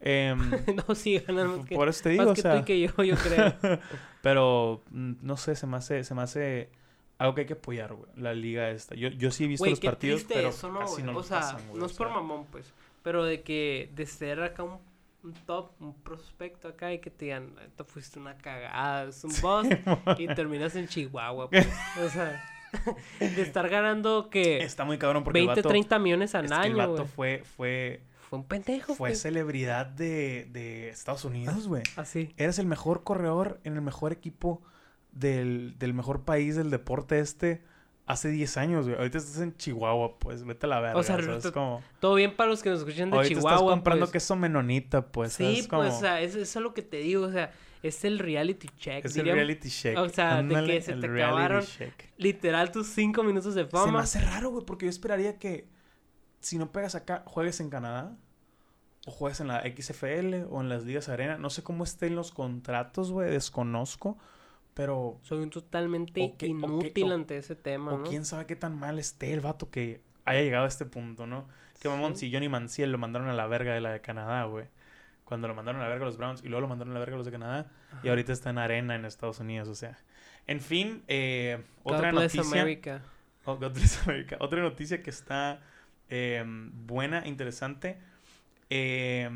[0.00, 0.38] Em,
[0.88, 2.80] no, sí, ganan más que, por eso te más digo, o que tú y que
[2.80, 3.54] yo, yo creo.
[4.22, 6.70] pero mm, no sé, se me hace, se me hace
[7.18, 8.94] algo que hay que apoyar, güey, la liga esta.
[8.94, 11.40] Yo, yo sí he visto los qué partidos, pero eso, ¿no, casi no o sea,
[11.40, 12.16] pasan, güey, no es por sea.
[12.16, 12.72] mamón, pues.
[13.02, 14.78] Pero de que de ser acá un,
[15.22, 19.32] un top, un prospecto acá y que te digan, te fuiste una cagada, es un
[19.42, 19.66] boss
[20.18, 21.68] y terminas en Chihuahua, pues.
[22.04, 22.44] O sea,
[23.20, 26.50] de estar ganando que Está muy cabrón porque 20, el vato, 30 millones al es
[26.50, 27.06] que el año, vato güey.
[27.06, 29.14] fue, fue, Fue un pendejo, fue güey.
[29.16, 31.84] celebridad de, de Estados Unidos, güey.
[31.96, 32.34] Así.
[32.36, 34.62] Eres el mejor corredor en el mejor equipo
[35.14, 37.62] del, del mejor país del deporte este
[38.06, 38.98] hace 10 años, güey.
[38.98, 40.98] Ahorita estás en Chihuahua, pues vete a la verga.
[40.98, 41.50] O sea, ¿sabes?
[41.52, 41.82] como...
[42.00, 43.56] Todo bien para los que nos escuchan de Ahorita Chihuahua.
[43.56, 44.12] estás comprando pues.
[44.12, 45.32] queso menonita, pues.
[45.32, 45.68] Sí, ¿sabes?
[45.68, 47.52] pues, o sea, eso, eso es lo que te digo, o sea,
[47.82, 49.04] es el reality check.
[49.04, 49.98] Es el reality check.
[49.98, 51.94] o sea, de que se te acabaron check.
[52.18, 54.00] Literal, tus cinco minutos de Se me fama.
[54.00, 55.68] hace raro, güey, porque yo esperaría que
[56.40, 58.16] si no pegas acá, juegues en Canadá.
[59.06, 61.36] O juegues en la XFL o en las ligas arena.
[61.36, 63.30] No sé cómo estén los contratos, güey.
[63.30, 64.16] Desconozco.
[64.74, 65.18] Pero...
[65.22, 68.04] Soy un totalmente que- que- inútil o- ante ese tema, O ¿no?
[68.04, 71.46] quién sabe qué tan mal esté el vato que haya llegado a este punto, ¿no?
[71.80, 72.26] Que mamón, Sí.
[72.28, 74.66] si Johnny Manziel lo mandaron a la verga de la de Canadá, güey.
[75.24, 77.00] Cuando lo mandaron a la verga a los Browns y luego lo mandaron a la
[77.00, 77.70] verga a los de Canadá.
[78.02, 79.98] Y ahorita está en arena en Estados Unidos, o sea.
[80.46, 82.60] En fin, eh, God otra bless noticia.
[82.60, 83.02] America.
[83.46, 84.36] Oh, God bless America.
[84.40, 85.60] Otra noticia que está
[86.10, 87.98] eh, buena, interesante.
[88.70, 89.30] Eh,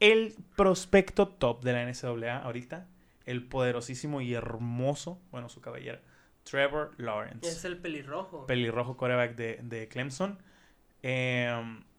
[0.00, 2.86] el prospecto top de la NCAA ahorita,
[3.26, 6.00] el poderosísimo y hermoso, bueno, su cabellera,
[6.44, 7.48] Trevor Lawrence.
[7.48, 8.46] Es el pelirrojo.
[8.46, 10.38] pelirrojo quarterback de, de Clemson.
[11.02, 11.50] Eh,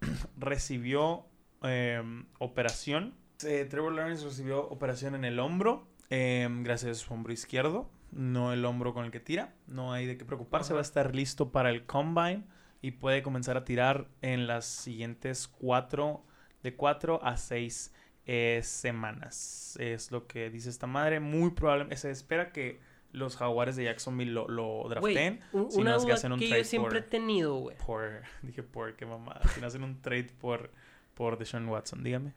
[0.38, 1.26] recibió
[1.64, 2.02] eh,
[2.40, 3.14] operación.
[3.46, 8.54] Eh, Trevor Lawrence recibió operación en el hombro, eh, gracias a su hombro izquierdo, no
[8.54, 9.54] el hombro con el que tira.
[9.68, 10.76] No hay de qué preocuparse, Ajá.
[10.76, 12.44] va a estar listo para el combine
[12.82, 16.24] y puede comenzar a tirar en las siguientes cuatro,
[16.64, 17.94] de cuatro a seis
[18.26, 19.76] eh, semanas.
[19.80, 21.20] Es lo que dice esta madre.
[21.20, 22.80] Muy probable, se espera que
[23.12, 26.40] los jaguares de Jacksonville lo, drafteen un- si una no es que duda hacen un
[26.40, 27.78] que trade yo siempre por- he tenido, güey.
[27.78, 30.72] por dije por qué mamada si no hacen un trade por
[31.14, 32.34] por Deshaun Watson dígame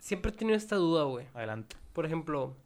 [0.00, 1.26] Siempre he tenido esta duda, güey.
[1.34, 2.56] adelante Por ejemplo,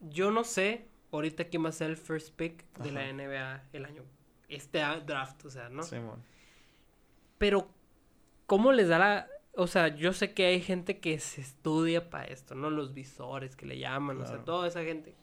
[0.00, 3.12] yo no sé ahorita quién va a ser el first pick de la.
[3.12, 4.02] NBA el año.
[4.48, 5.82] Este draft, o sea, ¿no?
[5.82, 6.22] Simón.
[7.38, 7.68] Pero,
[8.46, 9.28] ¿cómo les da la...?
[9.56, 12.70] O sea, yo sé que hay gente que se estudia para esto, ¿no?
[12.70, 15.14] Los visores que le llaman, o sea, toda esa gente.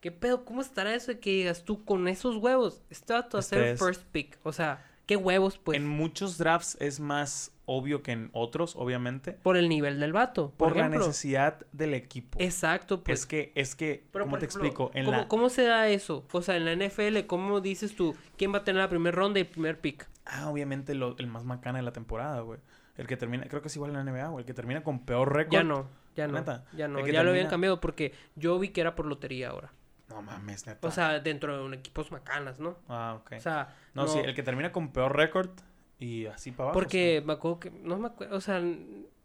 [0.00, 0.44] ¿Qué pedo?
[0.44, 2.82] ¿Cómo estará eso de que digas tú con esos huevos?
[2.90, 4.38] Este va a ser es- first pick.
[4.42, 5.76] O sea, ¿qué huevos, pues?
[5.78, 10.50] en muchos drafts es más obvio que en otros obviamente Por el nivel del vato,
[10.56, 13.20] por, por, la necesidad del equipo Exacto, pues.
[13.20, 15.88] es que es que Pero, cómo te ejemplo, explico en ¿cómo, la cómo se da
[15.88, 16.26] eso?
[16.32, 19.38] O sea, en la NFL, ¿cómo dices tú quién va a tener la primera ronda
[19.38, 20.08] y el primer pick?
[20.26, 22.58] ah obviamente lo- el más macana de la temporada güey
[22.96, 25.04] el que termina creo que es igual en la NBA güey el que termina con
[25.04, 27.06] peor récord Ya no, ya no, Neta, ya no.
[27.06, 29.72] Ya lo habían cambiado porque yo vi que era por lotería ahora.
[30.08, 32.76] no mames neta O sea, dentro de un equipos macanas, ¿no?
[32.88, 35.50] ah ok O sea, no, sí el que termina con peor récord
[35.98, 38.62] y así para abajo Porque me acuerdo que, no me acuerdo, o sea,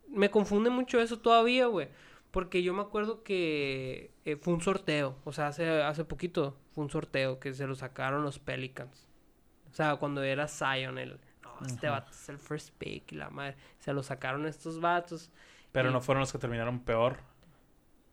[0.10, 1.90] me confunde mucho eso todavía, güey.
[2.32, 6.84] Porque yo me acuerdo que eh, fue un sorteo, o sea, hace, hace poquito fue
[6.84, 9.08] un sorteo que se lo sacaron los Pelicans.
[9.72, 11.20] O sea, cuando era Zion, el,
[11.66, 13.56] este vato es el first pick y la madre.
[13.80, 15.30] Se lo sacaron estos vatos.
[15.72, 17.18] pero y- no fueron los que terminaron peor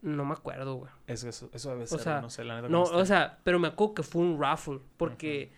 [0.03, 0.91] No me acuerdo, güey.
[1.07, 2.69] Es eso, eso debe O ser, sea, no sé, la neta.
[2.69, 5.51] No, o sea, pero me acuerdo que fue un raffle, porque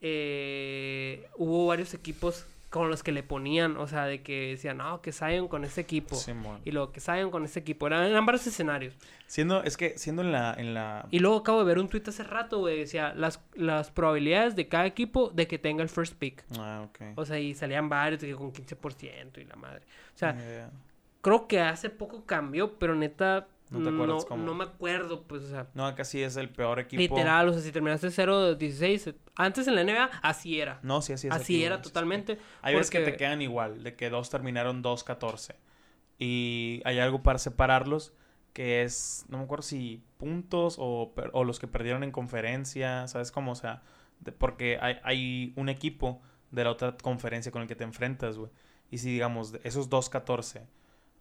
[0.00, 2.46] eh, hubo varios equipos
[2.76, 5.80] con los que le ponían, o sea, de que decían, no, que Zion con ese
[5.80, 6.16] equipo.
[6.64, 7.86] Y luego que Zion con ese equipo.
[7.86, 8.94] Eran, eran varios escenarios.
[9.26, 11.06] Siendo, es que siendo en la, en la...
[11.10, 14.68] Y luego acabo de ver un tweet hace rato, güey, decía las, las probabilidades de
[14.68, 16.44] cada equipo de que tenga el first pick.
[16.58, 17.18] Ah, ok.
[17.18, 19.82] O sea, y salían varios de que con 15% y la madre.
[20.14, 20.36] O sea,
[21.22, 24.44] creo que hace poco cambió, pero neta, No te no, acuerdas cómo.
[24.44, 25.66] no me acuerdo, pues, o sea.
[25.74, 27.00] No, acá sí es el peor equipo.
[27.00, 30.78] Literal, o sea, si terminaste 0-16, antes en la NBA, así era.
[30.82, 31.34] No, sí, así es.
[31.34, 31.92] así era güey, sí, sí.
[31.92, 32.38] totalmente.
[32.62, 35.56] Hay veces que te quedan igual, de que dos terminaron 2-14.
[36.18, 38.12] Y hay algo para separarlos
[38.52, 43.30] que es, no me acuerdo si puntos o, o los que perdieron en conferencia, ¿sabes
[43.30, 43.52] cómo?
[43.52, 43.82] O sea,
[44.20, 48.38] de- porque hay, hay un equipo de la otra conferencia con el que te enfrentas,
[48.38, 48.50] güey.
[48.90, 50.62] Y si, digamos, esos 2-14,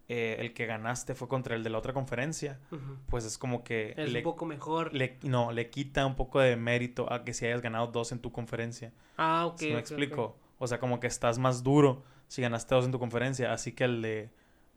[0.07, 2.97] eh, el que ganaste fue contra el de la otra conferencia, Ujú.
[3.07, 4.93] pues es como que Es le, un poco mejor.
[4.93, 8.19] le- no, le quita un poco de mérito a que si hayas ganado dos en
[8.19, 8.91] tu conferencia.
[9.17, 9.57] Ah, ok.
[9.59, 10.23] ¿Sí me ok, explico?
[10.23, 10.35] ok.
[10.59, 13.83] O sea, como que estás más duro si ganaste dos en tu conferencia, así que
[13.85, 14.29] el de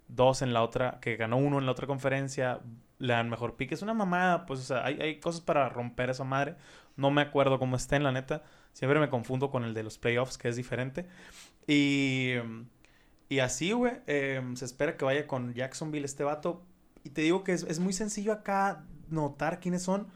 [0.09, 2.61] dos en la otra, que ganó uno en la otra conferencia,
[2.99, 3.75] le dan mejor pique.
[3.75, 6.57] Es una mamada, pues, o sea, hay, hay cosas para romper esa madre.
[6.97, 8.43] No me acuerdo cómo está en la neta.
[8.73, 11.07] Siempre me confundo con el de los playoffs, que es diferente.
[11.67, 12.33] Y,
[13.29, 16.63] y así, güey, eh, se espera que vaya con Jacksonville este vato.
[17.05, 20.09] Y te digo que es, es muy sencillo acá notar quiénes son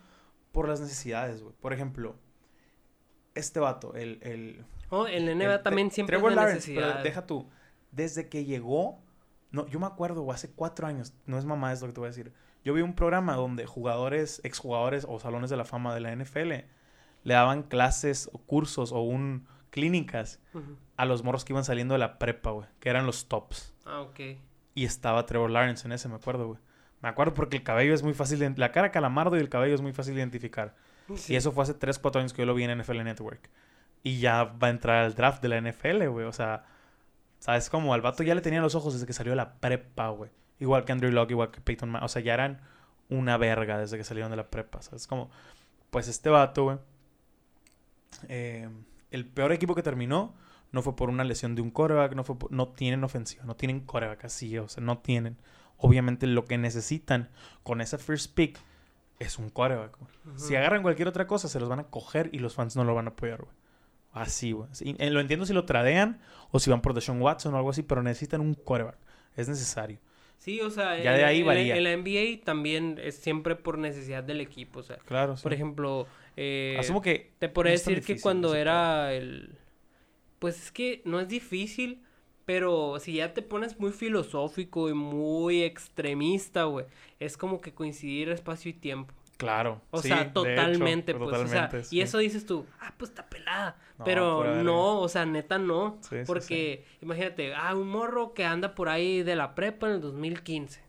[0.52, 1.54] por las necesidades, güey.
[1.60, 2.16] Por ejemplo,
[3.34, 6.74] este vato, el, el, Oh, en la NBA el- también siempre Trevor es de Lawrence,
[6.74, 7.48] pero deja tú.
[7.92, 8.98] Desde que llegó,
[9.50, 12.00] no, yo me acuerdo, güey, hace cuatro años, no es mamá, es lo que te
[12.00, 12.32] voy a decir.
[12.64, 16.52] Yo vi un programa donde jugadores, exjugadores o salones de la fama de la NFL
[17.24, 20.38] le daban clases o cursos o un clínicas
[20.96, 23.74] a los morros que iban saliendo de la prepa, güey, que eran los tops.
[23.84, 24.20] Ah, ok.
[24.76, 26.60] Y estaba Trevor Lawrence en ese, me acuerdo, güey.
[27.00, 28.50] Me acuerdo porque el cabello es muy fácil de...
[28.56, 30.76] La cara calamardo y el cabello es muy fácil de identificar.
[31.16, 31.32] Sí.
[31.32, 33.50] Y eso fue hace 3, 4 años que yo lo vi en NFL Network.
[34.04, 36.26] y ya va a entrar al draft de la NFL, güey.
[36.26, 36.64] O sea,
[37.40, 37.92] ¿sabes cómo?
[37.92, 40.30] Al vato ya le tenía los ojos desde que salió de la prepa, güey.
[40.60, 42.04] Igual que Andrew Locke, igual que Peyton Manning.
[42.04, 42.60] O sea, ya eran
[43.08, 44.80] una verga desde que salieron de la prepa.
[44.80, 45.30] ¿Sabes cómo?
[45.90, 46.78] Pues este vato, güey.
[48.28, 48.68] eh,
[49.12, 50.34] el peor equipo que terminó
[50.72, 53.54] no fue por una lesión de un coreback, no, fue por- no tienen ofensiva, no
[53.56, 55.36] tienen coreback así, o sea, no tienen.
[55.76, 57.28] Obviamente lo que necesitan
[57.62, 58.58] con esa first pick
[59.18, 59.96] es un coreback.
[60.36, 62.94] Si agarran cualquier otra cosa, se los van a coger y los fans no lo
[62.94, 63.54] van a apoyar, güey.
[64.12, 64.68] Así, güey.
[64.98, 67.82] Eh, lo entiendo si lo tradean o si van por Deshaun Watson o algo así,
[67.82, 68.96] pero necesitan un coreback.
[69.36, 69.98] Es necesario.
[70.38, 71.76] Sí, o sea, Ya en- de ahí en, varía.
[71.76, 74.80] en la NBA también es siempre por necesidad del equipo.
[74.80, 75.42] O sea, Claro, sí.
[75.42, 76.06] por ejemplo,
[76.37, 79.59] eh, Asumo que te podría no decir que cuando era el...
[80.39, 82.03] Pues es que no es difícil,
[82.45, 86.87] pero si ya te pones muy filosófico y muy extremista, güey,
[87.20, 89.14] es como que coincidir espacio y tiempo.
[89.37, 89.80] Claro.
[89.91, 93.26] O sí, sea, hecho, totalmente, pues, o sea, y eso dices tú, ah, pues está
[93.28, 98.45] pelada, No, pero no, o sea, neta no, sí, porque imagínate, ah, un morro que
[98.45, 100.80] anda por ahí de la prepa en el 2015,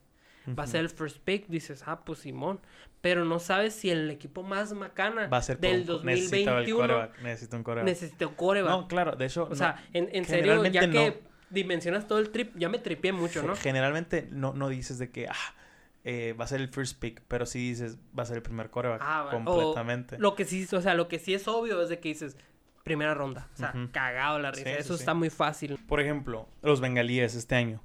[0.47, 2.59] va a ser el first pick, dices, ah, pues Simón,
[3.01, 6.65] pero no sabes si el equipo más macana Va a ser del un- necesitaba el
[6.65, 7.85] 2021 coreback, Necesita un coreback.
[7.85, 8.71] necesita un coreback.
[8.71, 9.43] No, claro, de hecho.
[9.45, 11.15] o no, sea, en, en serio, ya que no.
[11.49, 13.55] dimensionas todo el trip, ya me tripié mucho, ¿no?
[13.55, 15.55] Generalmente no, no dices de que ah,
[16.05, 18.69] eh, va a ser el first pick, pero sí dices va a ser el primer
[18.69, 19.01] coreback.
[19.03, 20.17] Ah, o completamente.
[20.19, 22.35] Lo que sí, o sea, lo que sí es obvio es de que dices,
[22.83, 25.01] primera ronda, o sea, cagado la risa, Sí, eso sí.
[25.01, 25.79] está muy fácil.
[25.87, 27.81] Por ejemplo, los bengalíes este año.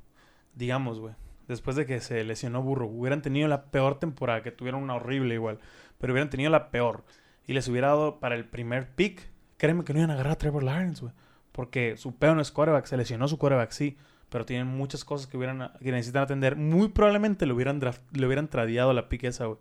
[0.55, 1.15] Digamos, güey.
[1.49, 5.35] Después de que se lesionó Burro, hubieran tenido la peor temporada, que tuvieron una horrible
[5.35, 5.59] igual.
[5.99, 7.05] Pero hubieran tenido la peor.
[7.47, 9.29] Y les hubiera dado para el primer pick.
[9.57, 11.15] Créeme que no iban a agarrar a Trevor Lawrence, güey.
[11.53, 12.85] Porque su peor no es quarterback.
[12.85, 13.97] Se lesionó su quarterback, sí.
[14.29, 16.55] Pero tienen muchas cosas que, hubieran, que necesitan atender.
[16.57, 19.59] Muy probablemente le hubieran, draft- le hubieran tradeado la pick esa, güey.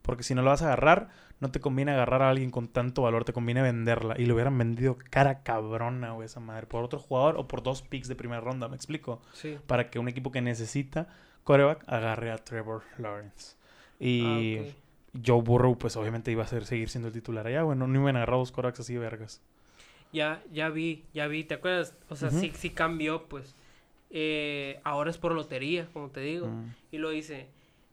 [0.00, 1.08] Porque si no lo vas a agarrar,
[1.40, 4.14] no te conviene agarrar a alguien con tanto valor, te conviene venderla.
[4.18, 6.66] Y lo hubieran vendido cara cabrona, güey, esa madre.
[6.66, 9.20] Por otro jugador o por dos picks de primera ronda, ¿me explico?
[9.34, 9.58] Sí.
[9.66, 11.08] Para que un equipo que necesita
[11.46, 13.56] coreback agarre a Trevor Lawrence.
[13.98, 14.62] Y Ah.
[15.24, 17.78] Joe Burrow, pues obviamente iba a ser, seguir siendo el titular allá, güey.
[17.78, 19.40] No, iban a agarrar dos corebacks así vergas.
[20.12, 21.94] Ya, ya vi, ya vi, ¿te acuerdas?
[22.10, 22.40] O sea, Ujú.
[22.40, 23.54] sí, sí cambió, pues.
[24.10, 26.48] Eh, ahora es por lotería, como te digo.
[26.48, 26.74] Mm.
[26.92, 27.46] Y lo dice,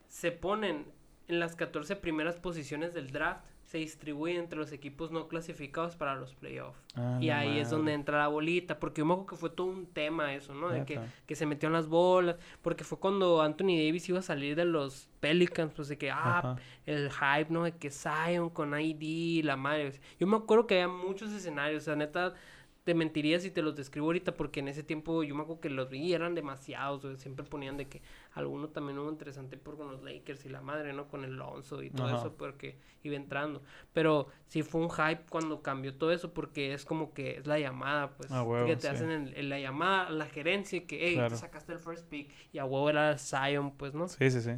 [0.09, 0.85] se ponen
[1.27, 6.13] en las 14 primeras posiciones del draft, se distribuyen entre los equipos no clasificados para
[6.13, 6.79] los playoffs.
[6.93, 9.65] Ah, y ahí es donde entra la bolita, porque yo me acuerdo que fue todo
[9.65, 10.69] un tema eso, ¿no?
[10.69, 14.21] De que, que se metió en las bolas, porque fue cuando Anthony Davis iba a
[14.21, 16.55] salir de los Pelicans, pues de que, ah, Ajá.
[16.85, 17.63] el hype, ¿no?
[17.63, 19.99] De que Zion con ID, la madre.
[20.19, 22.35] Yo me acuerdo que había muchos escenarios, o sea, neta,
[22.83, 25.69] te mentiría si te los describo ahorita, porque en ese tiempo yo me acuerdo que
[25.69, 27.05] los vi y eran demasiados.
[27.21, 28.01] Siempre ponían de que
[28.33, 31.07] alguno también hubo interesante por con los Lakers y la madre, ¿no?
[31.07, 32.17] Con el Lonzo y todo Ajá.
[32.17, 33.61] eso, porque iba entrando.
[33.93, 37.57] Pero sí fue un hype cuando cambió todo eso, porque es como que es la
[37.57, 38.29] llamada, pues.
[38.31, 38.87] Ah, huevo, que te sí.
[38.87, 41.29] hacen el- el- la llamada, la gerencia, que, hey, Claro.
[41.29, 44.09] te sacaste el first pick, y a huevo era Zion, pues, ¿no?
[44.09, 44.51] Sí, sí, sí.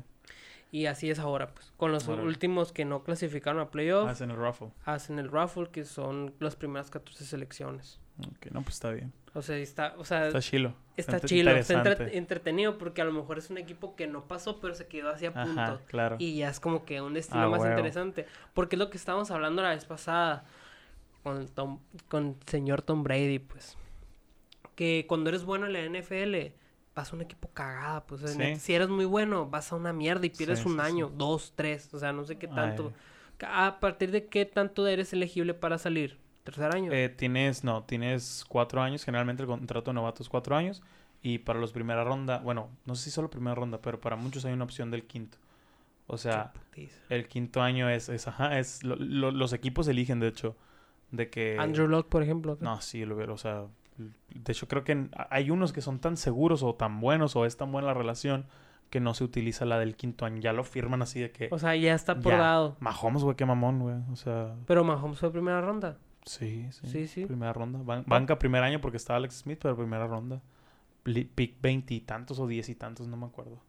[0.71, 1.71] Y así es ahora, pues.
[1.77, 4.71] Con los últimos que no clasificaron a playoff, Hacen el ruffle.
[4.83, 7.99] hacen el raffle, que son las primeras 14 selecciones.
[8.19, 9.11] Ok, no, pues está bien.
[9.33, 10.75] O sea, está, o sea, Está está, chilo.
[10.95, 14.61] ent- chilo, está entre- entretenido porque a lo mejor es un equipo que no pasó,
[14.61, 15.59] pero se quedó así a punto.
[15.59, 16.15] Ajá, claro.
[16.19, 18.25] Y ya es como que un destino Ah, más interesante.
[18.53, 20.45] Porque es lo que estábamos hablando la vez pasada
[21.23, 23.77] con, Tom, con señor Tom Brady, pues.
[24.75, 26.53] Que cuando eres bueno en la NFL,
[26.95, 28.21] vas a un equipo cagada, pues.
[28.21, 28.55] Sí.
[28.57, 30.79] Si eres muy bueno, vas a una mierda y pierdes Sí, un sí.
[30.81, 31.93] año, dos, tres.
[31.93, 32.93] O sea, no sé qué tanto.
[33.41, 33.47] Ay.
[33.67, 36.17] ¿A partir de qué tanto eres elegible para salir?
[36.45, 36.91] ¿Tercer año?
[36.93, 39.03] Eh, tienes, no, tienes cuatro años.
[39.03, 40.81] Generalmente el contrato de novato es cuatro años.
[41.21, 44.45] Y para los primera ronda, bueno, no sé si solo primera ronda, pero para muchos
[44.45, 45.37] hay una opción del quinto.
[46.07, 46.53] O sea,
[47.09, 50.55] el quinto año es, es ajá, es, lo- lo- los equipos eligen, de hecho,
[51.11, 51.57] de que...
[51.59, 52.57] Andrew Locke, por ejemplo.
[52.61, 53.63] No, sí, lo veo, o sea,
[53.97, 57.57] de hecho creo que hay unos que son tan seguros o tan buenos o es
[57.57, 58.45] tan buena la relación
[58.91, 60.39] que no se utiliza la del quinto año.
[60.41, 61.47] Ya lo firman así de que...
[61.51, 62.37] O sea, ya está por Ya.
[62.37, 62.77] dado.
[62.81, 63.95] Mahomes, güey, qué mamón, güey.
[64.11, 65.97] O sea, Pero Mahomes fue primera ronda.
[66.25, 66.87] Sí, sí.
[66.87, 67.25] Sí, sí.
[67.25, 67.79] Primera ronda.
[67.83, 70.41] Ban- banca primer año porque estaba Alex Smith, pero primera ronda.
[71.03, 73.59] Pick veintitantos o diez y tantos, no me acuerdo.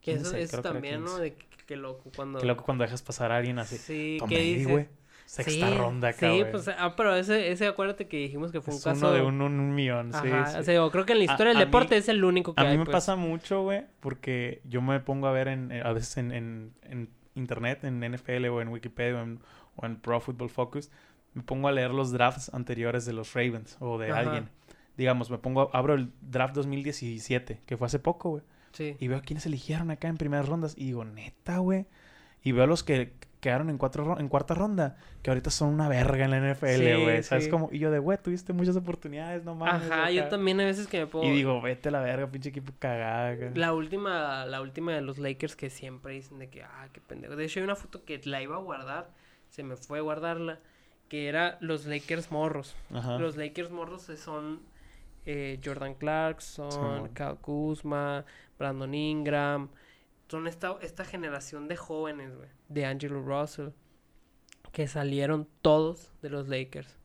[0.00, 1.06] Que 15, eso, también, ¿no?
[1.08, 1.22] 15.
[1.22, 2.38] De que, que loco cuando...
[2.38, 3.76] Qué loco cuando dejas pasar a alguien así.
[3.76, 4.88] Sí, ¿qué güey.
[5.26, 6.48] Sexta Sí, ronda, Sí, cabrón.
[6.50, 8.98] pues, ah, pero ese, ese acuérdate que dijimos que fue un es caso...
[9.06, 10.58] uno de un, un millón, sí, Ajá, sí.
[10.58, 12.52] o sea, yo creo que en la historia a del deporte mí- es el único
[12.54, 12.92] que A mí hay, me pues.
[12.96, 16.72] pasa mucho, güey, porque yo me pongo a ver en, eh, a veces en, en-
[16.82, 19.38] en internet, en NFL o en Wikipedia o en,
[19.76, 20.90] o en Pro Football Focus,
[21.34, 24.20] me pongo a leer los drafts anteriores de los Ravens o de Ajá.
[24.20, 24.48] alguien.
[24.96, 28.42] Digamos, me pongo, abro el draft 2017, que fue hace poco, güey,
[28.72, 28.96] Sí.
[29.00, 31.86] y veo a quienes eligieron acá en primeras rondas y digo, neta, güey.
[32.42, 35.68] Y veo a los que quedaron en, cuatro, ro- en cuarta ronda, que ahorita son
[35.70, 37.22] una verga en la NFL, Sí, güey.
[37.22, 37.50] ¿Sabes sí.
[37.50, 37.68] cómo?
[37.72, 39.90] Y yo de, güey, tuviste muchas oportunidades, no mames.
[39.90, 40.30] Ajá, yo acá".
[40.30, 41.24] también a veces que me pongo...
[41.26, 43.30] Y digo, vete a la verga, pinche equipo cagada.
[43.30, 43.50] acá".
[43.54, 47.36] La última, la última de los Lakers que siempre dicen de que, ah, qué pendejo.
[47.36, 49.10] De hecho, hay una foto que la iba a guardar,
[49.48, 50.60] se me fue a guardarla,
[51.10, 52.76] que era los Lakers morros.
[52.94, 53.18] Ajá.
[53.18, 54.60] Los Lakers morros son
[55.26, 57.10] eh, Jordan Clarkson, Simón.
[57.12, 58.24] Kyle Kuzma,
[58.56, 59.68] Brandon Ingram.
[60.28, 62.48] Son esta, esta generación de jóvenes, güey.
[62.68, 63.70] De Angelo Russell.
[64.70, 66.96] Que salieron todos de los Lakers.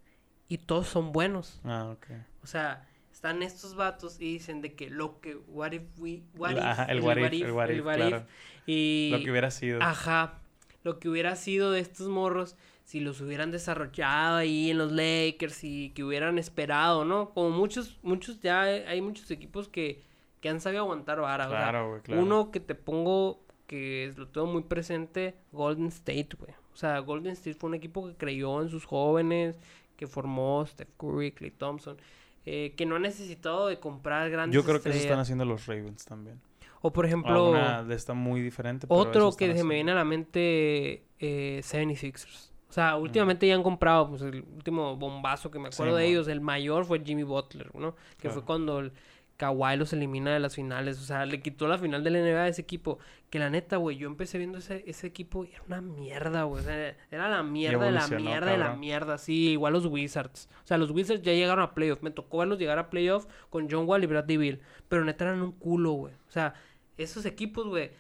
[0.47, 1.59] Y todos son buenos.
[1.63, 2.05] Ah, ok.
[2.43, 6.51] O sea, están estos vatos y dicen de que lo que, what if we, what
[6.51, 8.27] if, Ajá, el what if, el what if, claro.
[8.67, 9.81] y, Lo que hubiera sido.
[9.81, 10.41] ajá,
[10.83, 12.55] lo que hubiera sido de estos morros
[12.85, 17.31] si los hubieran desarrollado ahí en los Lakers y que hubieran esperado, ¿no?
[17.31, 20.03] Como muchos, muchos ya hay, muchos equipos que,
[20.39, 22.21] que han sabido aguantar vara, Claro, güey, claro.
[22.21, 26.53] uno que te pongo que lo tengo muy presente, Golden State, güey.
[26.73, 29.57] O sea, Golden State fue un equipo que creyó en sus jóvenes,
[29.97, 31.97] que formó Steph Curry, Clay Thompson,
[32.45, 35.65] eh, que no ha necesitado de comprar grandes Yo creo que eso están haciendo los
[35.65, 36.39] Ravens también.
[36.81, 38.85] O por ejemplo, Una esta muy diferente.
[38.85, 42.51] pero otro que se me viene a la mente, eh, 76ers.
[42.69, 46.07] O sea, últimamente ya han comprado, pues el último bombazo que me Sí, acuerdo de
[46.07, 47.95] ellos, el mayor fue Jimmy Butler, ¿no?
[48.19, 48.91] Que fue cuando el
[49.37, 50.99] Kawhi los elimina de las finales.
[50.99, 52.99] O sea, le quitó la final de la NBA a ese equipo.
[53.29, 56.61] Que la neta, güey, yo empecé viendo ese, ese equipo y era una mierda, güey.
[56.61, 59.17] O sea, era la mierda de la mierda de la mierda.
[59.17, 60.49] Sí, igual los Wizards.
[60.63, 62.01] O sea, los Wizards ya llegaron a playoff.
[62.01, 64.61] Me tocó verlos llegar a playoff con John Wall y Bradley Bill.
[64.87, 66.13] Pero neta eran un culo, güey.
[66.13, 66.53] O sea,
[66.97, 67.91] esos equipos, güey.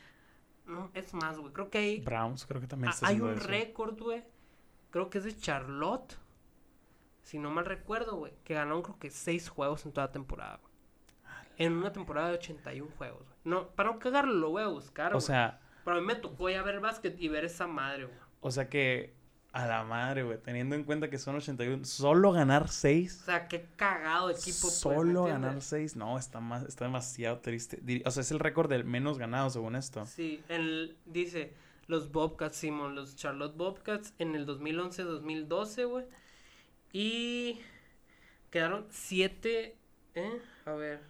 [0.65, 1.51] No, es más, güey.
[1.53, 4.23] Creo que hay, Browns creo que también está hay un récord, güey.
[4.95, 6.15] Creo que es de Charlotte.
[7.21, 8.31] Si no mal recuerdo, güey.
[8.45, 10.73] Que ganaron creo que seis juegos en toda la temporada, güey.
[11.57, 13.37] En una temporada de 81 juegos, güey.
[13.43, 16.49] No, para no cagarlo, lo voy a buscar, O sea, Pero a mí me tocó
[16.49, 18.17] ya ver básquet y ver esa madre, güey.
[18.39, 19.13] o sea que
[19.51, 23.19] a la madre, güey, teniendo en cuenta que son 81, solo ganar 6.
[23.21, 24.45] O sea, qué cagado equipo.
[24.61, 27.81] pues, ¿me Solo ganar 6, no, está más está demasiado triste.
[28.05, 30.05] O sea, es el récord del menos ganado según esto.
[30.05, 36.05] Sí, el, dice los Bobcats, Simon, los Charlotte Bobcats en el 2011-2012, güey.
[36.93, 37.59] Y
[38.49, 39.75] quedaron 7,
[40.15, 40.41] ¿eh?
[40.65, 41.01] A ver,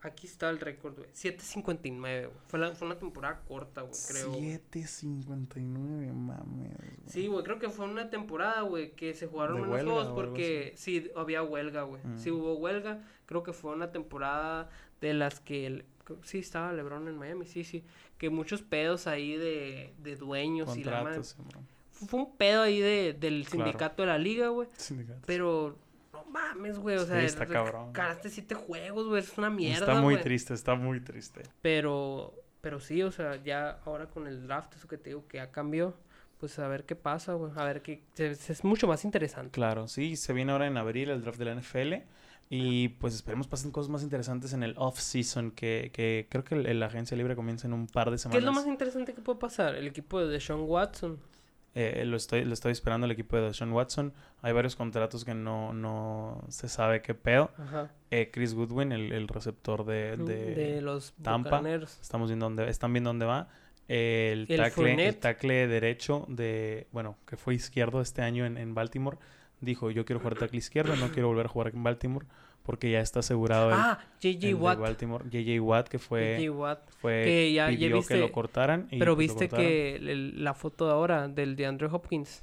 [0.00, 1.08] aquí está el récord, güey.
[1.12, 2.30] 7.59, güey.
[2.46, 4.28] Fue, la- fue una temporada corta, güey, creo.
[4.30, 4.40] güey.
[4.42, 6.76] 7.59, mames.
[6.76, 6.90] güey.
[7.06, 10.72] Sí, güey, creo que fue una temporada, güey, que se jugaron ¿De menos juegos porque
[10.76, 12.02] sí, había huelga, güey.
[12.04, 12.18] Mm.
[12.18, 13.02] Sí hubo huelga.
[13.26, 14.70] Creo que fue una temporada
[15.00, 15.84] de las que el-
[16.22, 17.84] sí estaba LeBron en Miami, sí, sí,
[18.18, 21.20] que muchos pedos ahí de, de dueños y la madre.
[21.92, 23.64] Fue un pedo ahí de, del Claro.
[23.66, 24.68] sindicato de la liga, güey.
[25.26, 25.78] Pero
[26.12, 27.92] no mames, güey, o Sí, sea, está cabrón.
[27.92, 31.42] ganaste siete juegos, güey, es una mierda, Está muy triste, está muy triste.
[31.62, 35.38] Pero, pero sí, o sea, ya ahora con el draft, eso que te digo que
[35.38, 35.94] ya cambió,
[36.38, 37.52] pues a ver qué pasa, güey.
[37.56, 38.02] A ver qué.
[38.16, 39.50] Es, es mucho más interesante.
[39.52, 41.94] Claro, sí, se viene ahora en abril el draft de la NFL.
[42.50, 46.86] Y pues esperemos pasen cosas más interesantes en el off-season, que, que creo que la
[46.86, 48.38] agencia libre comienza en un par de ¿Qué semanas.
[48.38, 49.74] es lo más interesante que puede pasar?
[49.74, 51.18] El equipo de Deshaun Watson.
[51.76, 54.12] Eh, lo, estoy, lo estoy esperando el equipo de Deshaun Watson.
[54.42, 57.50] Hay varios contratos que no, no se sabe qué pedo.
[57.58, 57.90] Ajá.
[58.12, 61.58] Eh, Chris Goodwin, el, el receptor de, de, de los Tampa.
[61.58, 61.98] Bucaneros.
[62.00, 63.48] Estamos viendo dónde, están viendo dónde va.
[63.88, 68.74] El El tackle, el tackle derecho de, bueno, que fue izquierdo este año en, en
[68.74, 69.18] Baltimore,
[69.64, 72.26] dijo, yo quiero jugar tackle izquierdo, no quiero volver a jugar en Baltimore,
[72.62, 74.78] porque ya está asegurado el, Ah, JJ de Watt.
[74.78, 75.24] Baltimore.
[75.30, 76.80] JJ Watt, que fue, JJ Watt.
[76.98, 78.88] fue que ya- ya pidió viste- que lo cortaran.
[78.90, 82.42] y Pero viste que el- la foto de ahora del de Andrew Hopkins.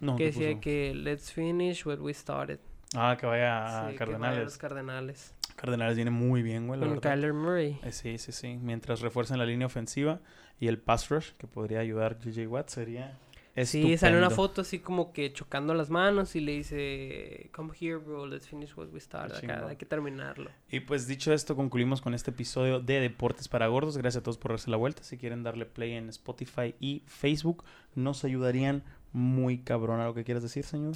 [0.00, 0.60] No, que ¿qué decía puso?
[0.62, 2.58] que let's finish what we started.
[2.94, 4.44] Ah, que vaya a Sí, que vaya a Cardenales.
[4.44, 5.34] los Cardenales.
[5.56, 7.12] Cardenales viene muy bien, güey, la Con verdad.
[7.14, 7.78] Kyler Murray.
[7.84, 8.58] Eh, sí, sí, sí.
[8.60, 10.18] Mientras refuerzan la línea ofensiva
[10.58, 13.16] y el pass rush, que podría ayudar JJ Watt, sería
[13.54, 14.30] Sí, sale una estupendo.
[14.30, 18.74] foto así como que chocando las manos y le dice, come here, bro, let's finish
[18.74, 19.36] what we started.
[19.36, 20.50] Acá, hay que terminarlo.
[20.70, 23.98] Y pues dicho esto, concluimos con este episodio de Deportes para Gordos.
[23.98, 25.02] Gracias a todos por darse la vuelta.
[25.02, 27.62] Si quieren darle play en Spotify y Facebook,
[27.94, 30.00] nos ayudarían muy cabrón.
[30.00, 30.94] ¿A lo que quieras decir, señor?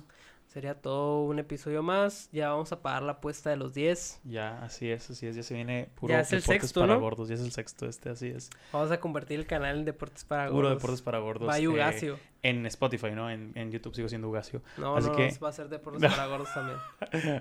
[0.56, 2.30] Sería todo un episodio más.
[2.32, 4.22] Ya vamos a pagar la apuesta de los 10.
[4.24, 5.36] Ya, así es, así es.
[5.36, 7.00] Ya se viene puro Ya es el Deportes sexto, para ¿no?
[7.00, 7.28] Gordos.
[7.28, 8.48] Ya es el sexto este, así es.
[8.72, 10.78] Vamos a convertir el canal en Deportes para Puro Gordos.
[10.78, 11.46] Deportes para Gordos.
[11.46, 13.30] Va eh, en Spotify, ¿no?
[13.30, 14.62] En, en YouTube sigo siendo Ugacio.
[14.78, 16.78] No, así no, que- no, va a ser Deportes para Gordos también.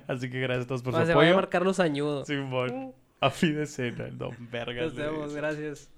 [0.09, 1.29] así que gracias a todos por su se va a apoyo.
[1.29, 2.25] llamar Carlos Añudo.
[2.25, 2.93] Simón.
[3.21, 4.87] A fin de cena, no, vergas.
[4.87, 5.89] Nos vemos, gracias.